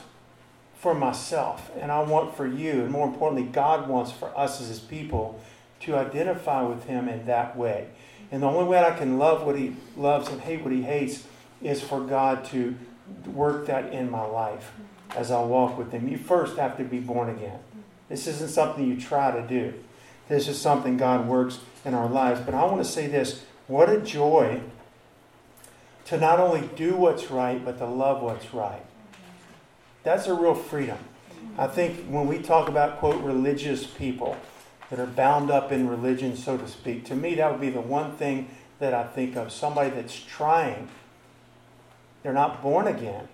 for 0.80 0.94
myself, 0.94 1.72
and 1.80 1.92
I 1.92 2.02
want 2.02 2.36
for 2.36 2.46
you, 2.46 2.84
and 2.84 2.92
more 2.92 3.08
importantly, 3.08 3.50
God 3.52 3.90
wants 3.90 4.12
for 4.12 4.36
us 4.38 4.62
as 4.62 4.68
His 4.68 4.80
people 4.80 5.42
to 5.88 5.98
identify 5.98 6.62
with 6.62 6.84
Him 6.84 7.08
in 7.08 7.26
that 7.26 7.58
way. 7.58 7.88
And 8.32 8.44
the 8.44 8.48
only 8.48 8.66
way 8.66 8.84
I 8.84 8.92
can 8.92 9.18
love 9.18 9.46
what 9.46 9.58
He 9.58 9.76
loves 9.96 10.28
and 10.28 10.42
hate 10.42 10.62
what 10.62 10.74
He 10.74 10.84
hates 10.84 11.26
is 11.62 11.82
for 11.82 12.02
God 12.02 12.46
to 12.46 12.76
work 13.26 13.66
that 13.68 13.94
in 13.94 14.12
my 14.12 14.26
life 14.26 14.72
as 15.16 15.32
I 15.32 15.42
walk 15.42 15.78
with 15.78 15.92
Him. 15.92 16.08
You 16.08 16.18
first 16.18 16.58
have 16.58 16.78
to 16.78 16.84
be 16.84 17.00
born 17.00 17.30
again. 17.30 17.60
This 18.10 18.28
isn't 18.28 18.50
something 18.50 18.86
you 18.86 19.00
try 19.00 19.32
to 19.32 19.48
do, 19.48 19.74
this 20.28 20.48
is 20.48 20.60
something 20.60 20.98
God 20.98 21.28
works 21.28 21.60
in 21.86 21.94
our 21.94 22.08
lives. 22.08 22.42
But 22.42 22.54
I 22.54 22.66
want 22.66 22.78
to 22.78 22.90
say 22.90 23.08
this 23.08 23.44
what 23.68 23.90
a 23.90 24.00
joy 24.00 24.62
to 26.06 26.18
not 26.18 26.40
only 26.40 26.70
do 26.76 26.96
what's 26.96 27.32
right, 27.32 27.64
but 27.64 27.78
to 27.80 27.86
love 27.86 28.22
what's 28.22 28.54
right. 28.54 28.84
That's 30.04 30.28
a 30.28 30.34
real 30.34 30.56
freedom. 30.56 30.98
I 31.58 31.68
think 31.68 32.06
when 32.06 32.28
we 32.28 32.40
talk 32.40 32.70
about, 32.70 33.00
quote, 33.00 33.22
religious 33.22 33.86
people 33.86 34.38
that 34.90 35.00
are 35.00 35.08
bound 35.08 35.52
up 35.52 35.72
in 35.72 35.88
religion, 35.88 36.36
so 36.36 36.58
to 36.58 36.68
speak, 36.68 37.06
to 37.06 37.16
me, 37.16 37.36
that 37.36 37.52
would 37.52 37.62
be 37.62 37.70
the 37.70 37.82
one 37.82 38.14
thing 38.14 38.50
that 38.80 38.94
I 38.94 39.04
think 39.04 39.36
of 39.36 39.52
somebody 39.52 39.90
that's 39.90 40.18
trying. 40.20 40.88
They're 42.24 42.34
not 42.34 42.62
born 42.62 42.88
again. 42.88 43.28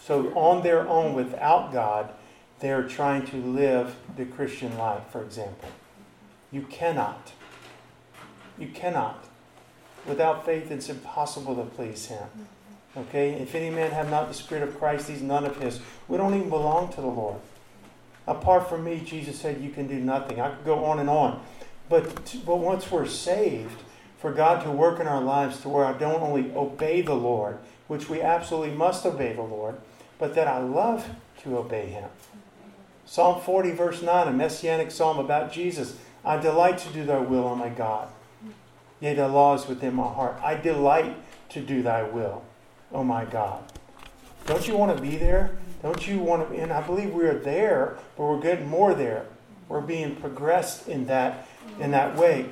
So, 0.00 0.32
on 0.34 0.62
their 0.62 0.88
own, 0.88 1.14
without 1.14 1.72
God, 1.72 2.10
they're 2.60 2.86
trying 2.86 3.26
to 3.26 3.36
live 3.36 3.96
the 4.16 4.24
Christian 4.24 4.76
life, 4.78 5.02
for 5.10 5.22
example. 5.22 5.68
You 6.50 6.62
cannot. 6.62 7.32
You 8.58 8.68
cannot. 8.68 9.24
Without 10.06 10.44
faith, 10.44 10.70
it's 10.70 10.88
impossible 10.88 11.56
to 11.56 11.64
please 11.64 12.06
Him. 12.06 12.18
Mm-hmm. 12.18 12.42
Okay? 12.96 13.32
If 13.32 13.54
any 13.54 13.70
man 13.70 13.90
have 13.90 14.10
not 14.10 14.28
the 14.28 14.34
Spirit 14.34 14.68
of 14.68 14.78
Christ, 14.78 15.08
he's 15.08 15.22
none 15.22 15.44
of 15.44 15.56
his. 15.58 15.80
We 16.08 16.16
don't 16.16 16.34
even 16.34 16.50
belong 16.50 16.92
to 16.92 17.00
the 17.00 17.06
Lord. 17.06 17.40
Apart 18.26 18.68
from 18.68 18.84
me, 18.84 19.00
Jesus 19.04 19.38
said, 19.38 19.60
you 19.60 19.70
can 19.70 19.86
do 19.86 19.96
nothing. 19.96 20.40
I 20.40 20.50
could 20.50 20.64
go 20.64 20.84
on 20.84 20.98
and 21.00 21.10
on. 21.10 21.42
But, 21.88 22.36
but 22.46 22.58
once 22.58 22.90
we're 22.90 23.06
saved, 23.06 23.82
for 24.22 24.32
God 24.32 24.62
to 24.62 24.70
work 24.70 25.00
in 25.00 25.08
our 25.08 25.20
lives 25.20 25.60
to 25.62 25.68
where 25.68 25.84
I 25.84 25.94
don't 25.94 26.22
only 26.22 26.52
obey 26.54 27.02
the 27.02 27.12
Lord, 27.12 27.58
which 27.88 28.08
we 28.08 28.22
absolutely 28.22 28.70
must 28.76 29.04
obey 29.04 29.32
the 29.32 29.42
Lord, 29.42 29.80
but 30.16 30.36
that 30.36 30.46
I 30.46 30.60
love 30.60 31.04
to 31.42 31.58
obey 31.58 31.86
Him. 31.86 32.08
Psalm 33.04 33.40
40, 33.40 33.72
verse 33.72 34.00
9, 34.00 34.28
a 34.28 34.32
messianic 34.32 34.92
psalm 34.92 35.18
about 35.18 35.52
Jesus. 35.52 35.96
I 36.24 36.36
delight 36.36 36.78
to 36.78 36.88
do 36.90 37.04
thy 37.04 37.18
will, 37.18 37.46
O 37.46 37.56
my 37.56 37.68
God. 37.68 38.08
Yea, 39.00 39.14
thy 39.14 39.26
law 39.26 39.56
is 39.56 39.66
within 39.66 39.94
my 39.94 40.06
heart. 40.06 40.36
I 40.40 40.54
delight 40.54 41.16
to 41.48 41.60
do 41.60 41.82
thy 41.82 42.04
will 42.04 42.44
O 42.92 43.02
my 43.02 43.24
God. 43.24 43.64
Don't 44.46 44.68
you 44.68 44.76
want 44.76 44.96
to 44.96 45.02
be 45.02 45.16
there? 45.16 45.50
Don't 45.82 46.06
you 46.06 46.18
want 46.18 46.48
to? 46.48 46.56
And 46.56 46.72
I 46.72 46.80
believe 46.80 47.12
we 47.12 47.24
are 47.24 47.38
there, 47.38 47.98
but 48.16 48.24
we're 48.24 48.40
getting 48.40 48.68
more 48.68 48.94
there. 48.94 49.26
We're 49.68 49.80
being 49.80 50.16
progressed 50.16 50.88
in 50.88 51.06
that 51.06 51.48
in 51.80 51.90
that 51.92 52.16
way. 52.16 52.46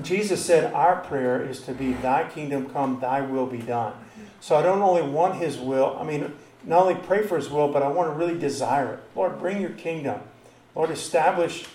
Jesus 0.00 0.44
said 0.44 0.72
our 0.72 0.96
prayer 0.96 1.42
is 1.42 1.60
to 1.62 1.72
be 1.72 1.92
thy 1.92 2.28
kingdom 2.28 2.70
come, 2.70 2.98
thy 3.00 3.20
will 3.20 3.46
be 3.46 3.58
done. 3.58 3.92
So 4.40 4.56
I 4.56 4.62
don't 4.62 4.80
only 4.80 5.02
want 5.02 5.36
his 5.36 5.58
will, 5.58 5.96
I 6.00 6.04
mean, 6.04 6.32
not 6.64 6.82
only 6.82 6.94
pray 6.94 7.22
for 7.26 7.36
his 7.36 7.50
will, 7.50 7.68
but 7.68 7.82
I 7.82 7.88
want 7.88 8.10
to 8.10 8.14
really 8.14 8.38
desire 8.38 8.94
it. 8.94 9.00
Lord, 9.14 9.38
bring 9.38 9.60
your 9.60 9.70
kingdom. 9.70 10.20
Lord, 10.74 10.90
establish 10.90 11.66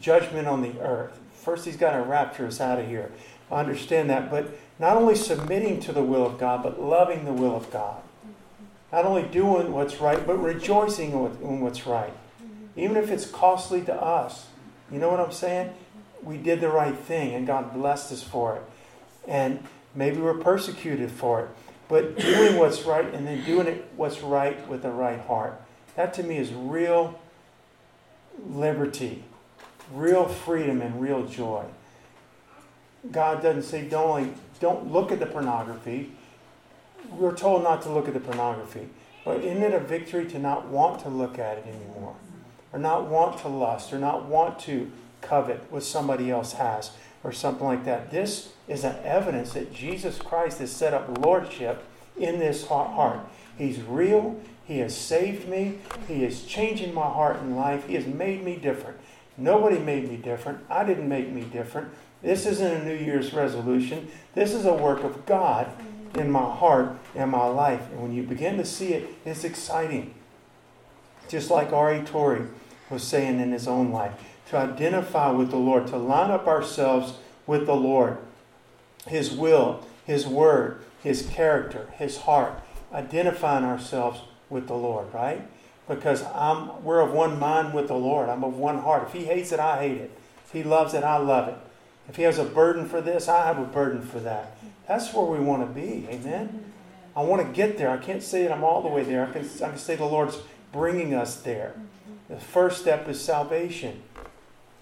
judgment 0.00 0.48
on 0.48 0.62
the 0.62 0.80
earth. 0.80 1.18
First, 1.32 1.64
he's 1.64 1.76
got 1.76 1.92
to 1.92 2.02
rapture 2.02 2.46
us 2.46 2.60
out 2.60 2.78
of 2.78 2.86
here. 2.86 3.12
I 3.50 3.60
understand 3.60 4.10
that. 4.10 4.30
But 4.30 4.58
not 4.78 4.96
only 4.96 5.14
submitting 5.14 5.80
to 5.80 5.92
the 5.92 6.02
will 6.02 6.24
of 6.24 6.38
God, 6.38 6.62
but 6.62 6.80
loving 6.80 7.24
the 7.24 7.32
will 7.32 7.56
of 7.56 7.70
God. 7.70 8.02
Not 8.92 9.04
only 9.04 9.22
doing 9.22 9.72
what's 9.72 10.00
right, 10.00 10.26
but 10.26 10.36
rejoicing 10.36 11.12
in 11.12 11.60
what's 11.60 11.86
right. 11.86 12.12
Mm-hmm. 12.12 12.80
Even 12.80 12.96
if 12.96 13.10
it's 13.10 13.26
costly 13.26 13.82
to 13.82 13.94
us. 13.94 14.46
You 14.90 14.98
know 14.98 15.10
what 15.10 15.20
I'm 15.20 15.32
saying? 15.32 15.72
We 16.22 16.36
did 16.36 16.60
the 16.60 16.68
right 16.68 16.96
thing 16.96 17.34
and 17.34 17.46
God 17.46 17.72
blessed 17.72 18.12
us 18.12 18.22
for 18.22 18.56
it. 18.56 18.62
And 19.28 19.64
maybe 19.94 20.18
we're 20.18 20.34
persecuted 20.34 21.10
for 21.10 21.42
it. 21.42 21.48
But 21.88 22.18
doing 22.18 22.56
what's 22.56 22.82
right 22.82 23.12
and 23.12 23.26
then 23.26 23.44
doing 23.44 23.66
it 23.66 23.90
what's 23.96 24.20
right 24.20 24.66
with 24.68 24.82
the 24.82 24.90
right 24.90 25.20
heart. 25.20 25.60
That 25.96 26.14
to 26.14 26.22
me 26.22 26.36
is 26.36 26.52
real 26.52 27.20
liberty, 28.48 29.24
real 29.92 30.26
freedom, 30.26 30.80
and 30.82 31.00
real 31.00 31.26
joy. 31.26 31.64
God 33.10 33.42
doesn't 33.42 33.62
say 33.62 33.88
don't 33.88 34.08
only 34.08 34.32
don't 34.60 34.92
look 34.92 35.10
at 35.10 35.18
the 35.18 35.26
pornography. 35.26 36.12
We're 37.12 37.36
told 37.36 37.62
not 37.62 37.82
to 37.82 37.90
look 37.90 38.08
at 38.08 38.14
the 38.14 38.20
pornography. 38.20 38.88
But 39.24 39.44
isn't 39.44 39.62
it 39.62 39.74
a 39.74 39.80
victory 39.80 40.26
to 40.26 40.38
not 40.38 40.68
want 40.68 41.00
to 41.02 41.08
look 41.08 41.38
at 41.38 41.58
it 41.58 41.66
anymore? 41.66 42.16
Or 42.72 42.78
not 42.78 43.06
want 43.06 43.38
to 43.40 43.48
lust, 43.48 43.92
or 43.92 43.98
not 43.98 44.26
want 44.26 44.58
to 44.60 44.90
covet 45.20 45.60
what 45.70 45.82
somebody 45.82 46.30
else 46.30 46.54
has, 46.54 46.92
or 47.22 47.32
something 47.32 47.66
like 47.66 47.84
that. 47.84 48.10
This 48.10 48.52
is 48.68 48.84
an 48.84 48.96
evidence 49.04 49.52
that 49.52 49.74
Jesus 49.74 50.18
Christ 50.18 50.58
has 50.58 50.70
set 50.70 50.94
up 50.94 51.18
lordship 51.18 51.84
in 52.16 52.38
this 52.38 52.66
heart. 52.68 53.20
He's 53.58 53.80
real. 53.82 54.40
He 54.64 54.78
has 54.78 54.96
saved 54.96 55.48
me. 55.48 55.78
He 56.06 56.24
is 56.24 56.44
changing 56.44 56.94
my 56.94 57.08
heart 57.08 57.40
and 57.40 57.56
life. 57.56 57.86
He 57.86 57.94
has 57.94 58.06
made 58.06 58.44
me 58.44 58.56
different. 58.56 58.98
Nobody 59.36 59.78
made 59.78 60.08
me 60.08 60.16
different. 60.16 60.64
I 60.70 60.84
didn't 60.84 61.08
make 61.08 61.28
me 61.30 61.42
different. 61.42 61.90
This 62.22 62.46
isn't 62.46 62.82
a 62.82 62.84
New 62.84 62.94
Year's 62.94 63.32
resolution. 63.32 64.08
This 64.34 64.52
is 64.52 64.64
a 64.64 64.72
work 64.72 65.02
of 65.02 65.26
God 65.26 65.66
in 66.14 66.30
my 66.30 66.54
heart 66.54 66.96
and 67.14 67.30
my 67.30 67.46
life. 67.46 67.82
And 67.90 68.02
when 68.02 68.12
you 68.12 68.22
begin 68.22 68.56
to 68.58 68.64
see 68.64 68.94
it, 68.94 69.08
it's 69.24 69.44
exciting. 69.44 70.14
Just 71.28 71.50
like 71.50 71.72
R.A. 71.72 72.02
Torrey 72.02 72.46
was 72.88 73.04
saying 73.04 73.38
in 73.38 73.52
his 73.52 73.68
own 73.68 73.92
life, 73.92 74.14
to 74.48 74.56
identify 74.56 75.30
with 75.30 75.50
the 75.50 75.56
Lord, 75.56 75.86
to 75.88 75.96
line 75.96 76.30
up 76.30 76.48
ourselves 76.48 77.14
with 77.46 77.66
the 77.66 77.76
Lord, 77.76 78.18
His 79.06 79.30
will, 79.30 79.86
His 80.04 80.26
word, 80.26 80.82
His 81.02 81.26
character, 81.28 81.88
His 81.96 82.18
heart, 82.18 82.60
identifying 82.92 83.64
ourselves 83.64 84.20
with 84.48 84.66
the 84.66 84.74
Lord, 84.74 85.12
right? 85.14 85.46
Because 85.88 86.24
I'm, 86.34 86.82
we're 86.84 87.00
of 87.00 87.12
one 87.12 87.38
mind 87.38 87.74
with 87.74 87.88
the 87.88 87.94
Lord. 87.94 88.28
I'm 88.28 88.44
of 88.44 88.56
one 88.56 88.78
heart. 88.78 89.04
If 89.06 89.12
He 89.12 89.24
hates 89.24 89.52
it, 89.52 89.60
I 89.60 89.78
hate 89.78 89.98
it. 89.98 90.10
If 90.44 90.52
He 90.52 90.62
loves 90.62 90.94
it, 90.94 91.04
I 91.04 91.16
love 91.16 91.48
it. 91.48 91.56
If 92.08 92.16
He 92.16 92.22
has 92.22 92.38
a 92.38 92.44
burden 92.44 92.88
for 92.88 93.00
this, 93.00 93.28
I 93.28 93.46
have 93.46 93.58
a 93.58 93.64
burden 93.64 94.02
for 94.02 94.18
that. 94.20 94.56
That's 94.88 95.12
where 95.14 95.24
we 95.24 95.38
want 95.38 95.62
to 95.62 95.80
be. 95.80 96.06
Amen. 96.10 96.72
I 97.16 97.22
want 97.22 97.46
to 97.46 97.52
get 97.52 97.78
there. 97.78 97.90
I 97.90 97.96
can't 97.96 98.22
say 98.22 98.42
that 98.44 98.52
I'm 98.52 98.64
all 98.64 98.82
the 98.82 98.88
way 98.88 99.02
there. 99.02 99.26
I 99.26 99.32
can, 99.32 99.48
I 99.62 99.70
can 99.70 99.78
say 99.78 99.96
the 99.96 100.04
Lord's 100.04 100.38
bringing 100.72 101.14
us 101.14 101.36
there. 101.36 101.74
The 102.28 102.38
first 102.38 102.80
step 102.80 103.08
is 103.08 103.20
salvation. 103.20 104.02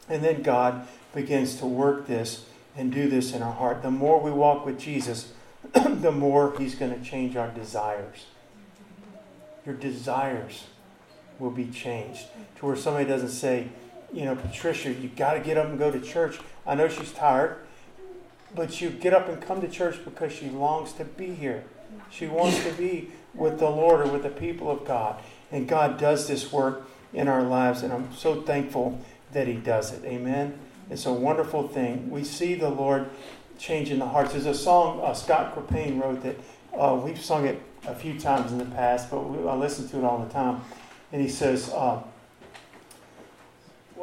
And 0.08 0.22
then 0.22 0.42
God 0.42 0.86
begins 1.14 1.56
to 1.56 1.66
work 1.66 2.06
this 2.06 2.44
and 2.76 2.92
do 2.92 3.08
this 3.08 3.32
in 3.32 3.42
our 3.42 3.52
heart. 3.52 3.82
The 3.82 3.90
more 3.90 4.20
we 4.20 4.30
walk 4.30 4.64
with 4.64 4.78
Jesus, 4.78 5.32
the 5.72 6.12
more 6.12 6.54
He's 6.58 6.74
going 6.74 6.98
to 6.98 7.04
change 7.04 7.36
our 7.36 7.48
desires. 7.48 8.26
Your 9.66 9.74
desires 9.74 10.64
will 11.38 11.50
be 11.50 11.66
changed 11.66 12.26
to 12.56 12.66
where 12.66 12.76
somebody 12.76 13.04
doesn't 13.04 13.30
say, 13.30 13.68
you 14.12 14.24
know, 14.24 14.34
Patricia, 14.34 14.92
you 14.92 15.08
got 15.08 15.34
to 15.34 15.40
get 15.40 15.56
up 15.56 15.66
and 15.66 15.78
go 15.78 15.90
to 15.90 16.00
church. 16.00 16.38
I 16.66 16.74
know 16.74 16.88
she's 16.88 17.12
tired, 17.12 17.58
but 18.54 18.80
you 18.80 18.90
get 18.90 19.14
up 19.14 19.28
and 19.28 19.40
come 19.40 19.60
to 19.60 19.68
church 19.68 19.98
because 20.04 20.32
she 20.32 20.48
longs 20.48 20.92
to 20.94 21.04
be 21.04 21.34
here. 21.34 21.64
She 22.10 22.26
wants 22.26 22.62
to 22.64 22.72
be 22.72 23.10
with 23.34 23.58
the 23.58 23.70
Lord 23.70 24.06
or 24.06 24.10
with 24.10 24.22
the 24.22 24.30
people 24.30 24.70
of 24.70 24.84
God. 24.84 25.20
And 25.50 25.68
God 25.68 25.98
does 25.98 26.26
this 26.26 26.52
work 26.52 26.88
in 27.12 27.28
our 27.28 27.42
lives, 27.42 27.82
and 27.82 27.92
I'm 27.92 28.14
so 28.14 28.42
thankful 28.42 29.00
that 29.32 29.46
He 29.46 29.54
does 29.54 29.92
it. 29.92 30.04
Amen. 30.04 30.58
It's 30.90 31.06
a 31.06 31.12
wonderful 31.12 31.68
thing. 31.68 32.10
We 32.10 32.24
see 32.24 32.54
the 32.54 32.70
Lord 32.70 33.08
changing 33.58 33.98
the 33.98 34.06
hearts. 34.06 34.32
There's 34.32 34.46
a 34.46 34.54
song 34.54 35.00
uh, 35.02 35.14
Scott 35.14 35.54
Krippayne 35.54 36.00
wrote 36.00 36.22
that 36.22 36.36
uh, 36.76 37.00
we've 37.02 37.20
sung 37.20 37.46
it 37.46 37.60
a 37.86 37.94
few 37.94 38.18
times 38.18 38.52
in 38.52 38.58
the 38.58 38.64
past, 38.64 39.10
but 39.10 39.20
we, 39.20 39.46
I 39.48 39.54
listen 39.54 39.88
to 39.88 39.98
it 39.98 40.04
all 40.04 40.18
the 40.18 40.32
time. 40.32 40.62
And 41.12 41.20
he 41.20 41.28
says, 41.28 41.70
uh, 41.70 42.02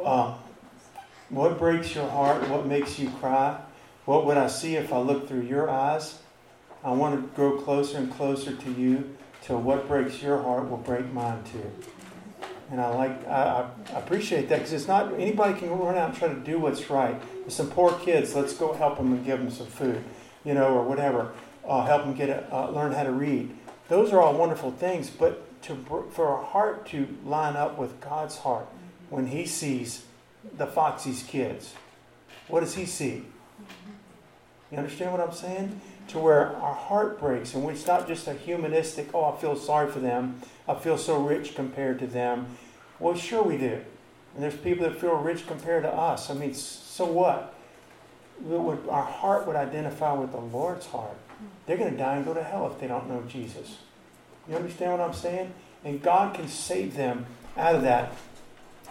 uh, 0.02 0.34
What 1.28 1.58
breaks 1.58 1.94
your 1.94 2.08
heart? 2.08 2.48
What 2.48 2.66
makes 2.66 2.98
you 2.98 3.10
cry? 3.10 3.60
What 4.06 4.24
would 4.24 4.36
I 4.36 4.46
see 4.46 4.76
if 4.76 4.92
I 4.92 4.98
looked 4.98 5.28
through 5.28 5.42
your 5.42 5.68
eyes? 5.68 6.20
I 6.84 6.92
want 6.92 7.20
to 7.20 7.34
grow 7.34 7.58
closer 7.58 7.98
and 7.98 8.10
closer 8.12 8.54
to 8.54 8.72
you 8.72 9.16
till 9.42 9.60
what 9.60 9.88
breaks 9.88 10.22
your 10.22 10.40
heart 10.40 10.70
will 10.70 10.76
break 10.76 11.12
mine 11.12 11.42
too. 11.42 11.72
And 12.70 12.80
I 12.80 12.94
like, 12.94 13.26
I, 13.26 13.68
I 13.92 13.98
appreciate 13.98 14.48
that 14.48 14.58
because 14.58 14.72
it's 14.72 14.86
not 14.86 15.12
anybody 15.14 15.58
can 15.58 15.70
run 15.70 15.96
out 15.96 16.10
and 16.10 16.18
try 16.18 16.28
to 16.28 16.38
do 16.38 16.60
what's 16.60 16.88
right. 16.88 17.20
There's 17.40 17.54
some 17.54 17.68
poor 17.68 17.92
kids, 17.98 18.34
let's 18.36 18.54
go 18.54 18.72
help 18.74 18.98
them 18.98 19.12
and 19.12 19.24
give 19.24 19.40
them 19.40 19.50
some 19.50 19.66
food, 19.66 20.02
you 20.44 20.54
know, 20.54 20.68
or 20.68 20.84
whatever. 20.84 21.32
Uh, 21.66 21.84
help 21.84 22.04
them 22.04 22.14
get 22.14 22.28
a, 22.28 22.54
uh, 22.54 22.70
learn 22.70 22.92
how 22.92 23.02
to 23.02 23.10
read. 23.10 23.56
Those 23.88 24.12
are 24.12 24.20
all 24.20 24.34
wonderful 24.34 24.70
things, 24.70 25.10
but 25.10 25.60
to 25.62 25.74
for 26.12 26.28
our 26.28 26.44
heart 26.44 26.86
to 26.86 27.08
line 27.24 27.56
up 27.56 27.76
with 27.76 28.00
God's 28.00 28.38
heart 28.38 28.68
when 29.10 29.26
He 29.26 29.46
sees 29.46 30.04
the 30.56 30.66
Foxy's 30.66 31.24
kids, 31.24 31.74
what 32.46 32.60
does 32.60 32.74
He 32.74 32.86
see? 32.86 33.24
You 34.76 34.82
understand 34.82 35.12
what 35.12 35.22
I'm 35.22 35.32
saying? 35.32 35.80
To 36.08 36.18
where 36.18 36.54
our 36.56 36.74
heart 36.74 37.18
breaks, 37.18 37.54
and 37.54 37.66
it's 37.70 37.86
not 37.86 38.06
just 38.06 38.28
a 38.28 38.34
humanistic, 38.34 39.08
oh, 39.14 39.32
I 39.32 39.40
feel 39.40 39.56
sorry 39.56 39.90
for 39.90 40.00
them. 40.00 40.42
I 40.68 40.74
feel 40.74 40.98
so 40.98 41.18
rich 41.18 41.54
compared 41.54 41.98
to 42.00 42.06
them. 42.06 42.58
Well, 42.98 43.14
sure 43.14 43.42
we 43.42 43.56
do. 43.56 43.80
And 44.34 44.42
there's 44.42 44.54
people 44.54 44.86
that 44.86 45.00
feel 45.00 45.14
rich 45.14 45.46
compared 45.46 45.84
to 45.84 45.88
us. 45.90 46.28
I 46.28 46.34
mean, 46.34 46.52
so 46.52 47.06
what? 47.06 47.54
Would, 48.42 48.86
our 48.90 49.02
heart 49.02 49.46
would 49.46 49.56
identify 49.56 50.12
with 50.12 50.32
the 50.32 50.40
Lord's 50.40 50.84
heart. 50.84 51.16
They're 51.64 51.78
going 51.78 51.92
to 51.92 51.96
die 51.96 52.16
and 52.16 52.26
go 52.26 52.34
to 52.34 52.42
hell 52.42 52.70
if 52.70 52.78
they 52.78 52.86
don't 52.86 53.08
know 53.08 53.22
Jesus. 53.26 53.78
You 54.46 54.56
understand 54.56 54.92
what 54.92 55.00
I'm 55.00 55.14
saying? 55.14 55.54
And 55.84 56.02
God 56.02 56.34
can 56.34 56.48
save 56.48 56.96
them 56.96 57.24
out 57.56 57.76
of 57.76 57.80
that. 57.82 58.12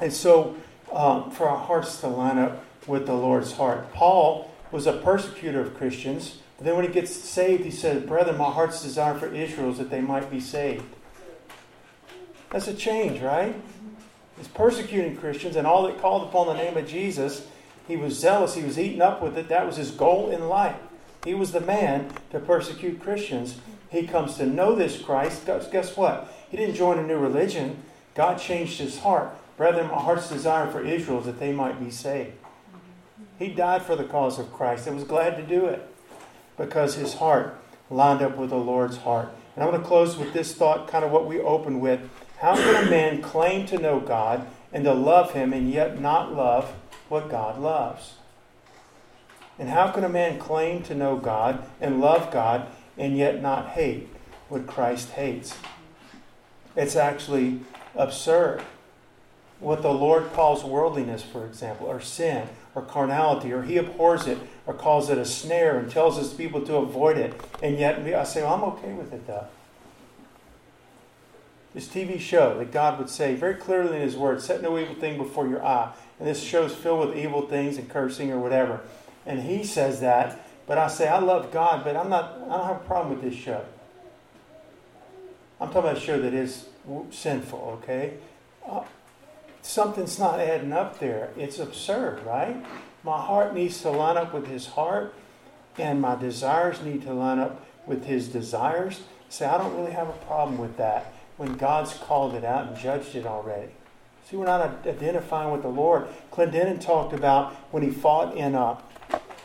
And 0.01 0.11
so, 0.11 0.55
um, 0.91 1.29
for 1.29 1.47
our 1.47 1.63
hearts 1.63 2.01
to 2.01 2.07
line 2.07 2.39
up 2.39 2.65
with 2.87 3.05
the 3.05 3.13
Lord's 3.13 3.51
heart. 3.51 3.93
Paul 3.93 4.51
was 4.75 4.85
a 4.85 4.93
persecutor 4.93 5.61
of 5.61 5.75
Christians. 5.75 6.39
But 6.57 6.65
then 6.65 6.75
when 6.75 6.85
he 6.85 6.91
gets 6.91 7.15
saved, 7.15 7.63
he 7.63 7.71
says, 7.71 8.03
Brethren, 8.03 8.37
my 8.37 8.51
heart's 8.51 8.83
desire 8.83 9.17
for 9.17 9.33
Israel 9.33 9.71
is 9.71 9.77
that 9.77 9.89
they 9.89 10.01
might 10.01 10.29
be 10.29 10.39
saved. 10.39 10.83
That's 12.51 12.67
a 12.67 12.73
change, 12.73 13.21
right? 13.21 13.55
He's 14.37 14.49
persecuting 14.49 15.15
Christians, 15.15 15.55
and 15.55 15.65
all 15.65 15.83
that 15.83 15.99
called 15.99 16.27
upon 16.27 16.47
the 16.47 16.61
name 16.61 16.75
of 16.75 16.87
Jesus, 16.87 17.47
he 17.87 17.95
was 17.95 18.19
zealous, 18.19 18.55
he 18.55 18.63
was 18.63 18.77
eaten 18.77 19.01
up 19.01 19.21
with 19.21 19.37
it. 19.37 19.47
That 19.47 19.65
was 19.65 19.77
his 19.77 19.91
goal 19.91 20.29
in 20.29 20.49
life. 20.49 20.75
He 21.23 21.33
was 21.33 21.53
the 21.53 21.61
man 21.61 22.09
to 22.31 22.39
persecute 22.39 23.01
Christians. 23.01 23.59
He 23.89 24.05
comes 24.05 24.35
to 24.35 24.45
know 24.45 24.75
this 24.75 25.01
Christ. 25.01 25.45
Guess 25.45 25.95
what? 25.95 26.31
He 26.49 26.57
didn't 26.57 26.75
join 26.75 26.99
a 26.99 27.07
new 27.07 27.17
religion. 27.17 27.81
God 28.13 28.39
changed 28.39 28.79
his 28.79 28.99
heart. 28.99 29.29
Brethren, 29.55 29.87
my 29.87 30.01
heart's 30.01 30.29
desire 30.29 30.69
for 30.69 30.83
Israel 30.83 31.19
is 31.19 31.25
that 31.27 31.39
they 31.39 31.53
might 31.53 31.79
be 31.79 31.91
saved. 31.91 32.33
He 33.37 33.49
died 33.49 33.83
for 33.83 33.95
the 33.95 34.03
cause 34.03 34.39
of 34.39 34.53
Christ 34.53 34.87
and 34.87 34.95
was 34.95 35.05
glad 35.05 35.35
to 35.37 35.43
do 35.43 35.65
it 35.65 35.87
because 36.57 36.95
his 36.95 37.15
heart 37.15 37.59
lined 37.89 38.21
up 38.21 38.37
with 38.37 38.49
the 38.49 38.55
Lord's 38.55 38.97
heart. 38.97 39.29
And 39.55 39.63
I'm 39.63 39.69
going 39.69 39.81
to 39.81 39.87
close 39.87 40.17
with 40.17 40.33
this 40.33 40.53
thought, 40.53 40.87
kind 40.87 41.05
of 41.05 41.11
what 41.11 41.27
we 41.27 41.39
opened 41.39 41.81
with. 41.81 42.01
How 42.39 42.55
can 42.55 42.87
a 42.87 42.89
man 42.89 43.21
claim 43.21 43.65
to 43.67 43.77
know 43.77 43.99
God 43.99 44.47
and 44.73 44.83
to 44.83 44.93
love 44.93 45.33
him 45.33 45.53
and 45.53 45.69
yet 45.69 45.99
not 45.99 46.33
love 46.33 46.73
what 47.09 47.29
God 47.29 47.59
loves? 47.59 48.15
And 49.57 49.69
how 49.69 49.91
can 49.91 50.03
a 50.03 50.09
man 50.09 50.39
claim 50.39 50.83
to 50.83 50.95
know 50.95 51.17
God 51.17 51.63
and 51.79 52.01
love 52.01 52.31
God 52.31 52.67
and 52.97 53.17
yet 53.17 53.41
not 53.41 53.69
hate 53.69 54.09
what 54.49 54.67
Christ 54.67 55.11
hates? 55.11 55.55
It's 56.75 56.95
actually 56.95 57.61
absurd. 57.95 58.61
What 59.59 59.81
the 59.81 59.93
Lord 59.93 60.33
calls 60.33 60.63
worldliness, 60.63 61.23
for 61.23 61.45
example, 61.45 61.87
or 61.87 62.01
sin, 62.01 62.49
or 62.75 62.81
carnality, 62.81 63.53
or 63.53 63.63
he 63.63 63.77
abhors 63.77 64.27
it, 64.27 64.37
or 64.65 64.73
calls 64.73 65.09
it 65.09 65.17
a 65.17 65.25
snare 65.25 65.77
and 65.79 65.89
tells 65.89 66.17
his 66.17 66.33
people 66.33 66.61
to 66.65 66.75
avoid 66.75 67.17
it. 67.17 67.39
And 67.63 67.79
yet 67.79 67.99
I 67.99 68.23
say, 68.25 68.43
well, 68.43 68.53
I'm 68.53 68.63
okay 68.63 68.93
with 68.93 69.13
it 69.13 69.25
though. 69.25 69.47
This 71.75 71.89
TV 71.89 72.21
show 72.21 72.57
that 72.57 72.71
God 72.71 72.97
would 72.97 73.09
say 73.09 73.35
very 73.35 73.55
clearly 73.55 73.97
in 73.97 74.01
His 74.01 74.15
Word, 74.15 74.41
set 74.41 74.61
no 74.61 74.79
evil 74.79 74.95
thing 74.95 75.17
before 75.17 75.45
your 75.45 75.63
eye. 75.63 75.91
And 76.19 76.27
this 76.27 76.41
show's 76.41 76.73
filled 76.73 77.09
with 77.09 77.17
evil 77.17 77.47
things 77.47 77.77
and 77.77 77.89
cursing 77.89 78.31
or 78.31 78.39
whatever. 78.39 78.79
And 79.25 79.41
He 79.41 79.65
says 79.65 79.99
that, 79.99 80.47
but 80.67 80.77
I 80.77 80.87
say, 80.87 81.09
I 81.09 81.19
love 81.19 81.51
God, 81.51 81.83
but 81.83 81.97
I'm 81.97 82.09
not, 82.09 82.39
I 82.45 82.57
don't 82.57 82.65
have 82.65 82.75
a 82.77 82.85
problem 82.85 83.13
with 83.13 83.29
this 83.29 83.37
show. 83.37 83.65
I'm 85.59 85.67
talking 85.67 85.81
about 85.81 85.97
a 85.97 85.99
show 85.99 86.17
that 86.21 86.33
is 86.33 86.67
sinful, 87.11 87.79
okay? 87.83 88.13
Uh, 88.65 88.83
something's 89.65 90.19
not 90.19 90.39
adding 90.39 90.71
up 90.71 90.99
there. 90.99 91.31
It's 91.35 91.59
absurd, 91.59 92.23
right? 92.23 92.63
My 93.03 93.19
heart 93.19 93.53
needs 93.53 93.81
to 93.81 93.89
line 93.89 94.15
up 94.15 94.33
with 94.33 94.47
his 94.47 94.67
heart. 94.67 95.13
and 95.77 95.99
my 95.99 96.15
desires 96.15 96.81
need 96.81 97.01
to 97.01 97.13
line 97.13 97.37
up 97.37 97.65
with 97.85 98.05
his 98.05 98.29
desires, 98.29 99.01
say, 99.27 99.45
I 99.45 99.57
don't 99.57 99.75
really 99.75 99.91
have 99.91 100.07
a 100.07 100.13
problem 100.25 100.57
with 100.57 100.77
that 100.77 101.13
when 101.35 101.57
God's 101.57 101.93
called 101.93 102.33
it 102.33 102.45
out 102.45 102.67
and 102.67 102.77
judged 102.77 103.13
it 103.13 103.25
already. 103.25 103.71
See, 104.23 104.37
we're 104.37 104.45
not 104.45 104.87
identifying 104.87 105.51
with 105.51 105.63
the 105.63 105.67
Lord. 105.67 106.07
Clendenin 106.31 106.79
talked 106.79 107.13
about 107.13 107.53
when 107.71 107.83
he 107.83 107.91
fought 107.91 108.37
in 108.37 108.55
uh, 108.55 108.79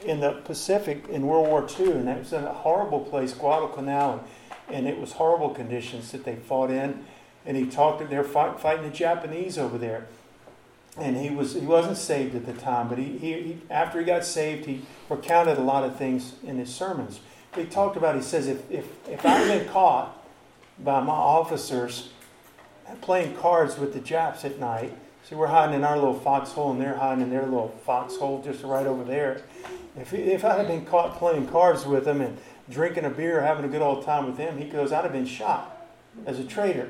in 0.05 0.21
the 0.21 0.33
Pacific 0.45 1.07
in 1.09 1.27
World 1.27 1.49
War 1.49 1.67
II, 1.79 1.93
and 1.93 2.09
that 2.09 2.19
was 2.21 2.33
in 2.33 2.45
a 2.45 2.53
horrible 2.53 3.01
place, 3.01 3.35
Guadalcanal, 3.35 4.25
and, 4.69 4.77
and 4.77 4.87
it 4.87 4.99
was 4.99 5.13
horrible 5.13 5.51
conditions 5.51 6.13
that 6.13 6.25
they 6.25 6.37
fought 6.37 6.71
in. 6.71 7.05
And 7.47 7.57
he 7.57 7.67
talked, 7.67 8.01
that 8.01 8.11
they're 8.11 8.25
fight, 8.25 8.61
fighting 8.61 8.85
the 8.85 8.91
Japanese 8.91 9.59
over 9.59 9.79
there. 9.79 10.07
And 10.97 11.17
he 11.17 11.31
was 11.31 11.55
he 11.55 11.61
wasn't 11.61 11.97
saved 11.97 12.35
at 12.35 12.47
the 12.47 12.53
time, 12.53 12.89
but 12.89 12.99
he, 12.99 13.17
he, 13.17 13.33
he 13.43 13.59
after 13.71 14.01
he 14.01 14.05
got 14.05 14.25
saved, 14.25 14.67
he 14.67 14.83
recounted 15.09 15.57
a 15.57 15.63
lot 15.63 15.85
of 15.85 15.97
things 15.97 16.35
in 16.45 16.59
his 16.59 16.75
sermons. 16.75 17.21
He 17.55 17.65
talked 17.65 17.97
about, 17.97 18.15
he 18.15 18.23
says, 18.23 18.47
if, 18.47 18.71
if, 18.71 18.87
if 19.09 19.25
I'd 19.25 19.49
been 19.49 19.69
caught 19.69 20.17
by 20.79 21.01
my 21.01 21.13
officers 21.13 22.11
playing 23.01 23.37
cards 23.37 23.79
with 23.79 23.93
the 23.93 24.01
Japs 24.01 24.45
at 24.45 24.59
night, 24.59 24.93
see, 25.25 25.35
we're 25.35 25.49
hiding 25.49 25.75
in 25.75 25.85
our 25.85 25.97
little 25.97 26.19
foxhole 26.19 26.73
and 26.73 26.81
they're 26.81 26.97
hiding 26.97 27.23
in 27.23 27.31
their 27.31 27.45
little 27.45 27.77
foxhole 27.85 28.43
just 28.43 28.63
right 28.63 28.87
over 28.87 29.03
there. 29.05 29.43
If, 29.97 30.13
if 30.13 30.45
I 30.45 30.59
had 30.59 30.69
been 30.69 30.85
caught 30.85 31.19
playing 31.19 31.49
cards 31.49 31.87
with 31.87 32.05
them 32.05 32.21
and 32.21 32.39
drinking 32.69 33.05
a 33.05 33.11
beer, 33.11 33.41
having 33.41 33.65
a 33.65 33.69
good 33.69 33.83
old 33.83 34.05
time 34.05 34.27
with 34.27 34.37
them, 34.37 34.59
he 34.59 34.65
goes, 34.65 34.93
I'd 34.93 35.05
have 35.05 35.13
been 35.13 35.27
shot 35.27 35.89
as 36.27 36.39
a 36.39 36.45
traitor. 36.45 36.89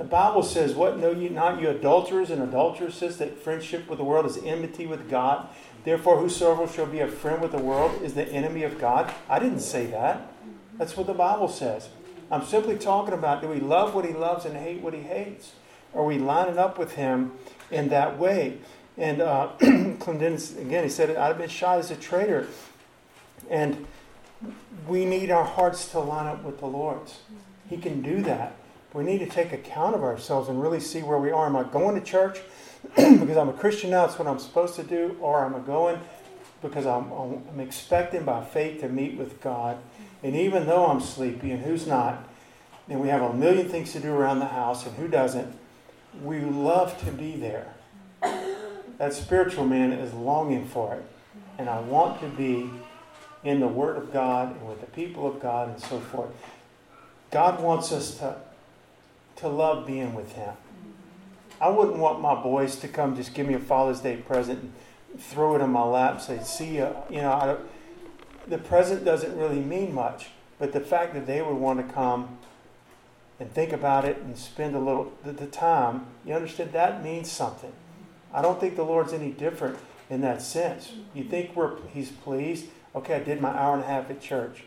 The 0.00 0.06
Bible 0.06 0.42
says, 0.42 0.74
What 0.74 0.98
know 0.98 1.10
you 1.10 1.28
not, 1.28 1.60
you 1.60 1.68
adulterers 1.68 2.30
and 2.30 2.42
adulteresses, 2.42 3.18
that 3.18 3.36
friendship 3.36 3.86
with 3.86 3.98
the 3.98 4.04
world 4.04 4.24
is 4.24 4.38
enmity 4.38 4.86
with 4.86 5.10
God? 5.10 5.46
Therefore, 5.84 6.16
whosoever 6.16 6.66
shall 6.66 6.86
be 6.86 7.00
a 7.00 7.06
friend 7.06 7.42
with 7.42 7.52
the 7.52 7.58
world 7.58 8.00
is 8.00 8.14
the 8.14 8.26
enemy 8.26 8.62
of 8.62 8.78
God. 8.78 9.12
I 9.28 9.38
didn't 9.38 9.60
say 9.60 9.84
that. 9.88 10.32
That's 10.78 10.96
what 10.96 11.06
the 11.06 11.12
Bible 11.12 11.48
says. 11.48 11.90
I'm 12.30 12.46
simply 12.46 12.78
talking 12.78 13.12
about 13.12 13.42
do 13.42 13.48
we 13.48 13.60
love 13.60 13.94
what 13.94 14.06
he 14.06 14.14
loves 14.14 14.46
and 14.46 14.56
hate 14.56 14.80
what 14.80 14.94
he 14.94 15.02
hates? 15.02 15.52
Are 15.94 16.02
we 16.02 16.16
lining 16.16 16.56
up 16.56 16.78
with 16.78 16.92
him 16.92 17.32
in 17.70 17.90
that 17.90 18.18
way? 18.18 18.56
And 18.96 19.20
uh, 19.20 19.50
again, 19.60 20.38
he 20.82 20.88
said, 20.88 21.14
I've 21.14 21.36
been 21.36 21.50
shot 21.50 21.78
as 21.78 21.90
a 21.90 21.96
traitor. 21.96 22.48
And 23.50 23.86
we 24.88 25.04
need 25.04 25.30
our 25.30 25.44
hearts 25.44 25.90
to 25.90 26.00
line 26.00 26.26
up 26.26 26.42
with 26.42 26.58
the 26.58 26.66
Lord's. 26.66 27.18
He 27.68 27.76
can 27.76 28.00
do 28.00 28.22
that. 28.22 28.56
We 28.92 29.04
need 29.04 29.18
to 29.18 29.26
take 29.26 29.52
account 29.52 29.94
of 29.94 30.02
ourselves 30.02 30.48
and 30.48 30.60
really 30.60 30.80
see 30.80 31.02
where 31.02 31.18
we 31.18 31.30
are. 31.30 31.46
Am 31.46 31.56
I 31.56 31.62
going 31.62 31.98
to 31.98 32.04
church 32.04 32.40
because 32.96 33.36
I'm 33.36 33.48
a 33.48 33.52
Christian 33.52 33.90
now? 33.90 34.04
It's 34.06 34.18
what 34.18 34.26
I'm 34.26 34.38
supposed 34.38 34.74
to 34.76 34.82
do. 34.82 35.16
Or 35.20 35.44
am 35.44 35.54
I 35.54 35.60
going 35.60 36.00
because 36.60 36.86
I'm, 36.86 37.10
I'm 37.12 37.60
expecting 37.60 38.24
by 38.24 38.44
faith 38.44 38.80
to 38.80 38.88
meet 38.88 39.16
with 39.16 39.40
God? 39.40 39.78
And 40.22 40.34
even 40.34 40.66
though 40.66 40.86
I'm 40.86 41.00
sleepy, 41.00 41.50
and 41.52 41.62
who's 41.62 41.86
not, 41.86 42.28
and 42.88 43.00
we 43.00 43.08
have 43.08 43.22
a 43.22 43.32
million 43.32 43.68
things 43.68 43.92
to 43.92 44.00
do 44.00 44.12
around 44.12 44.40
the 44.40 44.46
house, 44.46 44.84
and 44.84 44.94
who 44.96 45.08
doesn't, 45.08 45.56
we 46.22 46.40
love 46.40 47.02
to 47.04 47.12
be 47.12 47.36
there. 47.36 47.74
That 48.98 49.14
spiritual 49.14 49.66
man 49.66 49.92
is 49.92 50.12
longing 50.12 50.66
for 50.66 50.94
it. 50.94 51.04
And 51.56 51.70
I 51.70 51.80
want 51.80 52.20
to 52.20 52.28
be 52.28 52.70
in 53.44 53.60
the 53.60 53.68
Word 53.68 53.96
of 53.96 54.12
God 54.12 54.56
and 54.56 54.68
with 54.68 54.80
the 54.80 54.86
people 54.88 55.26
of 55.26 55.40
God 55.40 55.68
and 55.68 55.80
so 55.80 56.00
forth. 56.00 56.30
God 57.30 57.62
wants 57.62 57.92
us 57.92 58.18
to, 58.18 58.36
to 59.40 59.48
love 59.48 59.86
being 59.86 60.14
with 60.14 60.32
Him. 60.32 60.54
I 61.60 61.68
wouldn't 61.68 61.98
want 61.98 62.20
my 62.20 62.40
boys 62.40 62.76
to 62.76 62.88
come 62.88 63.16
just 63.16 63.34
give 63.34 63.46
me 63.46 63.54
a 63.54 63.58
Father's 63.58 64.00
Day 64.00 64.16
present 64.16 64.62
and 64.62 64.72
throw 65.20 65.56
it 65.56 65.60
in 65.60 65.70
my 65.70 65.82
lap 65.82 66.12
and 66.12 66.22
say, 66.22 66.40
see 66.42 66.78
ya. 66.78 66.92
You 67.10 67.22
know, 67.22 67.58
the 68.46 68.58
present 68.58 69.04
doesn't 69.04 69.36
really 69.36 69.60
mean 69.60 69.94
much, 69.94 70.28
but 70.58 70.72
the 70.72 70.80
fact 70.80 71.14
that 71.14 71.26
they 71.26 71.42
would 71.42 71.56
want 71.56 71.86
to 71.86 71.92
come 71.92 72.38
and 73.38 73.52
think 73.52 73.72
about 73.72 74.04
it 74.04 74.18
and 74.18 74.36
spend 74.36 74.74
a 74.74 74.78
little 74.78 75.12
the, 75.24 75.32
the 75.32 75.46
time, 75.46 76.06
you 76.24 76.34
understand 76.34 76.72
that 76.72 77.02
means 77.02 77.30
something. 77.30 77.72
I 78.32 78.42
don't 78.42 78.60
think 78.60 78.76
the 78.76 78.84
Lord's 78.84 79.12
any 79.12 79.30
different 79.30 79.78
in 80.08 80.20
that 80.22 80.42
sense. 80.42 80.92
You 81.14 81.24
think 81.24 81.54
we're 81.54 81.76
He's 81.88 82.10
pleased? 82.10 82.66
Okay, 82.94 83.14
I 83.14 83.20
did 83.20 83.40
my 83.40 83.50
hour 83.50 83.74
and 83.74 83.84
a 83.84 83.86
half 83.86 84.10
at 84.10 84.20
church. 84.20 84.64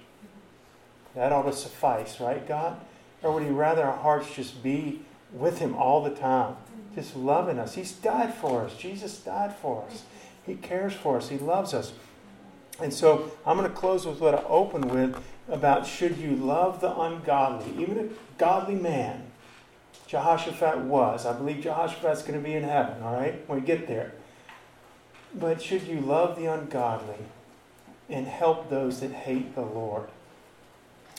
That 1.15 1.31
ought 1.31 1.43
to 1.43 1.53
suffice, 1.53 2.19
right, 2.19 2.47
God? 2.47 2.79
Or 3.23 3.33
would 3.33 3.43
He 3.43 3.49
rather 3.49 3.83
our 3.83 3.97
hearts 3.97 4.35
just 4.35 4.61
be 4.61 5.01
with 5.31 5.59
Him 5.59 5.75
all 5.75 6.03
the 6.03 6.11
time, 6.11 6.57
just 6.93 7.15
loving 7.15 7.57
us? 7.57 7.75
He's 7.75 7.93
died 7.93 8.33
for 8.33 8.63
us. 8.63 8.75
Jesus 8.75 9.17
died 9.17 9.55
for 9.55 9.85
us. 9.89 10.03
He 10.45 10.55
cares 10.55 10.93
for 10.93 11.17
us. 11.17 11.29
He 11.29 11.37
loves 11.37 11.73
us. 11.73 11.93
And 12.81 12.93
so 12.93 13.31
I'm 13.45 13.57
going 13.57 13.69
to 13.69 13.75
close 13.75 14.05
with 14.05 14.19
what 14.19 14.35
I 14.35 14.43
opened 14.43 14.91
with 14.91 15.15
about 15.47 15.85
should 15.85 16.17
you 16.17 16.35
love 16.35 16.81
the 16.81 16.95
ungodly, 16.95 17.81
even 17.81 17.97
a 17.97 18.37
godly 18.37 18.75
man. 18.75 19.31
Jehoshaphat 20.07 20.79
was. 20.79 21.25
I 21.25 21.33
believe 21.33 21.63
Jehoshaphat's 21.63 22.21
going 22.21 22.39
to 22.39 22.43
be 22.43 22.53
in 22.53 22.63
heaven, 22.63 23.01
all 23.03 23.13
right, 23.13 23.47
when 23.47 23.59
we 23.61 23.65
get 23.65 23.87
there. 23.87 24.13
But 25.33 25.61
should 25.61 25.83
you 25.83 25.99
love 25.99 26.35
the 26.35 26.45
ungodly 26.45 27.25
and 28.09 28.27
help 28.27 28.69
those 28.69 28.99
that 28.99 29.11
hate 29.11 29.55
the 29.55 29.61
Lord? 29.61 30.09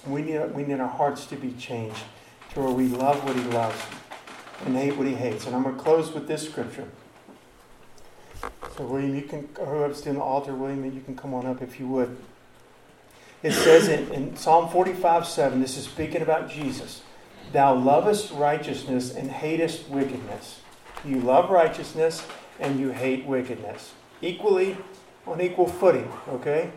We 0.07 0.23
need, 0.23 0.55
we 0.55 0.65
need 0.65 0.81
our 0.81 0.89
hearts 0.89 1.27
to 1.27 1.37
be 1.37 1.53
changed 1.53 2.03
to 2.53 2.61
where 2.61 2.71
we 2.71 2.89
love 2.89 3.25
what 3.25 3.37
He 3.37 3.43
loves 3.43 3.81
and 4.65 4.77
hate 4.77 4.97
what 4.97 5.07
He 5.07 5.15
hates. 5.15 5.47
And 5.47 5.55
I'm 5.57 5.63
going 5.63 5.77
to 5.77 5.83
close 5.83 6.13
with 6.13 6.29
this 6.29 6.49
scripture. 6.49 6.89
So, 8.77 8.85
William, 8.85 9.15
you 9.15 9.23
can, 9.23 9.49
whoever's 9.57 10.01
doing 10.01 10.17
the 10.17 10.23
altar, 10.23 10.55
William, 10.55 10.85
you 10.85 11.01
can 11.01 11.17
come 11.17 11.33
on 11.33 11.47
up 11.47 11.63
if 11.63 11.79
you 11.79 11.87
would. 11.89 12.17
It 13.43 13.53
says 13.53 13.89
in, 13.89 14.11
in 14.13 14.37
Psalm 14.37 14.69
45 14.71 15.27
7, 15.27 15.61
this 15.61 15.77
is 15.77 15.85
speaking 15.85 16.23
about 16.23 16.51
Jesus. 16.51 17.03
Thou 17.53 17.75
lovest 17.75 18.33
righteousness 18.33 19.15
and 19.15 19.31
hatest 19.31 19.89
wickedness. 19.89 20.61
You 21.05 21.21
love 21.21 21.51
righteousness 21.51 22.27
and 22.59 22.81
you 22.81 22.91
hate 22.91 23.27
wickedness. 23.27 23.93
Equally, 24.23 24.77
on 25.27 25.41
equal 25.41 25.69
footing, 25.69 26.11
okay? 26.29 26.71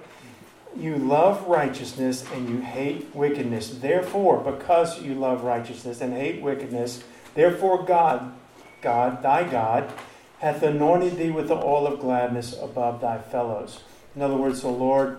You 0.77 0.97
love 0.97 1.47
righteousness 1.47 2.23
and 2.33 2.47
you 2.47 2.61
hate 2.61 3.15
wickedness. 3.15 3.69
Therefore, 3.69 4.39
because 4.39 5.01
you 5.01 5.15
love 5.15 5.43
righteousness 5.43 6.01
and 6.01 6.13
hate 6.13 6.41
wickedness, 6.41 7.03
therefore 7.33 7.83
God, 7.83 8.33
God, 8.81 9.23
thy 9.23 9.49
God, 9.49 9.91
hath 10.39 10.61
anointed 10.61 11.17
thee 11.17 11.31
with 11.31 11.47
the 11.47 11.55
oil 11.55 11.87
of 11.87 11.99
gladness 11.99 12.55
above 12.61 13.01
thy 13.01 13.17
fellows. 13.17 13.81
In 14.15 14.21
other 14.21 14.35
words, 14.35 14.61
the 14.61 14.67
Lord 14.67 15.17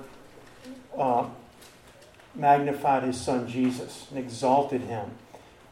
uh, 0.96 1.26
magnified 2.36 3.02
his 3.02 3.20
son 3.20 3.48
Jesus 3.48 4.06
and 4.10 4.18
exalted 4.18 4.82
him 4.82 5.10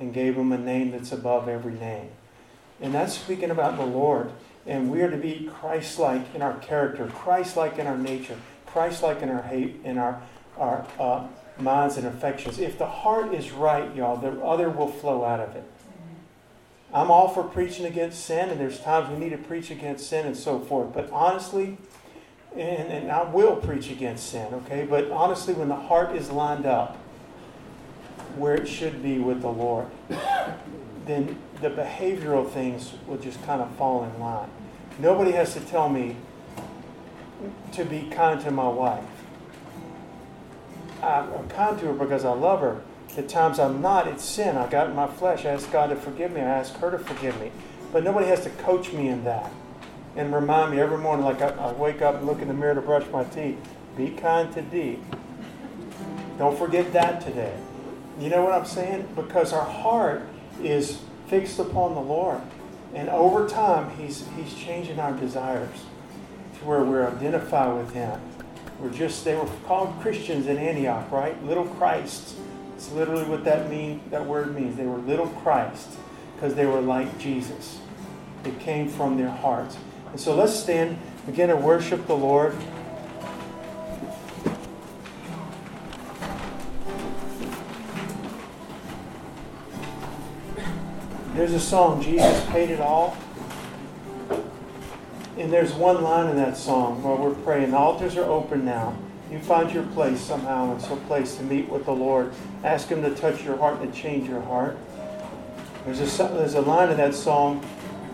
and 0.01 0.12
gave 0.12 0.37
him 0.37 0.53
a 0.53 0.59
name 0.59 0.91
that's 0.91 1.12
above 1.12 1.49
every 1.49 1.74
name. 1.74 2.11
And 2.80 2.93
that's 2.93 3.16
speaking 3.16 3.51
about 3.51 3.78
the 3.78 3.87
Lord. 3.87 4.32
And 4.66 4.91
we 4.91 5.01
are 5.03 5.11
to 5.11 5.16
be 5.16 5.49
Christ 5.61 5.99
like 5.99 6.34
in 6.34 6.43
our 6.43 6.59
character, 6.59 7.07
Christ 7.07 7.57
like 7.57 7.78
in 7.78 7.87
our 7.87 7.97
nature, 7.97 8.37
Christ 8.77 9.03
like 9.03 9.22
in 9.22 9.31
our 9.31 9.41
hate, 9.41 9.81
in 9.85 9.97
our, 9.97 10.20
our 10.59 10.87
uh, 11.01 11.27
minds 11.59 11.97
and 11.97 12.07
affections. 12.07 12.59
If 12.59 12.77
the 12.77 12.85
heart 12.85 13.33
is 13.33 13.51
right, 13.51 13.97
y'all, 13.97 14.18
the 14.18 14.39
other 14.45 14.68
will 14.68 14.93
flow 14.93 15.24
out 15.24 15.41
of 15.41 15.57
it. 15.57 15.64
I'm 16.93 17.11
all 17.11 17.29
for 17.29 17.43
preaching 17.43 17.87
against 17.87 18.27
sin, 18.27 18.51
and 18.51 18.61
there's 18.61 18.79
times 18.81 19.09
we 19.09 19.16
need 19.16 19.31
to 19.31 19.39
preach 19.39 19.70
against 19.70 20.07
sin 20.11 20.27
and 20.27 20.37
so 20.37 20.59
forth. 20.61 20.93
But 20.93 21.09
honestly, 21.11 21.79
and, 22.55 22.93
and 22.93 23.11
I 23.11 23.22
will 23.22 23.57
preach 23.57 23.91
against 23.91 24.29
sin, 24.29 24.53
okay? 24.53 24.85
But 24.85 25.11
honestly, 25.11 25.55
when 25.55 25.68
the 25.68 25.77
heart 25.77 26.14
is 26.14 26.31
lined 26.31 26.66
up 26.66 26.97
where 28.37 28.57
it 28.57 28.68
should 28.68 29.03
be 29.03 29.18
with 29.18 29.41
the 29.41 29.49
Lord, 29.49 29.87
then 31.07 31.39
the 31.62 31.70
behavioral 31.70 32.47
things 32.47 32.93
will 33.07 33.16
just 33.16 33.43
kind 33.47 33.62
of 33.62 33.74
fall 33.77 34.05
in 34.05 34.20
line. 34.20 34.51
Nobody 34.99 35.33
has 35.33 35.55
to 35.55 35.61
tell 35.61 35.89
me 35.89 36.16
to 37.72 37.84
be 37.84 38.09
kind 38.11 38.41
to 38.43 38.51
my 38.51 38.68
wife. 38.68 39.05
I'm 41.03 41.49
kind 41.49 41.78
to 41.78 41.87
her 41.87 41.93
because 41.93 42.24
I 42.24 42.32
love 42.32 42.61
her. 42.61 42.80
At 43.16 43.28
times 43.28 43.59
I'm 43.59 43.80
not, 43.80 44.09
it's 44.09 44.24
sin. 44.24 44.57
I 44.57 44.68
got 44.68 44.91
in 44.91 44.97
my 44.97 45.07
flesh. 45.07 45.45
I 45.45 45.51
ask 45.51 45.70
God 45.70 45.89
to 45.89 45.97
forgive 45.97 46.32
me. 46.32 46.41
I 46.41 46.45
ask 46.45 46.74
her 46.76 46.91
to 46.91 46.99
forgive 46.99 47.39
me. 47.41 47.51
But 47.93 48.05
nobody 48.05 48.26
has 48.26 48.43
to 48.45 48.51
coach 48.51 48.93
me 48.93 49.09
in 49.09 49.24
that 49.24 49.51
and 50.16 50.34
remind 50.34 50.72
me 50.72 50.80
every 50.80 50.99
morning, 50.99 51.24
like 51.24 51.41
I, 51.41 51.49
I 51.49 51.72
wake 51.72 52.03
up 52.03 52.16
and 52.16 52.26
look 52.26 52.41
in 52.41 52.49
the 52.49 52.55
mirror 52.55 52.74
to 52.74 52.80
brush 52.80 53.07
my 53.11 53.24
teeth. 53.24 53.59
Be 53.97 54.11
kind 54.11 54.53
to 54.55 54.62
D. 54.62 54.99
Don't 56.39 56.59
forget 56.59 56.93
that 56.93 57.20
today. 57.22 57.57
You 58.18 58.28
know 58.30 58.43
what 58.43 58.53
I'm 58.53 58.66
saying? 58.66 59.09
Because 59.14 59.53
our 59.53 59.64
heart 59.64 60.26
is 60.62 61.01
fixed 61.28 61.59
upon 61.59 61.95
the 61.95 62.01
Lord. 62.01 62.41
And 62.95 63.09
over 63.09 63.49
time, 63.49 63.91
He's, 63.97 64.26
he's 64.37 64.55
changing 64.55 64.99
our 64.99 65.12
desires 65.12 65.84
to 66.59 66.65
where 66.65 66.83
we're 66.85 67.07
identified 67.07 67.77
with 67.77 67.93
him. 67.93 68.21
We're 68.81 68.91
just 68.91 69.25
they 69.25 69.35
were 69.35 69.49
called 69.67 69.99
Christians 70.01 70.47
in 70.47 70.59
Antioch, 70.59 71.11
right? 71.11 71.43
Little 71.45 71.67
Christ. 71.67 72.37
It's 72.75 72.93
literally 72.93 73.25
what 73.25 73.45
that 73.45 73.71
mean 73.71 74.03
that 74.11 74.25
word 74.25 74.55
means. 74.55 74.77
They 74.77 74.87
were 74.87 74.99
little 74.99 75.29
Christ 75.29 75.89
because 76.35 76.55
they 76.55 76.67
were 76.67 76.81
like 76.81 77.19
Jesus. 77.19 77.81
It 78.45 78.61
came 78.61 78.89
from 78.89 79.17
their 79.17 79.31
hearts. 79.31 79.79
And 80.11 80.21
so 80.21 80.35
let's 80.35 80.55
stand, 80.55 80.99
begin 81.25 81.49
to 81.49 81.57
worship 81.57 82.07
the 82.07 82.17
Lord. 82.17 82.55
There's 91.35 91.53
a 91.53 91.61
song, 91.61 92.03
Jesus 92.03 92.45
Paid 92.47 92.71
It 92.71 92.81
All. 92.81 93.17
And 95.37 95.53
there's 95.53 95.74
one 95.74 96.03
line 96.03 96.30
in 96.30 96.37
that 96.37 96.57
song 96.57 97.03
while 97.03 97.18
we're 97.18 97.34
praying. 97.34 97.72
The 97.72 97.76
altars 97.76 98.16
are 98.16 98.24
open 98.24 98.64
now. 98.64 98.97
You 99.30 99.39
find 99.39 99.70
your 99.72 99.82
place 99.89 100.20
somehow 100.20 100.72
in 100.72 100.80
some 100.80 101.01
place 101.07 101.37
to 101.37 101.43
meet 101.43 101.68
with 101.68 101.84
the 101.84 101.93
Lord. 101.93 102.32
Ask 102.64 102.89
Him 102.89 103.03
to 103.03 103.14
touch 103.14 103.43
your 103.43 103.57
heart 103.57 103.80
and 103.80 103.93
to 103.93 104.01
change 104.01 104.28
your 104.28 104.41
heart. 104.41 104.78
There's 105.84 106.01
a, 106.01 106.22
there's 106.28 106.55
a 106.55 106.61
line 106.61 106.91
in 106.91 106.97
that 106.97 107.14
song, 107.14 107.64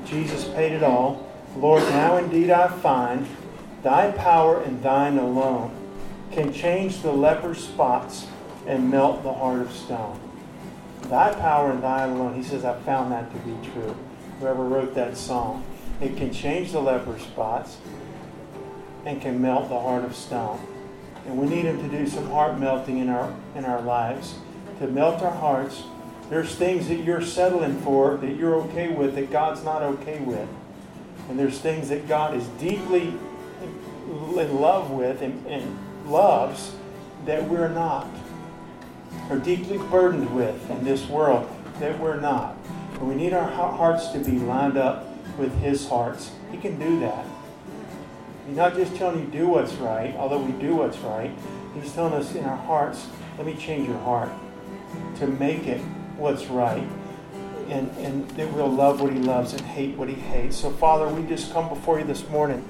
Jesus 0.05 0.45
paid 0.49 0.73
it 0.73 0.83
all. 0.83 1.27
Lord, 1.57 1.83
now 1.85 2.17
indeed 2.17 2.51
I 2.51 2.69
find 2.69 3.27
thy 3.83 4.11
power 4.13 4.61
and 4.63 4.83
thine 4.83 5.19
alone 5.19 5.75
can 6.33 6.53
change 6.53 7.03
the 7.03 7.13
leper's 7.13 7.63
spots 7.63 8.27
and 8.67 8.91
melt 8.91 9.23
the 9.23 9.33
heart 9.33 9.61
of 9.61 9.73
stone. 9.73 10.19
Thy 11.03 11.35
power 11.35 11.71
and 11.71 11.83
thine 11.83 12.11
alone. 12.11 12.35
He 12.35 12.43
says, 12.43 12.65
I 12.65 12.79
found 12.81 13.13
that 13.13 13.31
to 13.33 13.39
be 13.39 13.71
true. 13.71 13.95
Whoever 14.41 14.65
wrote 14.65 14.95
that 14.95 15.17
song. 15.17 15.65
It 16.03 16.17
can 16.17 16.33
change 16.33 16.73
the 16.73 16.81
leper 16.83 17.19
spots 17.19 17.79
and 19.07 19.23
can 19.23 19.41
melt 19.41 19.69
the 19.69 19.79
heart 19.81 20.05
of 20.05 20.17
stone. 20.17 20.61
And 21.27 21.39
we 21.39 21.47
need 21.49 21.65
him 21.65 21.81
to 21.83 21.89
do 21.89 22.07
some 22.09 22.29
heart 22.31 22.59
melting 22.59 22.99
in 22.99 23.09
our 23.09 23.35
in 23.55 23.65
our 23.65 23.81
lives, 23.81 24.35
to 24.81 24.89
melt 24.89 25.23
our 25.23 25.31
hearts. 25.31 25.85
There's 26.29 26.55
things 26.57 26.89
that 26.89 27.05
you're 27.05 27.23
settling 27.23 27.81
for 27.83 28.17
that 28.17 28.37
you're 28.37 28.57
okay 28.63 28.89
with 28.89 29.15
that 29.15 29.31
God's 29.31 29.63
not 29.63 29.83
okay 29.83 30.19
with. 30.21 30.49
And 31.29 31.39
there's 31.39 31.59
things 31.59 31.89
that 31.91 32.09
God 32.09 32.35
is 32.37 32.47
deeply 32.59 33.15
in 34.09 34.61
love 34.61 34.91
with 34.91 35.23
and, 35.23 35.47
and 35.47 35.79
loves 36.11 36.75
that 37.27 37.49
we're 37.49 37.69
not. 37.69 38.09
or 39.31 39.39
deeply 39.39 39.79
burdened 39.79 40.35
with 40.35 40.71
in 40.71 40.85
this 40.85 41.07
world 41.07 41.49
that 41.81 41.99
we're 41.99 42.21
not. 42.21 42.57
And 42.95 43.09
we 43.09 43.15
need 43.15 43.33
our 43.33 43.49
hearts 43.49 44.09
to 44.09 44.19
be 44.19 44.39
lined 44.39 44.77
up 44.77 45.07
with 45.39 45.57
his 45.61 45.89
hearts. 45.89 46.33
He 46.51 46.59
can 46.59 46.79
do 46.79 47.01
that. 47.01 47.25
He's 48.47 48.57
not 48.57 48.75
just 48.75 48.95
telling 48.97 49.21
you 49.21 49.27
do 49.27 49.49
what's 49.49 49.73
right, 49.75 50.15
although 50.17 50.43
we 50.43 50.53
do 50.61 50.77
what's 50.77 50.99
right. 50.99 51.31
He's 51.75 51.93
telling 51.93 52.13
us 52.15 52.35
in 52.35 52.45
our 52.45 52.57
hearts, 52.57 53.07
let 53.39 53.47
me 53.47 53.55
change 53.55 53.89
your 53.89 53.99
heart 53.99 54.31
to 55.17 55.27
make 55.27 55.67
it 55.67 55.81
what's 56.17 56.47
right. 56.47 56.87
And, 57.69 57.91
and 57.99 58.29
that 58.33 58.53
we'll 58.53 58.69
love 58.69 59.01
what 59.01 59.13
he 59.13 59.19
loves 59.19 59.55
and 59.55 59.63
hate 59.63 59.97
what 59.97 60.09
he 60.09 60.15
hates. 60.15 60.57
So, 60.57 60.71
Father, 60.71 61.09
we 61.09 61.27
just 61.27 61.53
come 61.53 61.69
before 61.69 61.99
you 61.99 62.05
this 62.05 62.29
morning 62.29 62.69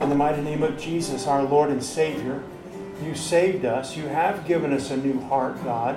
in 0.00 0.10
the 0.10 0.14
mighty 0.14 0.42
name 0.42 0.62
of 0.62 0.78
Jesus, 0.78 1.26
our 1.26 1.42
Lord 1.42 1.70
and 1.70 1.82
Savior. 1.82 2.42
You 3.02 3.14
saved 3.14 3.64
us. 3.64 3.96
You 3.96 4.08
have 4.08 4.46
given 4.46 4.72
us 4.72 4.90
a 4.90 4.96
new 4.96 5.20
heart, 5.20 5.62
God. 5.64 5.96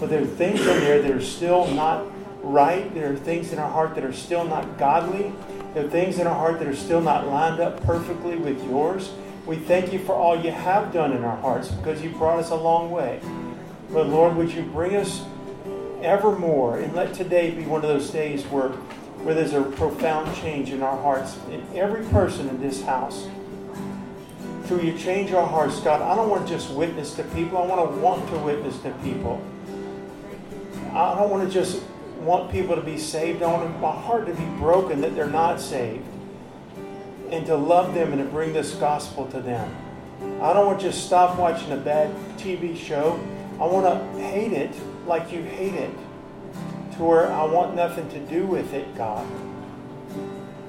But 0.00 0.10
there 0.10 0.22
are 0.22 0.26
things 0.26 0.60
in 0.60 0.66
there 0.66 1.00
that 1.00 1.10
are 1.10 1.22
still 1.22 1.66
not 1.68 2.04
right. 2.48 2.92
There 2.94 3.12
are 3.12 3.16
things 3.16 3.52
in 3.52 3.58
our 3.58 3.70
heart 3.70 3.94
that 3.94 4.04
are 4.04 4.12
still 4.12 4.44
not 4.44 4.78
godly. 4.78 5.32
There 5.74 5.84
are 5.84 5.88
things 5.90 6.18
in 6.18 6.26
our 6.26 6.34
heart 6.34 6.58
that 6.58 6.68
are 6.68 6.76
still 6.76 7.00
not 7.00 7.26
lined 7.26 7.60
up 7.60 7.82
perfectly 7.84 8.36
with 8.36 8.62
yours. 8.64 9.12
We 9.46 9.56
thank 9.56 9.92
you 9.92 9.98
for 9.98 10.14
all 10.14 10.42
you 10.42 10.50
have 10.50 10.92
done 10.92 11.12
in 11.12 11.24
our 11.24 11.36
hearts 11.36 11.68
because 11.70 12.02
you 12.02 12.10
brought 12.10 12.38
us 12.38 12.50
a 12.50 12.56
long 12.56 12.90
way. 12.90 13.20
But 13.90 14.08
Lord, 14.08 14.36
would 14.36 14.52
you 14.52 14.62
bring 14.62 14.96
us 14.96 15.24
evermore 16.02 16.78
and 16.78 16.94
let 16.94 17.14
today 17.14 17.50
be 17.50 17.64
one 17.64 17.82
of 17.82 17.88
those 17.88 18.10
days 18.10 18.44
where, 18.44 18.68
where 19.24 19.34
there's 19.34 19.54
a 19.54 19.62
profound 19.62 20.34
change 20.36 20.70
in 20.70 20.82
our 20.82 20.96
hearts 21.02 21.38
in 21.50 21.64
every 21.74 22.04
person 22.06 22.48
in 22.48 22.60
this 22.60 22.82
house. 22.82 23.26
Through 24.64 24.82
you 24.82 24.98
change 24.98 25.32
our 25.32 25.46
hearts, 25.46 25.80
God. 25.80 26.02
I 26.02 26.14
don't 26.14 26.28
want 26.28 26.46
to 26.46 26.52
just 26.52 26.70
witness 26.70 27.14
to 27.14 27.24
people. 27.24 27.58
I 27.58 27.66
want 27.66 27.90
to 27.90 28.00
want 28.00 28.28
to 28.30 28.38
witness 28.38 28.78
to 28.80 28.90
people. 29.02 29.42
I 30.92 31.14
don't 31.14 31.30
want 31.30 31.48
to 31.48 31.52
just 31.52 31.82
want 32.20 32.50
people 32.50 32.74
to 32.76 32.82
be 32.82 32.98
saved. 32.98 33.42
I 33.42 33.52
want 33.52 33.80
my 33.80 33.92
heart 33.92 34.26
to 34.26 34.34
be 34.34 34.44
broken 34.58 35.00
that 35.02 35.14
they're 35.14 35.26
not 35.26 35.60
saved. 35.60 36.04
And 37.30 37.46
to 37.46 37.56
love 37.56 37.94
them 37.94 38.12
and 38.12 38.22
to 38.22 38.28
bring 38.28 38.52
this 38.52 38.74
gospel 38.74 39.26
to 39.28 39.40
them. 39.40 39.74
I 40.40 40.52
don't 40.52 40.66
want 40.66 40.80
to 40.80 40.86
just 40.86 41.06
stop 41.06 41.38
watching 41.38 41.70
a 41.72 41.76
bad 41.76 42.14
TV 42.38 42.76
show. 42.76 43.20
I 43.60 43.66
want 43.66 43.86
to 43.86 44.22
hate 44.22 44.52
it 44.52 44.72
like 45.06 45.32
you 45.32 45.42
hate 45.42 45.74
it. 45.74 45.90
To 46.96 47.04
where 47.04 47.30
I 47.30 47.44
want 47.44 47.76
nothing 47.76 48.08
to 48.10 48.20
do 48.20 48.46
with 48.46 48.72
it, 48.72 48.96
God. 48.96 49.26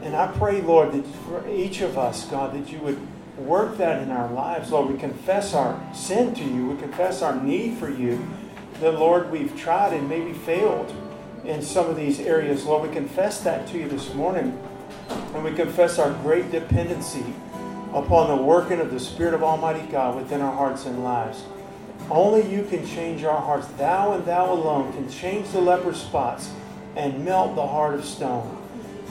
And 0.01 0.15
I 0.15 0.27
pray, 0.27 0.61
Lord, 0.61 0.91
that 0.91 1.05
for 1.25 1.47
each 1.49 1.81
of 1.81 1.97
us, 1.97 2.25
God, 2.25 2.53
that 2.53 2.71
you 2.71 2.79
would 2.79 2.99
work 3.37 3.77
that 3.77 4.01
in 4.01 4.11
our 4.11 4.31
lives. 4.31 4.71
Lord, 4.71 4.91
we 4.91 4.99
confess 4.99 5.53
our 5.53 5.81
sin 5.93 6.35
to 6.35 6.43
you. 6.43 6.67
We 6.67 6.77
confess 6.79 7.21
our 7.21 7.41
need 7.41 7.77
for 7.77 7.89
you. 7.89 8.25
That, 8.81 8.99
Lord, 8.99 9.31
we've 9.31 9.57
tried 9.57 9.93
and 9.93 10.07
maybe 10.07 10.33
failed 10.33 10.93
in 11.45 11.61
some 11.61 11.89
of 11.89 11.95
these 11.95 12.19
areas. 12.19 12.65
Lord, 12.65 12.87
we 12.89 12.93
confess 12.93 13.41
that 13.41 13.67
to 13.69 13.77
you 13.77 13.87
this 13.87 14.13
morning. 14.13 14.57
And 15.33 15.43
we 15.43 15.53
confess 15.53 15.99
our 15.99 16.11
great 16.21 16.51
dependency 16.51 17.25
upon 17.93 18.35
the 18.35 18.43
working 18.43 18.79
of 18.79 18.91
the 18.91 18.99
Spirit 18.99 19.33
of 19.33 19.43
Almighty 19.43 19.85
God 19.91 20.15
within 20.15 20.41
our 20.41 20.53
hearts 20.53 20.85
and 20.85 21.03
lives. 21.03 21.43
Only 22.09 22.49
you 22.51 22.63
can 22.63 22.85
change 22.85 23.23
our 23.23 23.39
hearts. 23.39 23.67
Thou 23.77 24.13
and 24.13 24.25
thou 24.25 24.51
alone 24.51 24.91
can 24.93 25.09
change 25.09 25.49
the 25.49 25.61
leper 25.61 25.93
spots 25.93 26.51
and 26.95 27.23
melt 27.23 27.55
the 27.55 27.67
heart 27.67 27.95
of 27.95 28.05
stone. 28.05 28.57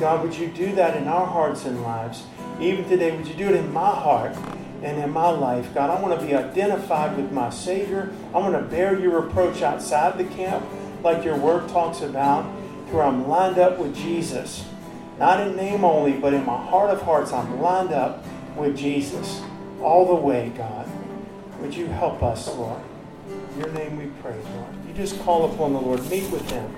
God, 0.01 0.25
would 0.25 0.37
you 0.37 0.49
do 0.49 0.75
that 0.75 0.97
in 0.97 1.09
our 1.09 1.27
hearts 1.27 1.65
and 1.65 1.83
lives? 1.83 2.25
Even 2.61 2.89
today, 2.89 3.17
would 3.17 3.27
you 3.27 3.35
do 3.35 3.49
it 3.49 3.55
in 3.55 3.73
my 3.73 3.91
heart 3.91 4.37
and 4.83 4.99
in 4.99 5.11
my 5.11 5.31
life? 5.31 5.73
God, 5.75 5.91
I 5.91 6.01
want 6.01 6.19
to 6.19 6.27
be 6.27 6.35
identified 6.35 7.17
with 7.17 7.33
my 7.33 7.51
Savior. 7.51 8.13
I 8.35 8.39
want 8.39 8.55
to 8.55 8.63
bear 8.63 8.99
your 8.99 9.21
reproach 9.21 9.63
outside 9.63 10.19
the 10.19 10.25
camp 10.25 10.65
like 11.09 11.25
your 11.25 11.37
word 11.37 11.67
talks 11.71 12.03
about, 12.03 12.43
to 12.43 12.95
where 12.95 13.03
I'm 13.03 13.27
lined 13.27 13.59
up 13.59 13.79
with 13.79 13.97
Jesus. 13.97 14.67
Not 15.19 15.41
in 15.41 15.57
name 15.57 15.83
only, 15.83 16.13
but 16.13 16.35
in 16.35 16.45
my 16.45 16.63
heart 16.63 16.91
of 16.91 17.01
hearts, 17.01 17.33
I'm 17.33 17.63
lined 17.63 17.93
up 17.93 18.23
with 18.57 18.77
Jesus 18.77 19.41
all 19.83 20.07
the 20.07 20.15
way, 20.15 20.53
God. 20.55 20.87
Would 21.61 21.75
you 21.75 21.87
help 21.87 22.23
us, 22.23 22.47
Lord? 22.49 22.83
In 23.55 23.59
your 23.59 23.71
name 23.71 23.97
we 23.97 24.07
pray, 24.21 24.37
Lord. 24.55 24.87
You 24.87 24.93
just 24.93 25.19
call 25.23 25.51
upon 25.51 25.73
the 25.73 25.81
Lord. 25.81 26.01
Meet 26.11 26.31
with 26.31 26.51
him. 26.51 26.77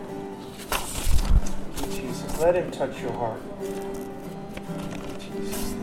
Jesus. 1.90 2.38
Let 2.38 2.54
him 2.54 2.70
touch 2.70 3.00
your 3.00 3.12
heart. 3.12 3.40
Jesus. 5.18 5.79